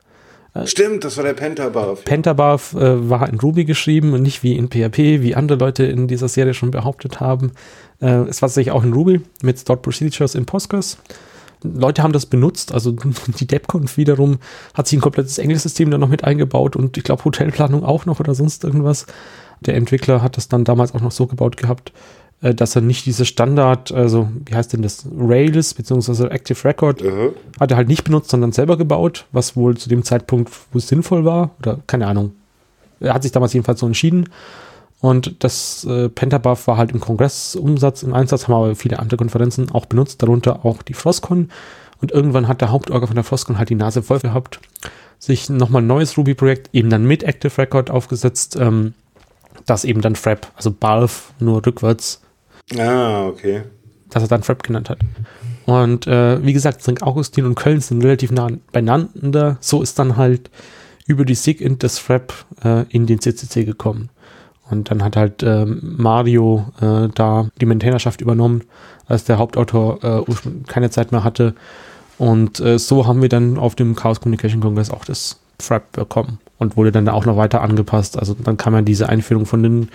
[0.67, 2.05] Stimmt, das war der Pentabarf.
[2.05, 6.09] Pentabarf äh, war in Ruby geschrieben und nicht wie in PHP, wie andere Leute in
[6.09, 7.53] dieser Serie schon behauptet haben.
[8.01, 10.99] Äh, es war tatsächlich auch in Ruby mit Stored Procedures in Postgres.
[11.65, 12.93] Leute haben das benutzt, also
[13.39, 14.39] die DevConf wiederum
[14.75, 18.21] hat sich ein komplettes Englischsystem da noch mit eingebaut und ich glaube Hotelplanung auch noch
[18.21, 19.07] oder sonst irgendwas.
[19.61, 21.93] Der Entwickler hat das dann damals auch noch so gebaut gehabt,
[22.41, 27.31] dass er nicht diese Standard, also wie heißt denn das, Rails beziehungsweise Active Record, Mhm.
[27.61, 30.89] hat er halt nicht benutzt, sondern selber gebaut, was wohl zu dem Zeitpunkt wo es
[30.89, 32.33] sinnvoll war oder keine Ahnung.
[32.99, 34.29] Er hat sich damals jedenfalls so entschieden.
[35.03, 39.73] Und das äh, Pentabuff war halt im Kongressumsatz im Einsatz, haben aber viele andere Konferenzen
[39.73, 41.51] auch benutzt, darunter auch die Frostcon.
[42.01, 44.61] Und irgendwann hat der Hauptorger von der Frostcon halt die Nase voll gehabt,
[45.19, 48.95] sich nochmal ein neues Ruby-Projekt eben dann mit Active Record aufgesetzt, ähm,
[49.67, 52.23] das eben dann Frap, also Balf nur rückwärts,
[52.79, 53.63] Ah, okay.
[54.11, 55.01] dass er dann Frap genannt hat.
[55.67, 57.03] Und äh, wie gesagt, St.
[57.03, 59.57] Augustin und Köln sind relativ nah beieinander.
[59.61, 60.49] So ist dann halt
[61.07, 62.33] über die SIG-Int das Frap
[62.65, 64.11] äh, in den CCC gekommen.
[64.73, 68.63] Und dann hat halt ähm, Mario äh, da die Maintainerschaft übernommen,
[69.07, 70.33] als der Hauptautor äh,
[70.67, 71.55] keine Zeit mehr hatte.
[72.19, 76.39] Und äh, so haben wir dann auf dem Chaos Communication Congress auch das Frap bekommen
[76.59, 78.19] und wurde dann auch noch weiter angepasst.
[78.19, 79.89] Also dann kam ja diese Einführung von den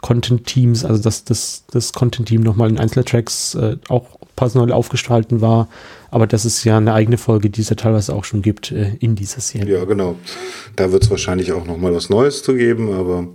[0.00, 5.68] Content-Teams, also dass das, das Content-Team nochmal in Einzeltracks äh, auch personell aufgestalten war.
[6.10, 8.96] Aber das ist ja eine eigene Folge, die es ja teilweise auch schon gibt äh,
[8.98, 9.78] in dieser Serie.
[9.78, 10.16] Ja, genau.
[10.76, 13.28] Da wird es wahrscheinlich auch noch mal was Neues zu geben, aber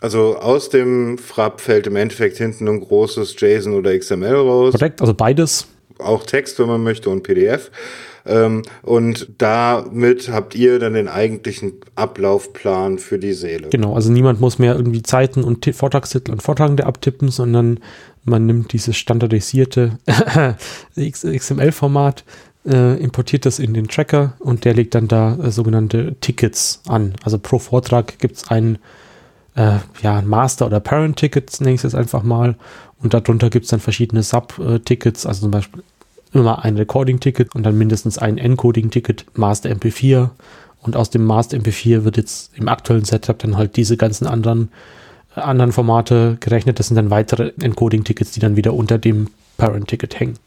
[0.00, 4.72] also aus dem Frap fällt im Endeffekt hinten ein großes JSON oder XML raus.
[4.72, 5.66] Korrekt, also beides.
[5.98, 7.70] Auch Text, wenn man möchte, und PDF.
[8.26, 13.68] Ähm, und damit habt ihr dann den eigentlichen Ablaufplan für die Seele.
[13.70, 17.80] Genau, also niemand muss mehr irgendwie Zeiten und Ti- Vortragstitel und Vortragende abtippen, sondern
[18.24, 19.98] man nimmt dieses standardisierte
[20.98, 22.24] XML-Format,
[22.66, 27.14] äh, importiert das in den Tracker und der legt dann da äh, sogenannte Tickets an.
[27.24, 28.78] Also pro Vortrag gibt es ein
[29.54, 32.56] äh, ja, Master- oder Parent-Tickets, nenne ich es jetzt einfach mal.
[33.02, 35.82] Und darunter gibt es dann verschiedene Sub-Tickets, also zum Beispiel
[36.32, 40.30] immer ein Recording-Ticket und dann mindestens ein Encoding-Ticket, Master MP4.
[40.82, 44.70] Und aus dem Master MP4 wird jetzt im aktuellen Setup dann halt diese ganzen anderen,
[45.36, 46.78] äh, anderen Formate gerechnet.
[46.78, 50.38] Das sind dann weitere Encoding-Tickets, die dann wieder unter dem Parent-Ticket hängen.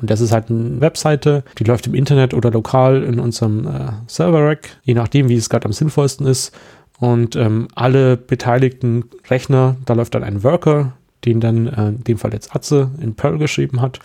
[0.00, 3.92] Und das ist halt eine Webseite, die läuft im Internet oder lokal in unserem äh,
[4.06, 6.52] Server-Rack, je nachdem, wie es gerade am sinnvollsten ist.
[6.98, 10.94] Und ähm, alle beteiligten Rechner, da läuft dann ein Worker,
[11.24, 14.00] den dann äh, in dem Fall jetzt Atze in Perl geschrieben hat.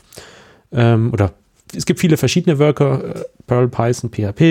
[0.71, 1.33] Ähm, oder
[1.75, 4.41] es gibt viele verschiedene Worker, äh, Perl, Python, PHP,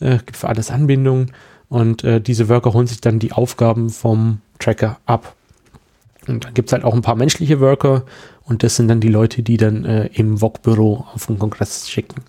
[0.00, 1.32] äh, gibt für alles Anbindungen.
[1.68, 5.34] Und äh, diese Worker holen sich dann die Aufgaben vom Tracker ab.
[6.26, 8.04] Und dann gibt es halt auch ein paar menschliche Worker
[8.44, 12.22] und das sind dann die Leute, die dann äh, im VOG-Büro auf den Kongress schicken.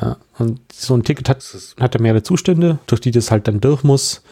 [0.00, 1.44] Ja, und so ein Ticket hat,
[1.80, 4.22] hat er mehrere Zustände, durch die das halt dann durch muss.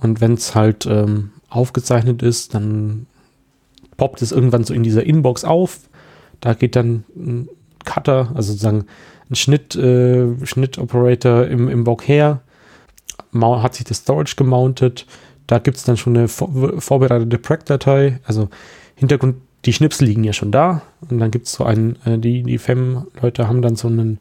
[0.00, 3.06] Und wenn es halt ähm, aufgezeichnet ist, dann
[3.96, 5.80] poppt es irgendwann so in dieser Inbox auf.
[6.40, 7.48] Da geht dann ein
[7.84, 8.86] Cutter, also sozusagen
[9.30, 12.40] ein Schnitt, äh, Schnittoperator im, im VOG her,
[13.40, 15.06] hat sich das Storage gemountet.
[15.46, 18.20] Da gibt es dann schon eine vor, vorbereitete Prac-Datei.
[18.24, 18.48] Also
[18.94, 20.82] Hintergrund, die Schnipsel liegen ja schon da.
[21.08, 24.18] Und dann gibt es so einen, äh, die, die FEM-Leute haben dann so einen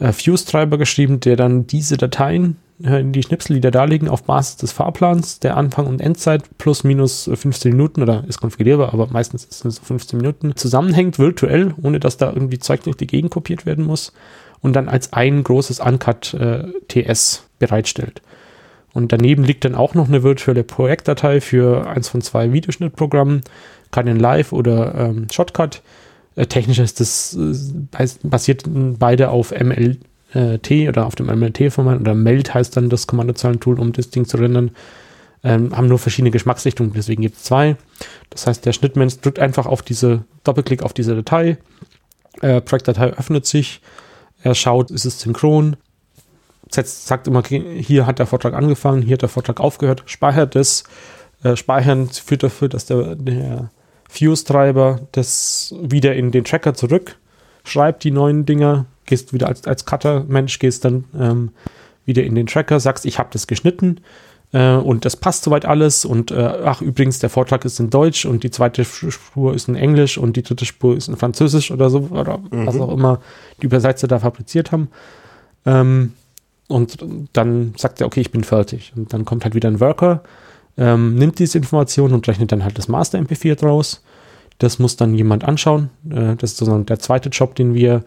[0.00, 4.24] äh, Fuse-Treiber geschrieben, der dann diese Dateien, äh, die Schnipsel, die da, da liegen, auf
[4.24, 8.92] Basis des Fahrplans, der Anfang- und Endzeit plus minus äh, 15 Minuten oder ist konfigurierbar,
[8.92, 12.96] aber meistens ist es so 15 Minuten, zusammenhängt virtuell, ohne dass da irgendwie Zeug durch
[12.96, 14.12] die Gegend kopiert werden muss
[14.60, 18.22] und dann als ein großes Uncut äh, TS bereitstellt.
[18.92, 23.42] Und daneben liegt dann auch noch eine virtuelle Projektdatei für eins von zwei Videoschnittprogrammen,
[23.92, 25.82] Canon Live oder ähm, Shotcut.
[26.40, 27.54] Äh, technisch ist das äh,
[27.90, 33.80] bas- basiert beide auf MLT oder auf dem MLT-Format oder MELT heißt dann das Kommandozeilentool,
[33.80, 34.70] um das Ding zu rendern.
[35.42, 37.76] Ähm, haben nur verschiedene Geschmacksrichtungen, deswegen gibt es zwei.
[38.30, 41.58] Das heißt, der Schnittmensch drückt einfach auf diese, Doppelklick auf diese Datei,
[42.42, 43.80] äh, Projektdatei öffnet sich,
[44.42, 45.76] er schaut, ist es synchron,
[46.70, 50.84] setzt, sagt immer, hier hat der Vortrag angefangen, hier hat der Vortrag aufgehört, speichert das.
[51.42, 53.70] Äh, speichern führt dafür, dass der, der
[54.10, 57.16] Fuse-Treiber das wieder in den Tracker zurück
[57.64, 61.50] schreibt, die neuen Dinger, gehst wieder als, als Cutter-Mensch, gehst dann ähm,
[62.04, 64.00] wieder in den Tracker, sagst, ich habe das geschnitten
[64.52, 68.24] äh, und das passt soweit alles und äh, ach, übrigens, der Vortrag ist in Deutsch
[68.24, 71.90] und die zweite Spur ist in Englisch und die dritte Spur ist in Französisch oder
[71.90, 73.20] so, oder was auch immer
[73.60, 74.88] die Übersetzer da fabriziert haben.
[75.66, 76.14] Ähm,
[76.68, 76.98] und
[77.32, 78.92] dann sagt er, okay, ich bin fertig.
[78.94, 80.22] Und dann kommt halt wieder ein Worker,
[80.80, 84.02] ähm, nimmt diese Information und rechnet dann halt das Master MP4 draus.
[84.58, 85.90] Das muss dann jemand anschauen.
[86.08, 88.02] Äh, das ist sozusagen der zweite Job, den wir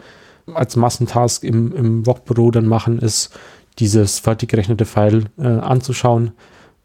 [0.52, 3.30] als Massentask im, im VOG-Büro dann machen, ist,
[3.78, 6.32] dieses fertig gerechnete File äh, anzuschauen.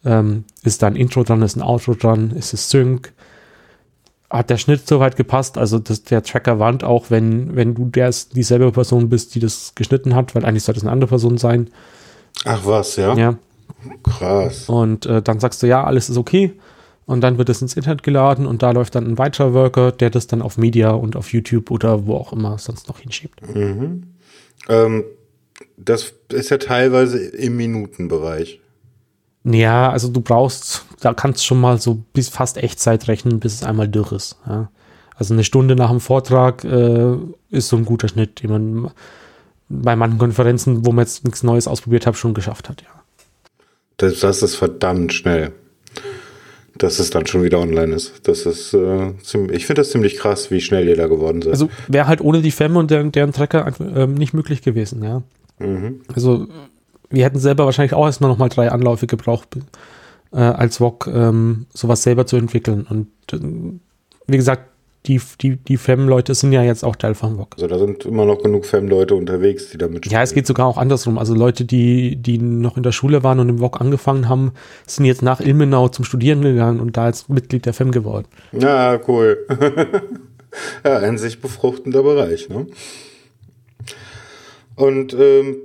[0.05, 3.13] Ähm, ist da ein Intro dran, ist ein Outro dran, ist es Sync?
[4.29, 5.57] Hat der Schnitt soweit gepasst?
[5.57, 9.73] Also das, der Tracker warnt auch, wenn, wenn du der dieselbe Person bist, die das
[9.75, 11.69] geschnitten hat, weil eigentlich sollte es eine andere Person sein.
[12.45, 13.15] Ach was, ja?
[13.15, 13.35] Ja.
[14.03, 14.69] Krass.
[14.69, 16.53] Und äh, dann sagst du, ja, alles ist okay.
[17.05, 20.11] Und dann wird es ins Internet geladen und da läuft dann ein weiterer Worker, der
[20.11, 23.41] das dann auf Media und auf YouTube oder wo auch immer sonst noch hinschiebt.
[23.55, 24.03] Mhm.
[24.67, 25.03] Ähm,
[25.77, 28.61] das ist ja teilweise im Minutenbereich.
[29.43, 33.55] Ja, also du brauchst, da kannst du schon mal so bis fast Echtzeit rechnen, bis
[33.55, 34.37] es einmal durch ist.
[34.45, 34.69] Ja.
[35.15, 37.15] Also eine Stunde nach dem Vortrag äh,
[37.49, 38.91] ist so ein guter Schnitt, den man
[39.67, 42.98] bei manchen Konferenzen, wo man jetzt nichts Neues ausprobiert hat, schon geschafft hat, ja.
[43.99, 45.51] Das, das ist verdammt schnell.
[46.75, 48.21] Dass es dann schon wieder online ist.
[48.23, 51.51] Das ist äh, ziemlich, ich finde das ziemlich krass, wie schnell ihr da geworden seid.
[51.51, 55.21] Also wäre halt ohne die FEM und deren, deren Tracker ähm, nicht möglich gewesen, ja.
[55.59, 56.01] mhm.
[56.13, 56.47] Also
[57.09, 59.57] wir hätten selber wahrscheinlich auch erstmal nochmal drei Anläufe gebraucht,
[60.31, 62.87] äh, als VOG ähm, sowas selber zu entwickeln.
[62.89, 63.39] Und äh,
[64.27, 64.68] wie gesagt,
[65.05, 67.53] die, die, die FEM-Leute sind ja jetzt auch Teil vom VOG.
[67.55, 70.13] Also da sind immer noch genug Fam-Leute unterwegs, die da mitspielen.
[70.13, 71.17] Ja, es geht sogar auch andersrum.
[71.17, 74.51] Also Leute, die, die noch in der Schule waren und im VOG angefangen haben,
[74.85, 78.27] sind jetzt nach Ilmenau zum Studieren gegangen und da als Mitglied der FEM geworden.
[78.51, 79.37] Ja, cool.
[80.83, 82.67] ja, ein sich befruchtender Bereich, ne?
[84.75, 85.57] Und ähm,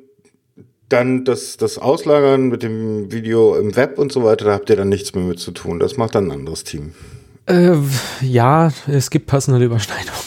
[0.89, 4.77] dann das, das Auslagern mit dem Video im Web und so weiter, da habt ihr
[4.77, 5.81] dann nichts mehr mit zu tun.
[5.81, 6.95] Das macht dann ein anderes Team.
[7.47, 7.77] Äh,
[8.21, 10.19] ja, es gibt personelle Überschneidungen.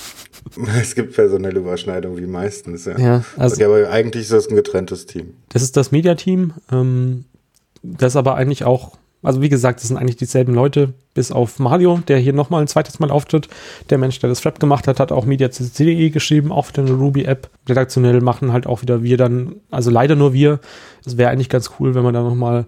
[0.82, 2.98] Es gibt personelle Überschneidungen, wie meistens, ja.
[2.98, 5.36] Ja, also okay, aber eigentlich ist das ein getrenntes Team.
[5.50, 6.54] Das ist das Mediateam.
[6.72, 7.26] Ähm,
[7.84, 12.00] das aber eigentlich auch, also wie gesagt, das sind eigentlich dieselben Leute, bis auf Mario,
[12.08, 13.50] der hier nochmal ein zweites Mal auftritt.
[13.92, 17.50] Der Mensch, der das Rap gemacht hat, hat auch MediaCC.de geschrieben, auch für eine Ruby-App.
[17.70, 20.60] Redaktionell machen halt auch wieder wir dann, also leider nur wir.
[21.06, 22.66] Es wäre eigentlich ganz cool, wenn man da nochmal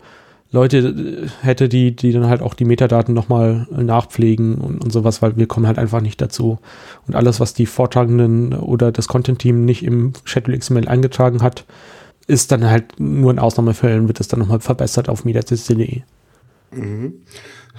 [0.52, 5.22] Leute äh, hätte, die, die dann halt auch die Metadaten nochmal nachpflegen und, und sowas,
[5.22, 6.60] weil wir kommen halt einfach nicht dazu.
[7.08, 11.66] Und alles, was die Vortragenden oder das Content-Team nicht im Schedule XML eingetragen hat,
[12.28, 16.02] ist dann halt nur in Ausnahmefällen wird es dann nochmal verbessert auf mediacis.de.
[16.72, 17.14] Mhm.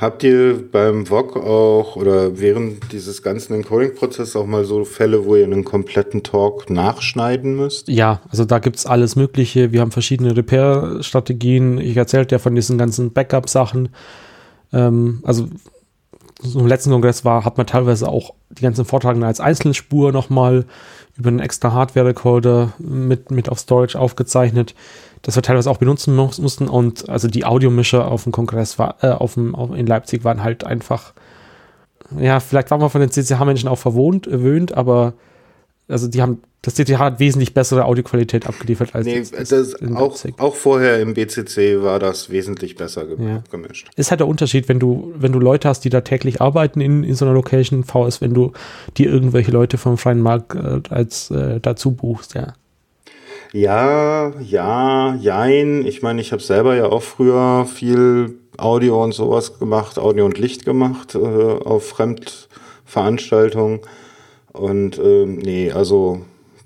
[0.01, 5.37] Habt ihr beim VOG auch oder während dieses ganzen Encoding-Prozesses auch mal so Fälle, wo
[5.37, 7.89] ihr einen kompletten Talk nachschneiden müsst?
[7.89, 9.73] Ja, also da gibt's alles Mögliche.
[9.73, 11.77] Wir haben verschiedene Repair-Strategien.
[11.77, 13.91] Ich erzählte ja von diesen ganzen Backup-Sachen.
[14.73, 15.49] Ähm, also
[16.41, 20.65] so im letzten Kongress war, hat man teilweise auch die ganzen Vortragenden als Einzelspur nochmal
[21.19, 24.75] über einen extra Hardware-Recorder mit, mit auf Storage aufgezeichnet,
[25.23, 26.69] das wir teilweise auch benutzen mussten.
[26.69, 30.43] Und also die Audiomischer auf dem Kongress war, äh, auf dem, auf, in Leipzig waren
[30.43, 31.13] halt einfach,
[32.19, 35.15] ja, vielleicht waren wir von den CCH-Menschen auch verwohnt, erwöhnt, aber
[35.89, 39.23] also die haben, das CCH hat wesentlich bessere Audioqualität abgeliefert als Nee,
[39.97, 43.43] auch, auch vorher im BCC war das wesentlich besser ge Ja.
[43.51, 43.89] gemischt.
[43.97, 47.03] ist halt der Unterschied, wenn du, wenn du Leute hast, die da täglich arbeiten in,
[47.03, 48.53] in so einer Location, V ist, wenn du
[48.97, 52.53] dir irgendwelche Leute vom freien Markt äh, als äh, dazu buchst, ja.
[53.53, 55.85] Ja, ja, jein.
[55.85, 60.39] Ich meine, ich habe selber ja auch früher viel Audio und sowas gemacht, Audio und
[60.39, 63.81] Licht gemacht äh, auf Fremdveranstaltungen.
[64.53, 66.21] Und ähm, nee, also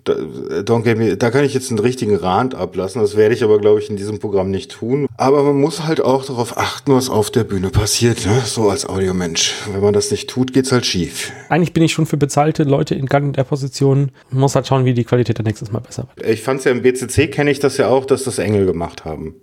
[0.04, 3.00] don't get me, da kann ich jetzt einen richtigen Rand ablassen.
[3.00, 5.06] Das werde ich aber, glaube ich, in diesem Programm nicht tun.
[5.16, 8.42] Aber man muss halt auch darauf achten, was auf der Bühne passiert, ne?
[8.44, 9.54] so als Audiomensch.
[9.72, 11.32] Wenn man das nicht tut, geht's halt schief.
[11.48, 14.10] Eigentlich bin ich schon für bezahlte Leute in Gun der Position.
[14.30, 16.28] Man muss halt schauen, wie die Qualität dann nächstes Mal besser wird.
[16.28, 19.34] Ich fand's ja im BCC, kenne ich das ja auch, dass das Engel gemacht haben.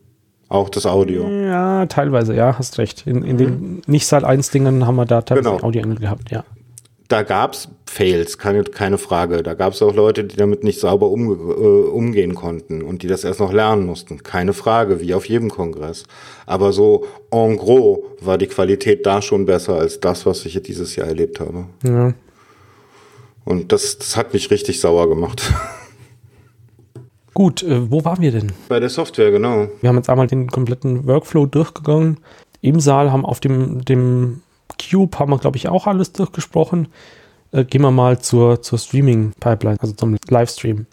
[0.50, 1.30] Auch das Audio.
[1.30, 3.08] Ja, teilweise, ja, hast recht.
[3.08, 5.64] In, in den Nicht-Saal-1-Dingen haben wir da teilweise Genau.
[5.64, 6.44] Audioengel gehabt, ja.
[7.12, 9.44] Da gab's Fails, keine, keine Frage.
[9.44, 13.24] Da gab's auch Leute, die damit nicht sauber umge äh, umgehen konnten und die das
[13.24, 14.24] erst noch lernen mussten.
[14.24, 16.06] Keine Frage, wie auf jedem Kongress.
[16.46, 20.96] Aber so en gros war die Qualität da schon besser als das, was ich dieses
[20.96, 21.66] Jahr erlebt habe.
[21.84, 22.14] ja.
[23.44, 25.52] Und das, das hat mich richtig sauer gemacht.
[27.34, 28.52] Gut, äh, wo waren wir denn?
[28.70, 29.68] Bei der Software, genau.
[29.82, 32.18] Wir haben jetzt einmal den kompletten Workflow durchgegangen.
[32.62, 34.42] Im Saal haben auf dem, dem
[34.78, 36.88] Cube haben wir, glaube ich, auch alles durchgesprochen.
[37.52, 40.86] Äh, gehen wir mal zur, zur Streaming-Pipeline, also zum Livestream.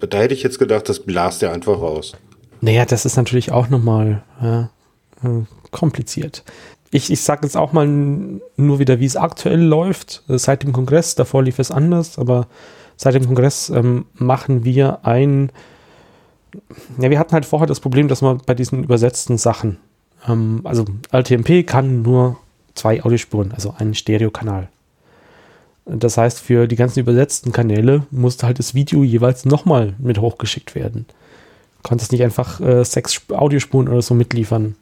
[0.00, 2.14] Da hätte ich jetzt gedacht, das blast ja einfach raus.
[2.60, 4.70] Naja, das ist natürlich auch nochmal ja,
[5.22, 6.44] äh, kompliziert.
[6.90, 10.22] Ich, ich sage jetzt auch mal nur wieder, wie es aktuell läuft.
[10.28, 12.46] Äh, Seit dem Kongress, davor lief es anders, aber
[12.96, 15.52] seit dem Kongress ähm, machen wir ein.
[16.98, 19.78] Ja, wir hatten halt vorher das Problem, dass man bei diesen übersetzten Sachen,
[20.26, 22.38] ähm, also LTMP kann nur
[22.80, 24.68] zwei Audiospuren, also einen Stereokanal.
[25.86, 30.74] Das heißt, für die ganzen übersetzten Kanäle musste halt das Video jeweils nochmal mit hochgeschickt
[30.74, 31.06] werden
[31.82, 34.76] konntest nicht einfach äh, sechs Sp- Audiospuren oder so mitliefern.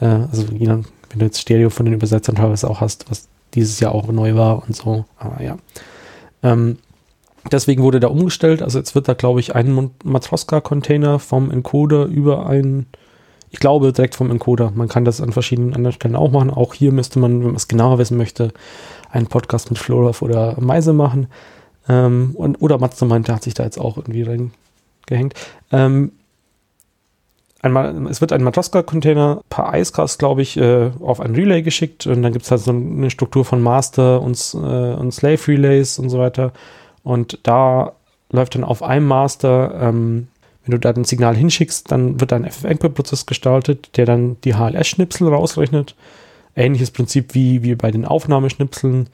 [0.00, 0.84] Äh, also wenn
[1.14, 4.62] du jetzt Stereo von den Übersetzern teilweise auch hast, was dieses Jahr auch neu war
[4.66, 5.04] und so.
[5.18, 5.58] Aber ja.
[6.42, 6.78] Ähm,
[7.50, 8.62] deswegen wurde da umgestellt.
[8.62, 12.86] Also jetzt wird da, glaube ich, ein Matroska-Container vom Encoder über ein,
[13.52, 14.72] ich glaube, direkt vom Encoder.
[14.74, 16.50] Man kann das an verschiedenen anderen Stellen auch machen.
[16.50, 18.52] Auch hier müsste man, wenn man es genauer wissen möchte,
[19.10, 21.28] einen Podcast mit Floraf oder Meise machen.
[21.86, 25.34] Ähm, und, oder meinte, hat sich da jetzt auch irgendwie reingehängt.
[25.70, 26.12] Ähm,
[27.60, 32.22] einmal, es wird ein Matroska-Container per Icecast, glaube ich, äh, auf ein Relay geschickt und
[32.22, 36.18] dann gibt es halt so eine Struktur von Master und, äh, und Slave-Relays und so
[36.18, 36.54] weiter.
[37.04, 37.92] Und da
[38.30, 40.28] läuft dann auf einem Master, ähm,
[40.64, 45.28] wenn du da ein Signal hinschickst, dann wird ein FFmpeg-Prozess gestaltet, der dann die HLS-Schnipsel
[45.28, 45.96] rausrechnet.
[46.54, 49.08] Ähnliches Prinzip wie, wie bei den Aufnahmeschnipseln,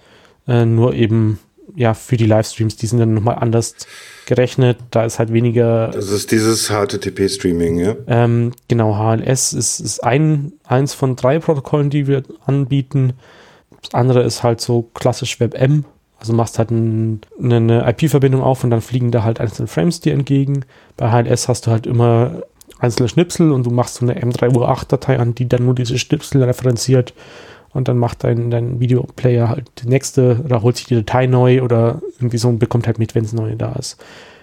[0.46, 1.38] äh, nur eben
[1.76, 3.74] ja für die Livestreams, die sind dann nochmal anders
[4.26, 4.78] gerechnet.
[4.90, 7.96] Da ist halt weniger Das ist dieses HTTP-Streaming, ja?
[8.06, 13.14] ähm, genau, HLS ist, ist ein, eins von drei Protokollen, die wir anbieten.
[13.82, 15.84] Das andere ist halt so klassisch WebM.
[16.18, 20.12] Also machst halt ein, eine IP-Verbindung auf und dann fliegen da halt einzelne Frames dir
[20.12, 20.64] entgegen.
[20.96, 22.42] Bei HLS hast du halt immer
[22.80, 27.14] einzelne Schnipsel und du machst so eine M3U8-Datei an, die dann nur diese Schnipsel referenziert.
[27.72, 31.62] Und dann macht dein, dein Videoplayer halt die nächste oder holt sich die Datei neu
[31.62, 33.98] oder irgendwie so und bekommt halt mit, wenn es neu da ist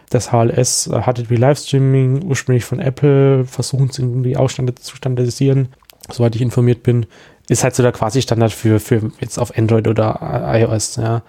[0.09, 5.69] das HLS HTTP Livestreaming ursprünglich von Apple, versuchen es irgendwie Ausstande zu standardisieren,
[6.11, 7.05] soweit ich informiert bin,
[7.49, 10.19] ist halt so der Quasi-Standard für, für jetzt auf Android oder
[10.53, 11.21] iOS, ja.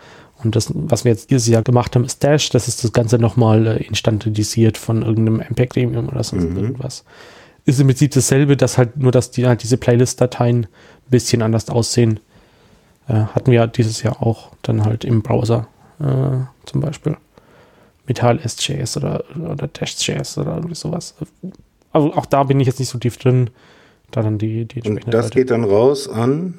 [0.47, 3.19] Und das, was wir jetzt dieses Jahr gemacht haben, ist Dash, das ist das Ganze
[3.19, 6.57] nochmal äh, instandardisiert von irgendeinem MPEG Gremium oder sonst Mhm.
[6.57, 7.05] irgendwas.
[7.65, 10.69] Ist im Prinzip dasselbe, dass halt nur, dass die halt diese Playlist-Dateien ein
[11.11, 12.21] bisschen anders aussehen.
[13.09, 15.67] Äh, hatten wir dieses Jahr auch dann halt im Browser
[15.99, 16.05] äh,
[16.65, 17.17] zum Beispiel.
[18.07, 21.17] Mit HLS.js oder, oder Dash.js oder irgendwie sowas.
[21.93, 23.51] Also auch da bin ich jetzt nicht so tief drin.
[24.13, 26.55] Da dann die, die Und das geht dann raus an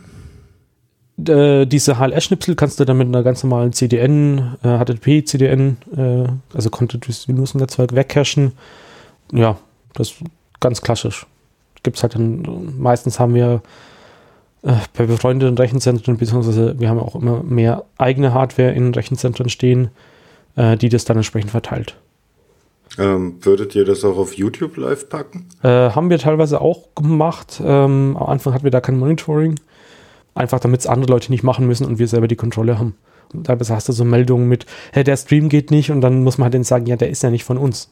[1.18, 6.70] äh, diese HLS-Schnipsel kannst du dann mit einer ganz normalen CDN, äh, HTTP-CDN, äh, also
[6.70, 8.54] Continuous Netzwerk wegcachen.
[9.32, 9.58] Ja,
[9.94, 10.18] das ist
[10.60, 11.26] ganz klassisch.
[11.84, 13.62] Gibt es halt dann, meistens haben wir
[14.64, 19.90] äh, bei befreundeten Rechenzentren, beziehungsweise wir haben auch immer mehr eigene Hardware in Rechenzentren stehen,
[20.56, 21.96] äh, die das dann entsprechend verteilt.
[22.98, 25.48] Ähm, würdet ihr das auch auf YouTube live packen?
[25.62, 27.62] Äh, haben wir teilweise auch gemacht.
[27.64, 29.60] Ähm, am Anfang hatten wir da kein Monitoring.
[30.38, 32.96] Einfach damit es andere Leute nicht machen müssen und wir selber die Kontrolle haben.
[33.34, 36.38] Und da hast du so Meldungen mit, hey, der Stream geht nicht und dann muss
[36.38, 37.92] man halt denen sagen, ja, der ist ja nicht von uns.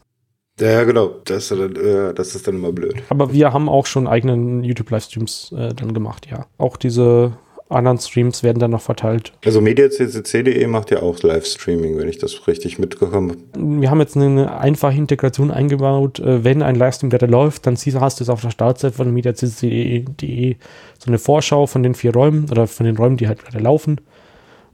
[0.59, 1.15] Ja, genau.
[1.25, 3.03] Das, äh, das ist dann immer blöd.
[3.09, 6.45] Aber wir haben auch schon eigenen YouTube-Livestreams äh, dann gemacht, ja.
[6.57, 7.37] Auch diese
[7.69, 9.33] anderen Streams werden dann noch verteilt.
[9.43, 13.37] Also mediaccc.de macht ja auch Livestreaming, wenn ich das richtig mitbekomme.
[13.57, 16.19] Wir haben jetzt eine einfache Integration eingebaut.
[16.19, 20.55] Äh, wenn ein Livestream gerade läuft, dann hast du es auf der Startseite von mediaccc.de
[20.99, 23.99] so eine Vorschau von den vier Räumen oder von den Räumen, die halt gerade laufen.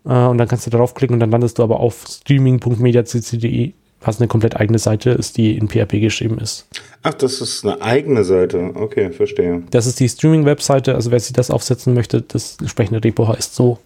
[0.06, 4.20] Äh, und dann kannst du darauf klicken und dann landest du aber auf streaming.mediaccc.de was
[4.20, 6.68] eine komplett eigene Seite ist, die in PHP geschrieben ist.
[7.04, 8.72] Ach, das ist eine eigene Seite.
[8.74, 9.64] Okay, verstehe.
[9.72, 10.96] Das ist die Streaming-Webseite.
[10.96, 13.80] Also wer sich das aufsetzen möchte, das entsprechende Repo heißt so.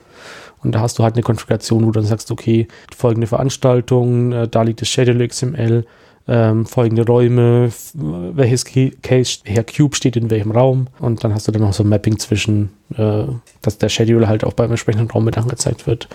[0.63, 4.47] Und da hast du halt eine Konfiguration, wo du dann sagst, okay, folgende Veranstaltung, äh,
[4.47, 5.85] da liegt das Schedule XML,
[6.27, 10.87] ähm, folgende Räume, welches Case, welcher Cube steht in welchem Raum.
[10.99, 13.25] Und dann hast du dann noch so ein Mapping zwischen, äh,
[13.61, 16.07] dass der Schedule halt auch beim entsprechenden Raum mit angezeigt wird.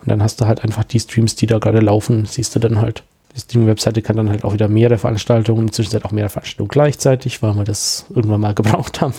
[0.00, 2.80] Und dann hast du halt einfach die Streams, die da gerade laufen, siehst du dann
[2.80, 3.02] halt.
[3.34, 7.54] Die Streaming-Webseite kann dann halt auch wieder mehrere Veranstaltungen, inzwischen auch mehrere Veranstaltungen gleichzeitig, weil
[7.54, 9.14] wir das irgendwann mal gebraucht haben.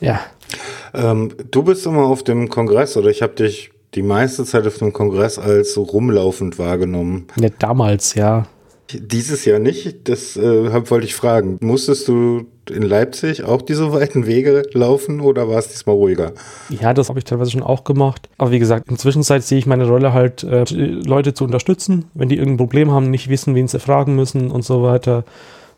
[0.00, 0.20] Ja.
[0.94, 4.78] Ähm, du bist immer auf dem Kongress oder ich habe dich die meiste Zeit auf
[4.78, 7.26] dem Kongress als rumlaufend wahrgenommen.
[7.38, 8.46] Ja, damals, ja.
[8.90, 11.58] Dieses Jahr nicht, das äh, wollte ich fragen.
[11.60, 16.32] Musstest du in Leipzig auch diese weiten Wege laufen oder war es diesmal ruhiger?
[16.68, 18.28] Ja, das habe ich teilweise schon auch gemacht.
[18.38, 22.36] Aber wie gesagt, inzwischen sehe ich meine Rolle halt, äh, Leute zu unterstützen, wenn die
[22.36, 25.24] irgendein Problem haben, nicht wissen, wen sie fragen müssen und so weiter.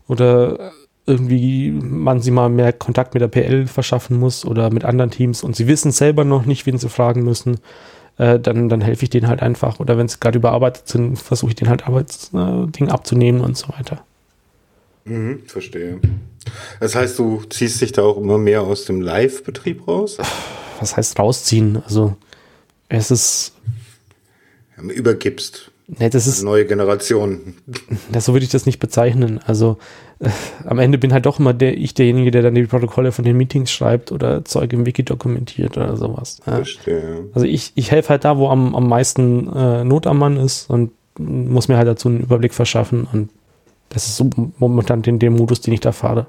[0.09, 0.73] Oder
[1.06, 5.43] irgendwie man sie mal mehr Kontakt mit der PL verschaffen muss oder mit anderen Teams
[5.43, 7.59] und sie wissen selber noch nicht, wen sie fragen müssen
[8.19, 9.81] äh, dann, dann helfe ich denen halt einfach.
[9.81, 13.69] Oder wenn sie gerade überarbeitet sind, versuche ich denen halt Arbeitsding äh, abzunehmen und so
[13.70, 14.05] weiter.
[15.05, 16.01] Mhm, verstehe.
[16.81, 20.18] Das heißt, du ziehst dich da auch immer mehr aus dem Live-Betrieb raus?
[20.81, 21.82] Was heißt rausziehen?
[21.85, 22.16] Also,
[22.89, 23.52] es ist.
[24.76, 25.70] Übergibst.
[25.86, 26.43] Ne, das ist.
[26.43, 27.55] Neue Generation.
[28.10, 29.40] Das, so würde ich das nicht bezeichnen.
[29.47, 29.78] Also,
[30.20, 30.31] äh,
[30.64, 33.36] am Ende bin halt doch immer der, ich derjenige, der dann die Protokolle von den
[33.36, 36.40] Meetings schreibt oder Zeug im Wiki dokumentiert oder sowas.
[36.47, 36.56] Ja.
[36.56, 37.26] Verstehe.
[37.35, 40.70] Also, ich, ich helfe halt da, wo am, am meisten äh, Not am Mann ist
[40.70, 43.28] und muss mir halt dazu einen Überblick verschaffen und
[43.94, 46.26] das ist so momentan den, den Modus, den ich da fahre.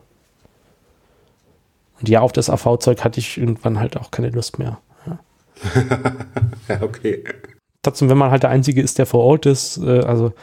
[2.00, 4.78] Und ja, auf das AV-Zeug hatte ich irgendwann halt auch keine Lust mehr.
[5.08, 5.20] Ja,
[6.70, 7.24] ja okay.
[7.82, 10.34] Trotzdem, wenn man halt der Einzige ist, der vor Ort ist, äh, also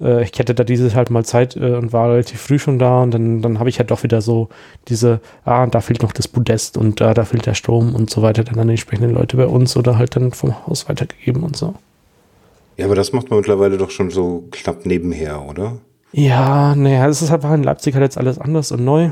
[0.00, 3.02] äh, ich hätte da dieses halt mal Zeit äh, und war relativ früh schon da
[3.02, 4.48] und dann, dann habe ich halt doch wieder so
[4.88, 8.22] diese, ah, da fehlt noch das Podest und äh, da fehlt der Strom und so
[8.22, 11.56] weiter, dann an die entsprechenden Leute bei uns oder halt dann vom Haus weitergegeben und
[11.56, 11.74] so.
[12.78, 15.76] Ja, aber das macht man mittlerweile doch schon so knapp nebenher, oder?
[16.12, 19.10] Ja, naja, es ist halt in Leipzig halt jetzt alles anders und neu.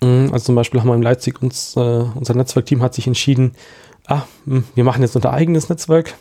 [0.00, 3.54] Mm, also zum Beispiel haben wir in Leipzig uns, äh, unser Netzwerkteam hat sich entschieden,
[4.06, 6.14] ah, hm, wir machen jetzt unser eigenes Netzwerk.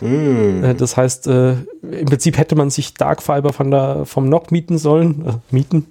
[0.00, 0.64] Mm.
[0.64, 1.52] Äh, das heißt, äh,
[1.82, 5.86] im Prinzip hätte man sich Dark Fiber von der, vom NOC mieten sollen, äh, mieten,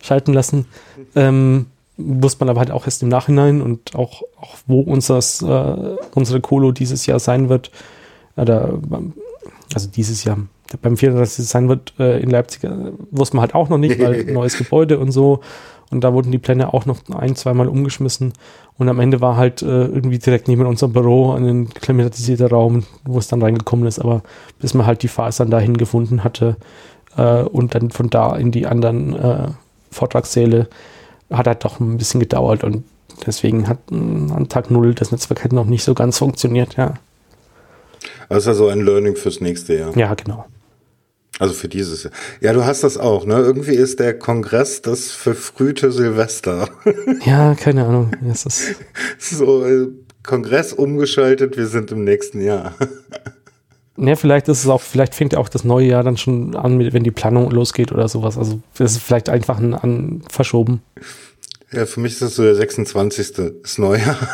[0.00, 0.66] schalten lassen.
[1.14, 1.66] Ähm,
[1.98, 6.40] wusste man aber halt auch erst im Nachhinein und auch, auch wo unseres, äh, unsere
[6.40, 7.70] Colo dieses Jahr sein wird.
[8.36, 8.78] Oder,
[9.74, 10.38] also dieses Jahr,
[10.76, 12.70] beim 34 sein wird äh, in Leipzig, äh,
[13.10, 15.40] wusste man halt auch noch nicht, weil neues Gebäude und so.
[15.90, 18.32] Und da wurden die Pläne auch noch ein, zweimal umgeschmissen.
[18.78, 23.18] Und am Ende war halt äh, irgendwie direkt neben unserem Büro ein klimatisierter Raum, wo
[23.18, 23.98] es dann reingekommen ist.
[23.98, 24.22] Aber
[24.60, 26.56] bis man halt die Fasern dahin gefunden hatte
[27.16, 29.48] äh, und dann von da in die anderen äh,
[29.90, 30.68] Vortragssäle,
[31.30, 32.62] hat halt doch ein bisschen gedauert.
[32.62, 32.84] Und
[33.26, 36.94] deswegen hat mh, an Tag Null das Netzwerk halt noch nicht so ganz funktioniert, ja.
[38.28, 39.96] Das ist also ein Learning fürs nächste Jahr.
[39.96, 40.46] Ja, genau.
[41.40, 42.12] Also für dieses Jahr.
[42.42, 43.36] Ja, du hast das auch, ne?
[43.36, 46.68] Irgendwie ist der Kongress das verfrühte Silvester.
[47.24, 48.12] Ja, keine Ahnung.
[48.20, 48.76] Das ist
[49.18, 49.88] so, äh,
[50.22, 52.74] Kongress umgeschaltet, wir sind im nächsten Jahr.
[53.96, 56.78] Ja, vielleicht ist es auch, vielleicht fängt ja auch das neue Jahr dann schon an,
[56.90, 58.38] wenn die Planung losgeht oder sowas.
[58.38, 60.80] Also das ist vielleicht einfach ein, ein verschoben.
[61.70, 63.32] Ja, für mich ist das so der 26.
[63.62, 64.16] das Neujahr.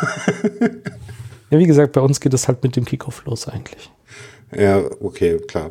[1.50, 3.90] Ja, wie gesagt, bei uns geht es halt mit dem Kickoff los eigentlich.
[4.56, 5.70] Ja, okay, klar.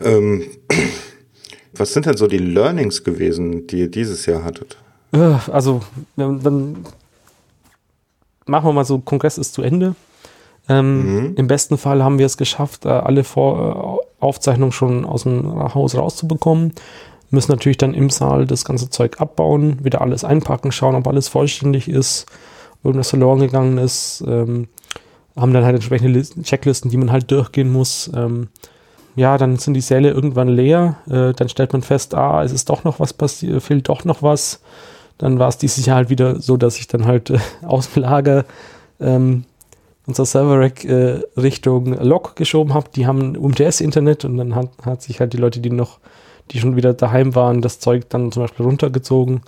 [0.00, 0.44] Ähm,
[1.74, 4.76] was sind denn so die Learnings gewesen, die ihr dieses Jahr hattet?
[5.12, 5.82] Äh, Also,
[6.16, 6.84] dann
[8.46, 9.94] machen wir mal so, Kongress ist zu Ende.
[10.68, 11.34] Ähm, Mhm.
[11.36, 15.74] Im besten Fall haben wir es geschafft, äh, alle Vor äh, Aufzeichnungen schon aus dem
[15.74, 16.72] Haus rauszubekommen.
[17.30, 21.28] Müssen natürlich dann im Saal das ganze Zeug abbauen, wieder alles einpacken, schauen, ob alles
[21.28, 22.26] vollständig ist,
[22.78, 24.22] ob irgendwas verloren gegangen ist.
[24.26, 24.68] Ähm,
[25.36, 28.10] haben dann halt entsprechende Listen, Checklisten, die man halt durchgehen muss.
[28.14, 28.48] Ähm,
[29.16, 30.96] ja, dann sind die Säle irgendwann leer.
[31.08, 34.22] Äh, dann stellt man fest, ah, es ist doch noch was passiert, fehlt doch noch
[34.22, 34.60] was.
[35.18, 38.02] Dann war es dieses Jahr halt wieder so, dass ich dann halt äh, aus dem
[38.02, 38.44] Lager
[39.00, 39.44] ähm,
[40.06, 42.88] unser Server-Rack äh, Richtung Log geschoben habe.
[42.94, 45.98] Die haben UMTS-Internet und dann hat, hat sich halt die Leute, die noch,
[46.50, 49.40] die schon wieder daheim waren, das Zeug dann zum Beispiel runtergezogen.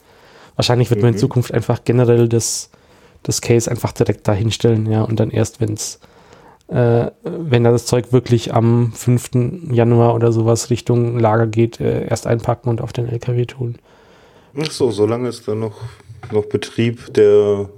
[0.55, 1.21] Wahrscheinlich wird man in Mhm.
[1.21, 2.71] Zukunft einfach generell das,
[3.23, 6.01] das Case einfach direkt dahinstellen, ja, und dann erst, wenn es
[6.69, 9.71] äh, wenn da das Zeug wirklich am 5.
[9.71, 13.77] Januar oder sowas Richtung Lager geht, äh, erst einpacken und auf den LKW tun.
[14.61, 15.77] Ach so, solange ist da noch,
[16.33, 17.69] noch Betrieb, der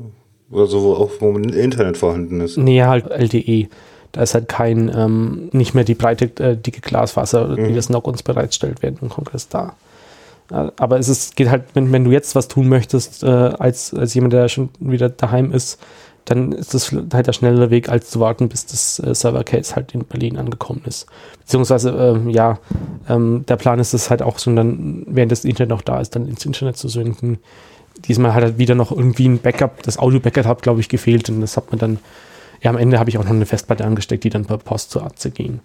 [0.51, 2.56] oder so, wo auch wo Internet vorhanden ist.
[2.56, 3.69] Nee, halt LTE.
[4.12, 7.74] Da ist halt kein, ähm, nicht mehr die breite, äh, dicke Glasfaser, die Mhm.
[7.74, 9.77] das NOC uns bereitstellt während dem Kongress da.
[10.51, 13.93] Äh, aber es ist, geht halt, wenn, wenn du jetzt was tun möchtest, äh, als,
[13.93, 15.78] als jemand, der schon wieder daheim ist,
[16.30, 19.94] dann ist das halt der schnellere Weg, als zu warten, bis das äh, Server-Case halt
[19.94, 21.06] in Berlin angekommen ist.
[21.40, 22.59] Beziehungsweise, ähm, ja,
[23.09, 26.14] ähm, der Plan ist es halt auch schon dann, während das Internet noch da ist,
[26.14, 27.38] dann ins Internet zu synken.
[28.06, 31.40] Diesmal hat halt wieder noch irgendwie ein Backup, das Audio-Backup hat, glaube ich, gefehlt und
[31.40, 31.98] das hat man dann,
[32.62, 35.05] ja, am Ende habe ich auch noch eine Festplatte angesteckt, die dann per Post zur
[35.05, 35.60] Atze ging.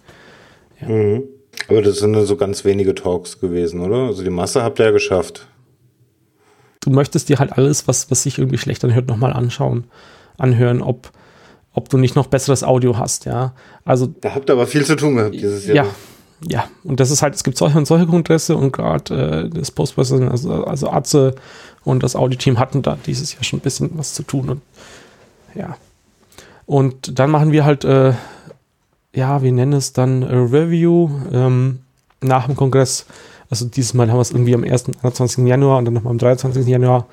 [0.80, 1.24] Mhm.
[1.68, 4.06] Aber das sind nur so ganz wenige Talks gewesen, oder?
[4.06, 5.46] Also die Masse habt ihr ja geschafft.
[6.80, 9.84] du möchtest dir halt alles, was, was sich irgendwie schlecht anhört, nochmal anschauen,
[10.38, 11.10] anhören, ob,
[11.72, 13.52] ob du nicht noch besseres Audio hast, ja.
[13.84, 15.76] Also, Da habt ihr aber viel zu tun gehabt dieses Jahr.
[15.76, 15.86] ja,
[16.46, 16.64] ja.
[16.82, 20.28] Und das ist halt, es gibt solche und solche Kongresse und gerade äh, das Postprocessing,
[20.28, 21.34] also, also Atze
[21.84, 24.62] und das Audioteam hatten da dieses Jahr schon ein bisschen was zu tun und
[25.54, 25.76] ja.
[26.66, 28.14] Und dann machen wir halt, äh,
[29.14, 31.80] ja, wir nennen es dann äh, Review ähm,
[32.20, 33.06] nach dem Kongress.
[33.50, 34.86] Also dieses Mal haben wir es irgendwie am 1.
[35.02, 35.46] 21.
[35.46, 36.66] Januar und dann nochmal am 23.
[36.66, 37.06] Januar,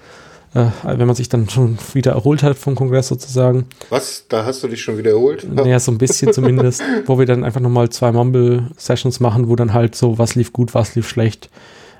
[0.53, 3.67] äh, wenn man sich dann schon wieder erholt hat vom Kongress sozusagen.
[3.89, 4.25] Was?
[4.27, 5.47] Da hast du dich schon wieder erholt?
[5.51, 9.73] Naja, so ein bisschen zumindest, wo wir dann einfach nochmal zwei Mumble-Sessions machen, wo dann
[9.73, 11.49] halt so, was lief gut, was lief schlecht,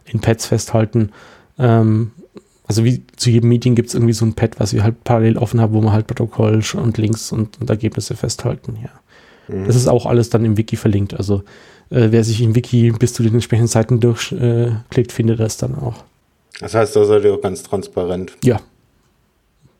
[0.05, 1.11] in Pads festhalten.
[1.57, 2.11] Ähm,
[2.67, 5.37] also wie zu jedem Meeting gibt es irgendwie so ein Pad, was wir halt parallel
[5.37, 8.89] offen haben, wo man halt Protokoll und Links und, und Ergebnisse festhalten, ja.
[9.53, 9.65] Mhm.
[9.65, 11.13] Das ist auch alles dann im Wiki verlinkt.
[11.13, 11.43] Also
[11.89, 15.75] äh, wer sich im Wiki bis zu den entsprechenden Seiten durchklickt, äh, findet das dann
[15.75, 16.03] auch.
[16.59, 18.33] Das heißt, da seid ihr auch ganz transparent.
[18.43, 18.59] Ja.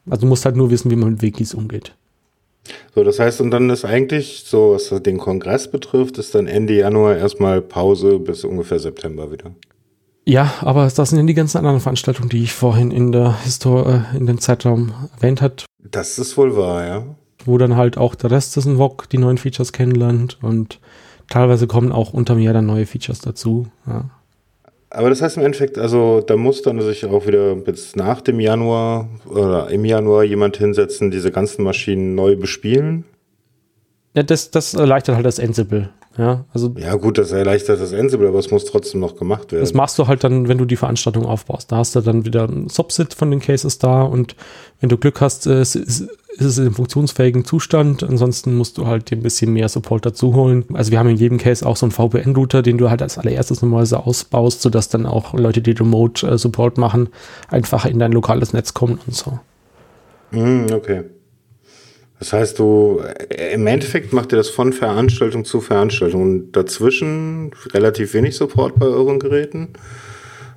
[0.10, 1.96] Also du musst halt nur wissen, wie man mit Wikis umgeht.
[2.96, 6.76] So, das heißt, und dann ist eigentlich, so was den Kongress betrifft, ist dann Ende
[6.76, 9.52] Januar erstmal Pause bis ungefähr September wieder.
[10.26, 14.06] Ja, aber das sind ja die ganzen anderen Veranstaltungen, die ich vorhin in der Histor
[14.14, 17.04] äh, in dem Zeitraum erwähnt hat, Das ist wohl wahr, ja.
[17.46, 20.80] wo dann halt auch der Rest des VOG die neuen Features kennenlernt und
[21.28, 23.68] teilweise kommen auch unter mir dann neue Features dazu.
[23.88, 24.10] Ja.
[24.94, 28.42] Aber das heißt im Endeffekt, also da muss dann sich auch wieder bis nach dem
[28.42, 33.06] Januar oder im Januar jemand hinsetzen, diese ganzen Maschinen neu bespielen.
[34.14, 35.90] Ja, das, das erleichtert halt das Ansible.
[36.18, 39.64] Ja, also Ja gut, das erleichtert das Ansible, aber es muss trotzdem noch gemacht werden.
[39.64, 41.72] das machst du halt dann, wenn du die Veranstaltung aufbaust.
[41.72, 44.36] Da hast du dann wieder ein Subset von den Cases da und
[44.82, 48.04] wenn du Glück hast, äh, ist, ist ist es im funktionsfähigen Zustand.
[48.04, 50.66] Ansonsten musst du halt dir ein bisschen mehr Support dazu holen.
[50.74, 53.62] Also wir haben in jedem Case auch so einen VPN-Router, den du halt als allererstes
[53.62, 57.10] normalerweise ausbaust, sodass dann auch Leute, die Remote äh, Support machen,
[57.50, 59.40] einfach in dein lokales Netz kommen und so.
[60.32, 61.04] Hm, okay.
[62.22, 67.50] Das heißt, du äh, im Endeffekt macht ihr das von Veranstaltung zu Veranstaltung und dazwischen
[67.74, 69.70] relativ wenig Support bei euren Geräten.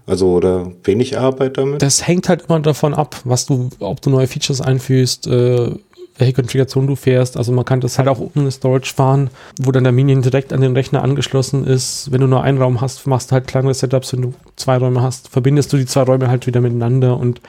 [0.06, 1.80] Also oder wenig Arbeit damit.
[1.80, 5.70] Das hängt halt immer davon ab, was du, ob du neue Features einfügst, äh,
[6.18, 7.38] welche Konfiguration du fährst.
[7.38, 10.60] Also man kann das halt auch ohne Storage fahren, wo dann der Minion direkt an
[10.60, 12.12] den Rechner angeschlossen ist.
[12.12, 14.12] Wenn du nur einen Raum hast, machst du halt kleinere Setups.
[14.12, 17.40] Wenn du zwei Räume hast, verbindest du die zwei Räume halt wieder miteinander und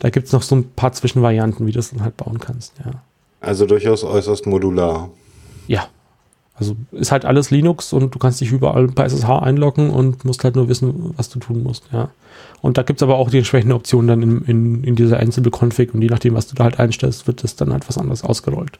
[0.00, 2.72] da gibt es noch so ein paar Zwischenvarianten, wie du das dann halt bauen kannst,
[2.84, 3.02] ja.
[3.42, 5.10] Also durchaus äußerst modular.
[5.66, 5.88] Ja.
[6.54, 10.44] Also ist halt alles Linux und du kannst dich überall bei SSH einloggen und musst
[10.44, 12.10] halt nur wissen, was du tun musst, ja.
[12.60, 15.92] Und da gibt es aber auch die entsprechenden Optionen dann in, in, in dieser Ansible-Config
[15.92, 18.78] und je nachdem, was du da halt einstellst, wird das dann halt was anderes ausgerollt.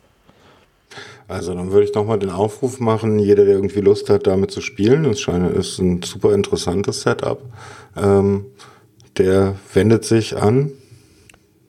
[1.26, 4.60] Also dann würde ich nochmal den Aufruf machen, jeder, der irgendwie Lust hat, damit zu
[4.60, 7.40] spielen, es scheint, ist ein super interessantes Setup,
[7.96, 8.44] ähm,
[9.16, 10.72] der wendet sich an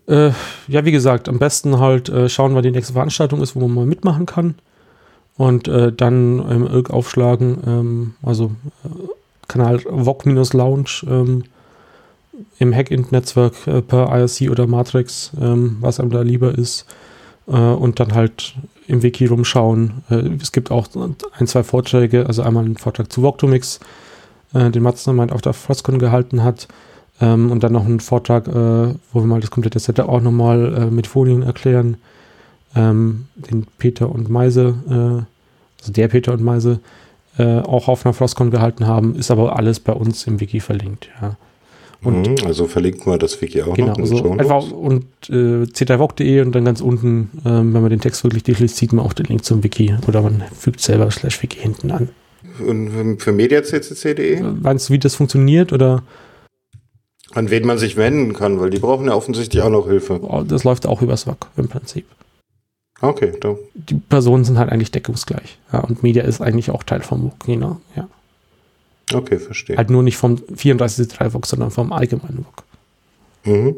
[0.07, 0.31] Äh,
[0.67, 3.73] ja, wie gesagt, am besten halt äh, schauen, wann die nächste Veranstaltung ist, wo man
[3.73, 4.55] mal mitmachen kann.
[5.35, 8.51] Und äh, dann im Irk aufschlagen, ähm, also
[8.83, 8.89] äh,
[9.47, 11.43] Kanal VOG-Lounge ähm,
[12.59, 16.85] im Hack-Int-Netzwerk äh, per IRC oder Matrix, ähm, was einem da lieber ist.
[17.47, 18.55] Äh, und dann halt
[18.85, 20.03] im Wiki rumschauen.
[20.41, 20.89] Es gibt auch
[21.39, 23.79] ein, zwei Vorträge, also einmal einen Vortrag zu Voctomix,
[24.51, 26.67] den Mastermind auf der Frostcon gehalten hat.
[27.23, 30.73] Ähm, und dann noch einen Vortrag, äh, wo wir mal das komplette Setup auch nochmal
[30.73, 31.97] äh, mit Folien erklären.
[32.75, 35.23] Ähm, den Peter und Meise, äh,
[35.81, 36.79] also der Peter und Meise,
[37.37, 41.09] äh, auch auf einer Frostcon gehalten haben, ist aber alles bei uns im Wiki verlinkt,
[41.21, 41.37] ja.
[42.03, 44.05] Und mhm, also verlinken wir das Wiki auch genau, noch.
[44.05, 48.43] So einfach und äh, c3voc.de und dann ganz unten, ähm, wenn man den Text wirklich
[48.43, 51.91] durchliest, sieht man auch den Link zum Wiki oder man fügt selber slash Wiki hinten
[51.91, 52.09] an.
[52.67, 54.41] Und für mediaccc.de?
[54.41, 56.03] Meinst du, wie das funktioniert oder?
[57.35, 60.19] An wen man sich wenden kann, weil die brauchen ja offensichtlich auch noch Hilfe.
[60.21, 62.05] Oh, das läuft auch übers WAC im Prinzip.
[63.01, 63.55] Okay, da.
[63.73, 65.57] Die Personen sind halt eigentlich deckungsgleich.
[65.71, 68.07] Ja, und Media ist eigentlich auch Teil vom WAC, genau, ja.
[69.13, 69.77] Okay, verstehe.
[69.77, 72.63] Halt nur nicht vom 34C3 VOG, sondern vom allgemeinen VOG.
[73.45, 73.75] Mhm.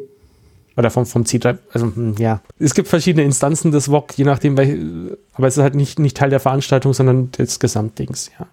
[0.77, 2.41] Oder vom, vom C3, also hm, ja.
[2.59, 6.17] Es gibt verschiedene Instanzen des VOG, je nachdem, welche, aber es ist halt nicht, nicht
[6.17, 8.47] Teil der Veranstaltung, sondern des Gesamtdings, ja.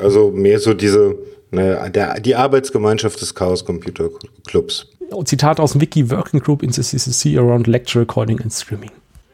[0.00, 1.16] Also mehr so diese,
[1.50, 4.08] ne, der, die Arbeitsgemeinschaft des Chaos Computer
[4.46, 4.86] Clubs.
[5.24, 8.90] Zitat aus dem Wiki, Working Group in the CCC around Lecture Recording and Streaming.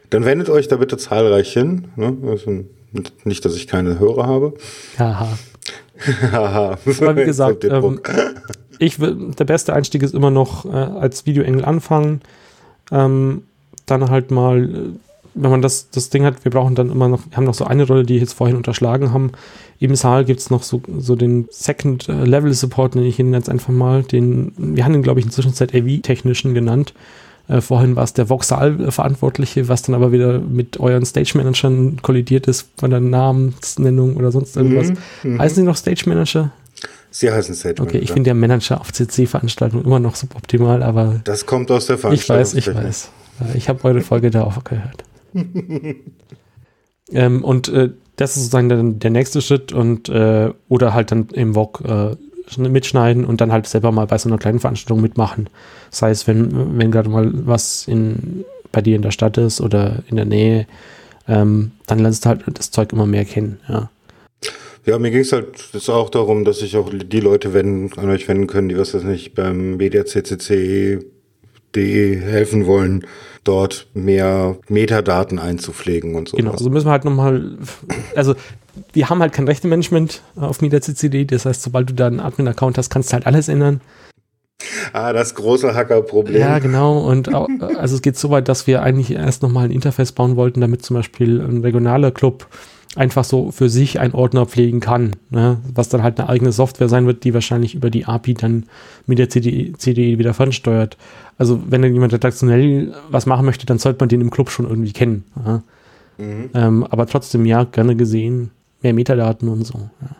[0.09, 1.89] Dann wendet euch da bitte zahlreich hin.
[1.95, 2.15] Ne?
[2.27, 2.63] Also
[3.23, 4.53] nicht, dass ich keine Hörer habe.
[4.97, 5.37] Haha.
[7.01, 7.99] Aber wie gesagt, ähm,
[8.79, 12.21] ich will, der beste Einstieg ist immer noch äh, als Videoengel anfangen.
[12.91, 13.43] Ähm,
[13.85, 14.77] dann halt mal, äh,
[15.35, 17.65] wenn man das, das Ding hat, wir brauchen dann immer noch, wir haben noch so
[17.65, 19.33] eine Rolle, die ich jetzt vorhin unterschlagen haben.
[19.79, 23.33] Im Saal gibt es noch so, so den Second äh, Level Support, nenne ich ihn
[23.33, 24.03] jetzt einfach mal.
[24.03, 26.93] Den, wir haben ihn, glaube ich, inzwischen Zwischenzeit AV-Technischen genannt.
[27.49, 32.69] Äh, vorhin war es der Voxal-Verantwortliche, was dann aber wieder mit euren Stage-Managern kollidiert ist,
[32.77, 34.93] von der Namensnennung oder sonst irgendwas.
[35.23, 35.39] Mhm, mhm.
[35.39, 36.51] heißen sie noch Stage-Manager?
[37.11, 37.97] Sie heißen Stage Manager.
[37.97, 41.21] Okay, ich finde der Manager auf CC-Veranstaltungen immer noch suboptimal, aber.
[41.23, 42.57] Das kommt aus der Veranstaltung.
[42.57, 43.09] Ich weiß, ich weiß.
[43.53, 45.03] Ich habe eure Folge da auch gehört.
[47.11, 51.27] ähm, und äh, das ist sozusagen der, der nächste Schritt und äh, oder halt dann
[51.33, 52.15] im VOG äh,
[52.57, 55.49] mitschneiden und dann halt selber mal bei so einer kleinen Veranstaltung mitmachen.
[55.89, 60.03] Das heißt, wenn, wenn gerade mal was in, bei dir in der Stadt ist oder
[60.07, 60.67] in der Nähe,
[61.27, 63.89] ähm, dann lernst du halt das Zeug immer mehr kennen, ja.
[64.85, 68.09] Ja, mir ging es halt das auch darum, dass sich auch die Leute wenden, an
[68.09, 69.79] euch wenden können, die was das nicht beim
[71.75, 73.05] MediaCCC.de helfen wollen,
[73.43, 76.37] dort mehr Metadaten einzupflegen und so.
[76.37, 77.57] Genau, also müssen wir halt nochmal,
[78.15, 78.35] also
[78.93, 82.89] wir haben halt kein Rechtemanagement auf MediaCCD, das heißt, sobald du da einen Admin-Account hast,
[82.89, 83.81] kannst du halt alles ändern.
[84.93, 86.39] Ah, das große Hacker-Problem.
[86.39, 86.99] Ja, genau.
[86.99, 87.47] Und auch,
[87.77, 90.83] also es geht so weit, dass wir eigentlich erst nochmal ein Interface bauen wollten, damit
[90.83, 92.47] zum Beispiel ein regionaler Club
[92.95, 95.57] einfach so für sich einen Ordner pflegen kann, ne?
[95.73, 98.65] was dann halt eine eigene Software sein wird, die wahrscheinlich über die API dann
[99.05, 100.97] mit der CD, CD wieder fernsteuert.
[101.37, 104.67] Also wenn dann jemand redaktionell was machen möchte, dann sollte man den im Club schon
[104.67, 105.25] irgendwie kennen.
[105.45, 105.63] Ja?
[106.17, 106.49] Mhm.
[106.53, 108.51] Ähm, aber trotzdem, ja, gerne gesehen
[108.85, 109.89] mehr Metadaten und so.
[110.01, 110.15] Ja.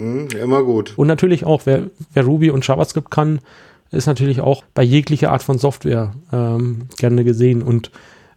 [0.00, 0.94] Hm, immer gut.
[0.96, 3.40] Und natürlich auch, wer, wer Ruby und JavaScript kann,
[3.90, 7.60] ist natürlich auch bei jeglicher Art von Software ähm, gerne gesehen.
[7.60, 7.90] Und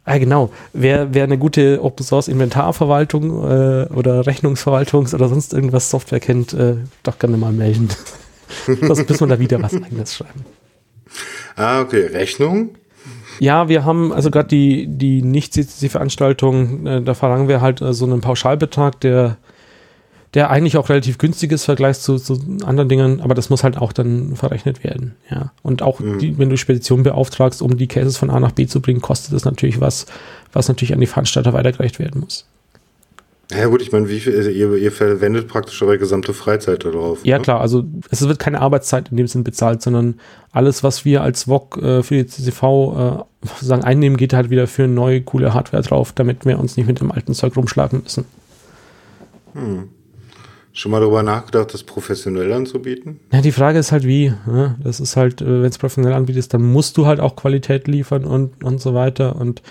[0.05, 5.89] äh, genau, wer, wer eine gute Open Source Inventarverwaltung äh, oder Rechnungsverwaltungs- oder sonst irgendwas
[5.89, 7.89] Software kennt, äh, doch gerne mal melden.
[8.81, 10.45] das müssen wir da wieder was eigenes schreiben.
[11.55, 12.07] Ah, okay.
[12.07, 12.75] Rechnung?
[13.39, 18.05] Ja, wir haben also gerade die, die Nicht-CCC-Veranstaltung, äh, da verlangen wir halt äh, so
[18.05, 19.37] einen Pauschalbetrag, der,
[20.35, 23.63] der eigentlich auch relativ günstig ist im Vergleich zu, zu anderen Dingen, aber das muss
[23.63, 25.15] halt auch dann verrechnet werden.
[25.31, 25.53] Ja.
[25.63, 26.19] Und auch, mhm.
[26.19, 29.33] die, wenn du Speditionen beauftragst, um die Cases von A nach B zu bringen, kostet
[29.33, 30.05] das natürlich was,
[30.51, 32.45] was natürlich an die Veranstalter weitergereicht werden muss.
[33.51, 37.23] Ja gut, ich meine, wie viel, also ihr, ihr verwendet praktisch eure gesamte Freizeit darauf.
[37.23, 37.43] Ja ne?
[37.43, 40.19] klar, also es wird keine Arbeitszeit in dem Sinn bezahlt, sondern
[40.51, 44.67] alles, was wir als VOG äh, für die CCV äh, sozusagen einnehmen, geht halt wieder
[44.67, 48.25] für neue, coole Hardware drauf, damit wir uns nicht mit dem alten Zeug rumschlagen müssen.
[49.53, 49.89] Hm.
[50.77, 53.21] Schon mal darüber nachgedacht, das professionell anzubieten?
[53.31, 54.33] Ja, die Frage ist halt wie.
[54.45, 54.75] Ne?
[54.83, 58.25] Das ist halt, äh, wenn es professionell anbietest, dann musst du halt auch Qualität liefern
[58.25, 59.61] und, und so weiter und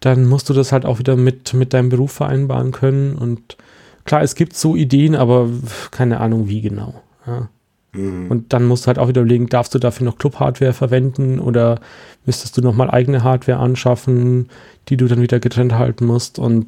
[0.00, 3.16] dann musst du das halt auch wieder mit, mit deinem Beruf vereinbaren können.
[3.16, 3.58] Und
[4.06, 5.50] klar, es gibt so Ideen, aber
[5.90, 7.02] keine Ahnung, wie genau.
[7.26, 7.50] Ja.
[7.92, 8.30] Mhm.
[8.30, 11.80] Und dann musst du halt auch wieder überlegen, darfst du dafür noch Club-Hardware verwenden oder
[12.24, 14.48] müsstest du nochmal eigene Hardware anschaffen,
[14.88, 16.64] die du dann wieder getrennt halten musst und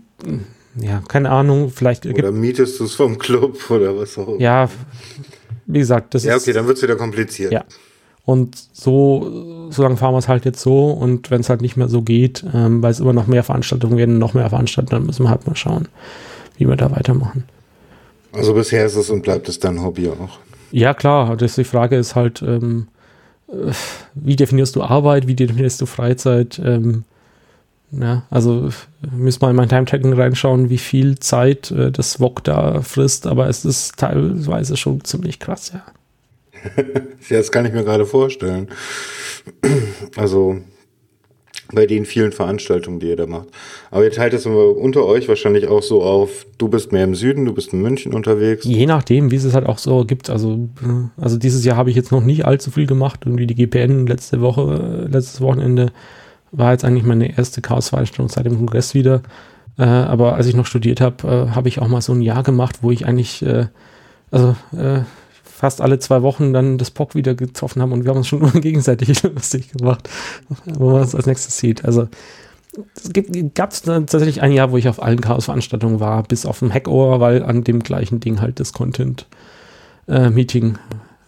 [0.76, 2.06] ja, keine Ahnung, vielleicht.
[2.06, 4.40] Oder mietest du es vom Club oder was auch immer.
[4.40, 4.68] Ja,
[5.66, 6.28] wie gesagt, das ist.
[6.28, 7.52] Ja, okay, dann wird es wieder kompliziert.
[7.52, 7.64] Ja.
[8.24, 10.90] Und so, so lange fahren wir es halt jetzt so.
[10.90, 13.96] Und wenn es halt nicht mehr so geht, ähm, weil es immer noch mehr Veranstaltungen
[13.96, 15.88] werden, noch mehr Veranstaltungen, dann müssen wir halt mal schauen,
[16.56, 17.44] wie wir da weitermachen.
[18.32, 20.38] Also bisher ist es und bleibt es dein Hobby auch.
[20.70, 21.36] Ja, klar.
[21.36, 22.86] Das, die Frage ist halt, ähm,
[23.48, 23.72] äh,
[24.14, 26.60] wie definierst du Arbeit, wie definierst du Freizeit?
[26.64, 27.04] Ähm,
[27.92, 28.70] ja, also
[29.10, 33.48] müssen wir in mein Time-Tracking reinschauen, wie viel Zeit äh, das VOG da frisst, aber
[33.48, 35.82] es ist teilweise schon ziemlich krass, ja.
[37.28, 38.68] ja, das kann ich mir gerade vorstellen.
[40.16, 40.60] Also
[41.72, 43.48] bei den vielen Veranstaltungen, die ihr da macht.
[43.90, 47.44] Aber ihr teilt es unter euch wahrscheinlich auch so auf, du bist mehr im Süden,
[47.46, 48.64] du bist in München unterwegs.
[48.64, 50.30] Je nachdem, wie es es halt auch so gibt.
[50.30, 53.20] Also, äh, also dieses Jahr habe ich jetzt noch nicht allzu viel gemacht.
[53.24, 55.92] Irgendwie die GPN letzte Woche, äh, letztes Wochenende
[56.52, 59.22] war jetzt eigentlich meine erste Chaos-Veranstaltung seit dem Kongress wieder.
[59.78, 62.42] Äh, aber als ich noch studiert habe, äh, habe ich auch mal so ein Jahr
[62.42, 63.66] gemacht, wo ich eigentlich, äh,
[64.30, 65.00] also äh,
[65.42, 68.50] fast alle zwei Wochen dann das POC wieder getroffen haben und wir haben uns schon
[68.60, 70.08] gegenseitig lustig gemacht,
[70.66, 71.84] wo man es als nächstes sieht.
[71.84, 72.08] Also
[72.96, 73.10] es
[73.54, 77.20] gab es tatsächlich ein Jahr, wo ich auf allen Chaos-Veranstaltungen war, bis auf dem Hackover,
[77.20, 80.78] weil an dem gleichen Ding halt das Content-Meeting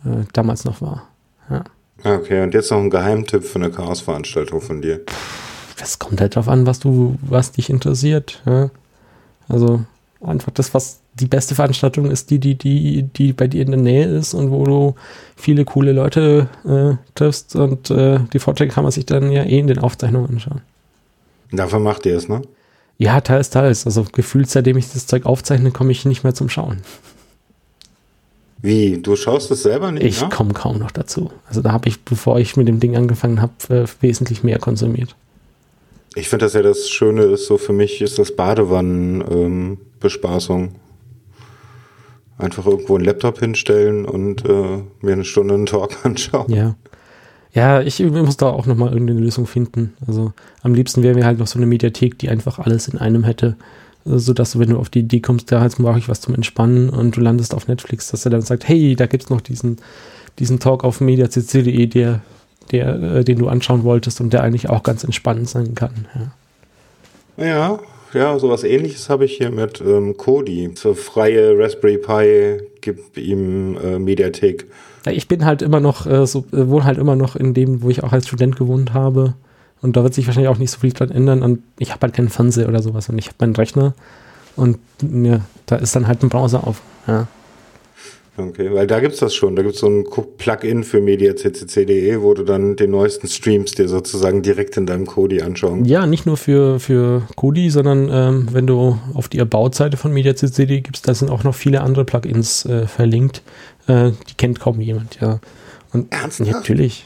[0.05, 1.09] äh, äh, damals noch war.
[1.51, 1.65] Ja.
[2.05, 5.01] Okay, und jetzt noch ein Geheimtipp für eine Chaos-Veranstaltung von dir.
[5.79, 8.43] Das kommt halt drauf an, was du, was dich interessiert.
[8.45, 8.71] Ja?
[9.49, 9.85] Also
[10.21, 13.81] einfach das, was die beste Veranstaltung ist, die, die, die, die bei dir in der
[13.81, 14.95] Nähe ist und wo du
[15.37, 19.59] viele coole Leute äh, triffst und äh, die Vorträge kann man sich dann ja eh
[19.59, 20.61] in den Aufzeichnungen anschauen.
[21.53, 22.43] Dafür macht ihr es, ne?
[22.99, 23.87] Ja, teils, teils.
[23.87, 26.83] Also gefühlt, seitdem ich das Zeug aufzeichne, komme ich nicht mehr zum Schauen.
[28.65, 28.97] Wie?
[28.97, 30.07] Du schaust es selber nicht?
[30.07, 31.31] Ich komme kaum noch dazu.
[31.47, 35.15] Also da habe ich, bevor ich mit dem Ding angefangen habe, äh, wesentlich mehr konsumiert.
[36.15, 40.63] Ich finde das ja das Schöne ist, so für mich ist das Badewannenbespaßung.
[40.63, 40.71] Ähm,
[42.39, 46.51] Einfach irgendwo einen Laptop hinstellen und äh, mir eine Stunde einen Talk anschauen.
[46.51, 46.75] Ja.
[47.53, 49.93] Ja, ich muss da auch nochmal irgendeine Lösung finden.
[50.07, 50.33] Also
[50.63, 53.59] am liebsten wäre mir halt noch so eine Mediathek, die einfach alles in einem hätte.
[54.05, 56.91] Sodass du, wenn du auf die Idee kommst, da jetzt brauche ich was zum Entspannen
[56.91, 59.79] und du landest auf Netflix, dass er dann sagt, hey, da gibt es noch diesen,
[60.39, 62.21] diesen Talk auf mediacc.de, der,
[62.71, 66.07] der, äh, den du anschauen wolltest und der eigentlich auch ganz entspannend sein kann.
[67.37, 67.81] Ja, ja
[68.15, 70.71] ja, sowas ähnliches habe ich hier mit ähm, Kodi.
[70.75, 74.67] So freie Raspberry Pi, gib ihm äh, Mediathek.
[75.05, 77.83] Ja, ich bin halt immer noch, äh, so, äh, wohne halt immer noch in dem,
[77.83, 79.35] wo ich auch als Student gewohnt habe.
[79.83, 81.43] Und da wird sich wahrscheinlich auch nicht so viel dran ändern.
[81.43, 83.09] Und ich habe halt keinen Fernseher oder sowas.
[83.09, 83.95] Und ich habe meinen Rechner.
[84.57, 86.81] Und ja, da ist dann halt ein Browser auf.
[87.07, 87.27] Ja.
[88.37, 89.55] Okay, weil da gibt's das schon.
[89.55, 90.05] Da gibt's so ein
[90.39, 95.41] Plugin für mediaccc.de, wo du dann den neuesten Streams dir sozusagen direkt in deinem Kodi
[95.41, 100.13] anschauen Ja, nicht nur für, für Kodi, sondern ähm, wenn du auf die About-Seite von
[100.13, 103.43] mediaccc.de gibst, da sind auch noch viele andere Plugins äh, verlinkt.
[103.87, 105.39] Äh, die kennt kaum jemand, ja.
[105.93, 106.51] Und Ernsthaft?
[106.51, 107.05] natürlich.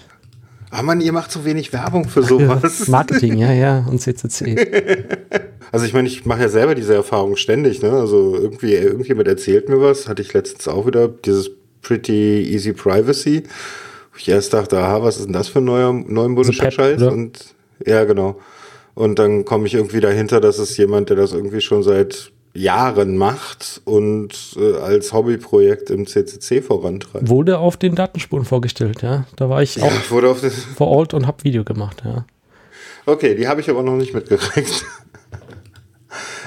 [0.70, 2.88] Aber man, ihr macht so wenig Werbung für sowas.
[2.88, 4.56] Marketing, ja, ja, und CCC.
[5.70, 7.90] Also ich meine, ich mache ja selber diese Erfahrung ständig, ne?
[7.90, 11.50] Also irgendwie, irgendjemand erzählt mir was, hatte ich letztens auch wieder, dieses
[11.82, 13.42] Pretty Easy Privacy.
[14.12, 17.02] Wo ich erst dachte, aha, was ist denn das für ein neuer, neumodischer Scheiß?
[17.02, 17.54] Und
[17.84, 18.40] ja, genau.
[18.94, 23.16] Und dann komme ich irgendwie dahinter, dass es jemand, der das irgendwie schon seit Jahren
[23.16, 27.28] macht und äh, als Hobbyprojekt im CCC vorantreibt.
[27.28, 29.26] Wurde auf den Datenspuren vorgestellt, ja.
[29.36, 32.26] Da war ich Ja, auch wurde auf das vor Ort und habe Video gemacht, ja.
[33.06, 34.84] Okay, die habe ich aber noch nicht mitgekriegt.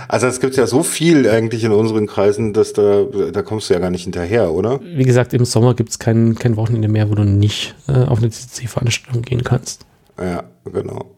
[0.08, 3.76] Also es gibt ja so viel eigentlich in unseren Kreisen, dass da, da kommst du
[3.76, 4.82] ja gar nicht hinterher, oder?
[4.84, 8.18] Wie gesagt, im Sommer gibt es kein, kein Wochenende mehr, wo du nicht äh, auf
[8.18, 9.86] eine CCC-Veranstaltung gehen kannst.
[10.20, 11.16] Ja, genau.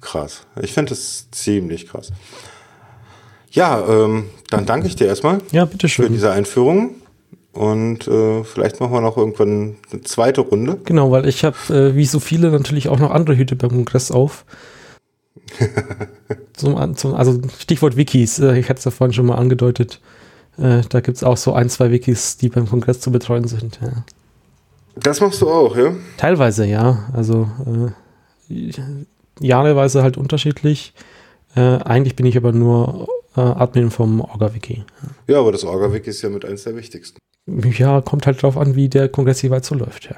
[0.00, 0.46] Krass.
[0.62, 2.12] Ich finde das ziemlich krass.
[3.50, 6.12] Ja, ähm, dann danke ich dir erstmal Ja, für bitteschön.
[6.12, 6.94] diese Einführung.
[7.52, 10.78] Und äh, vielleicht machen wir noch irgendwann eine zweite Runde.
[10.84, 14.12] Genau, weil ich habe, äh, wie so viele, natürlich auch noch andere Hüte beim Kongress
[14.12, 14.44] auf.
[16.54, 20.00] zum, zum, also Stichwort Wikis, äh, ich hatte es ja vorhin schon mal angedeutet.
[20.58, 23.80] Äh, da gibt es auch so ein, zwei Wikis, die beim Kongress zu betreuen sind.
[23.82, 24.04] Ja.
[24.94, 25.92] Das machst du auch, ja?
[26.18, 27.48] Teilweise ja, also
[28.48, 28.70] äh,
[29.40, 30.92] jahreweise halt unterschiedlich.
[31.56, 34.84] Äh, eigentlich bin ich aber nur äh, Admin vom Orga-Wiki.
[35.26, 37.18] Ja, aber das Orga-Wiki ist ja mit eins der wichtigsten.
[37.46, 40.16] Ja, kommt halt drauf an, wie der Kongress jeweils so läuft, ja.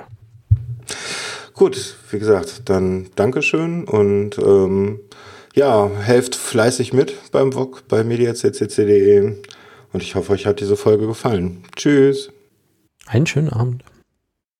[1.54, 5.00] Gut, wie gesagt, dann Dankeschön und ähm,
[5.54, 9.36] ja, helft fleißig mit beim VOG bei mediaccc.de
[9.92, 11.62] und ich hoffe, euch hat diese Folge gefallen.
[11.76, 12.30] Tschüss.
[13.06, 13.84] Einen schönen Abend.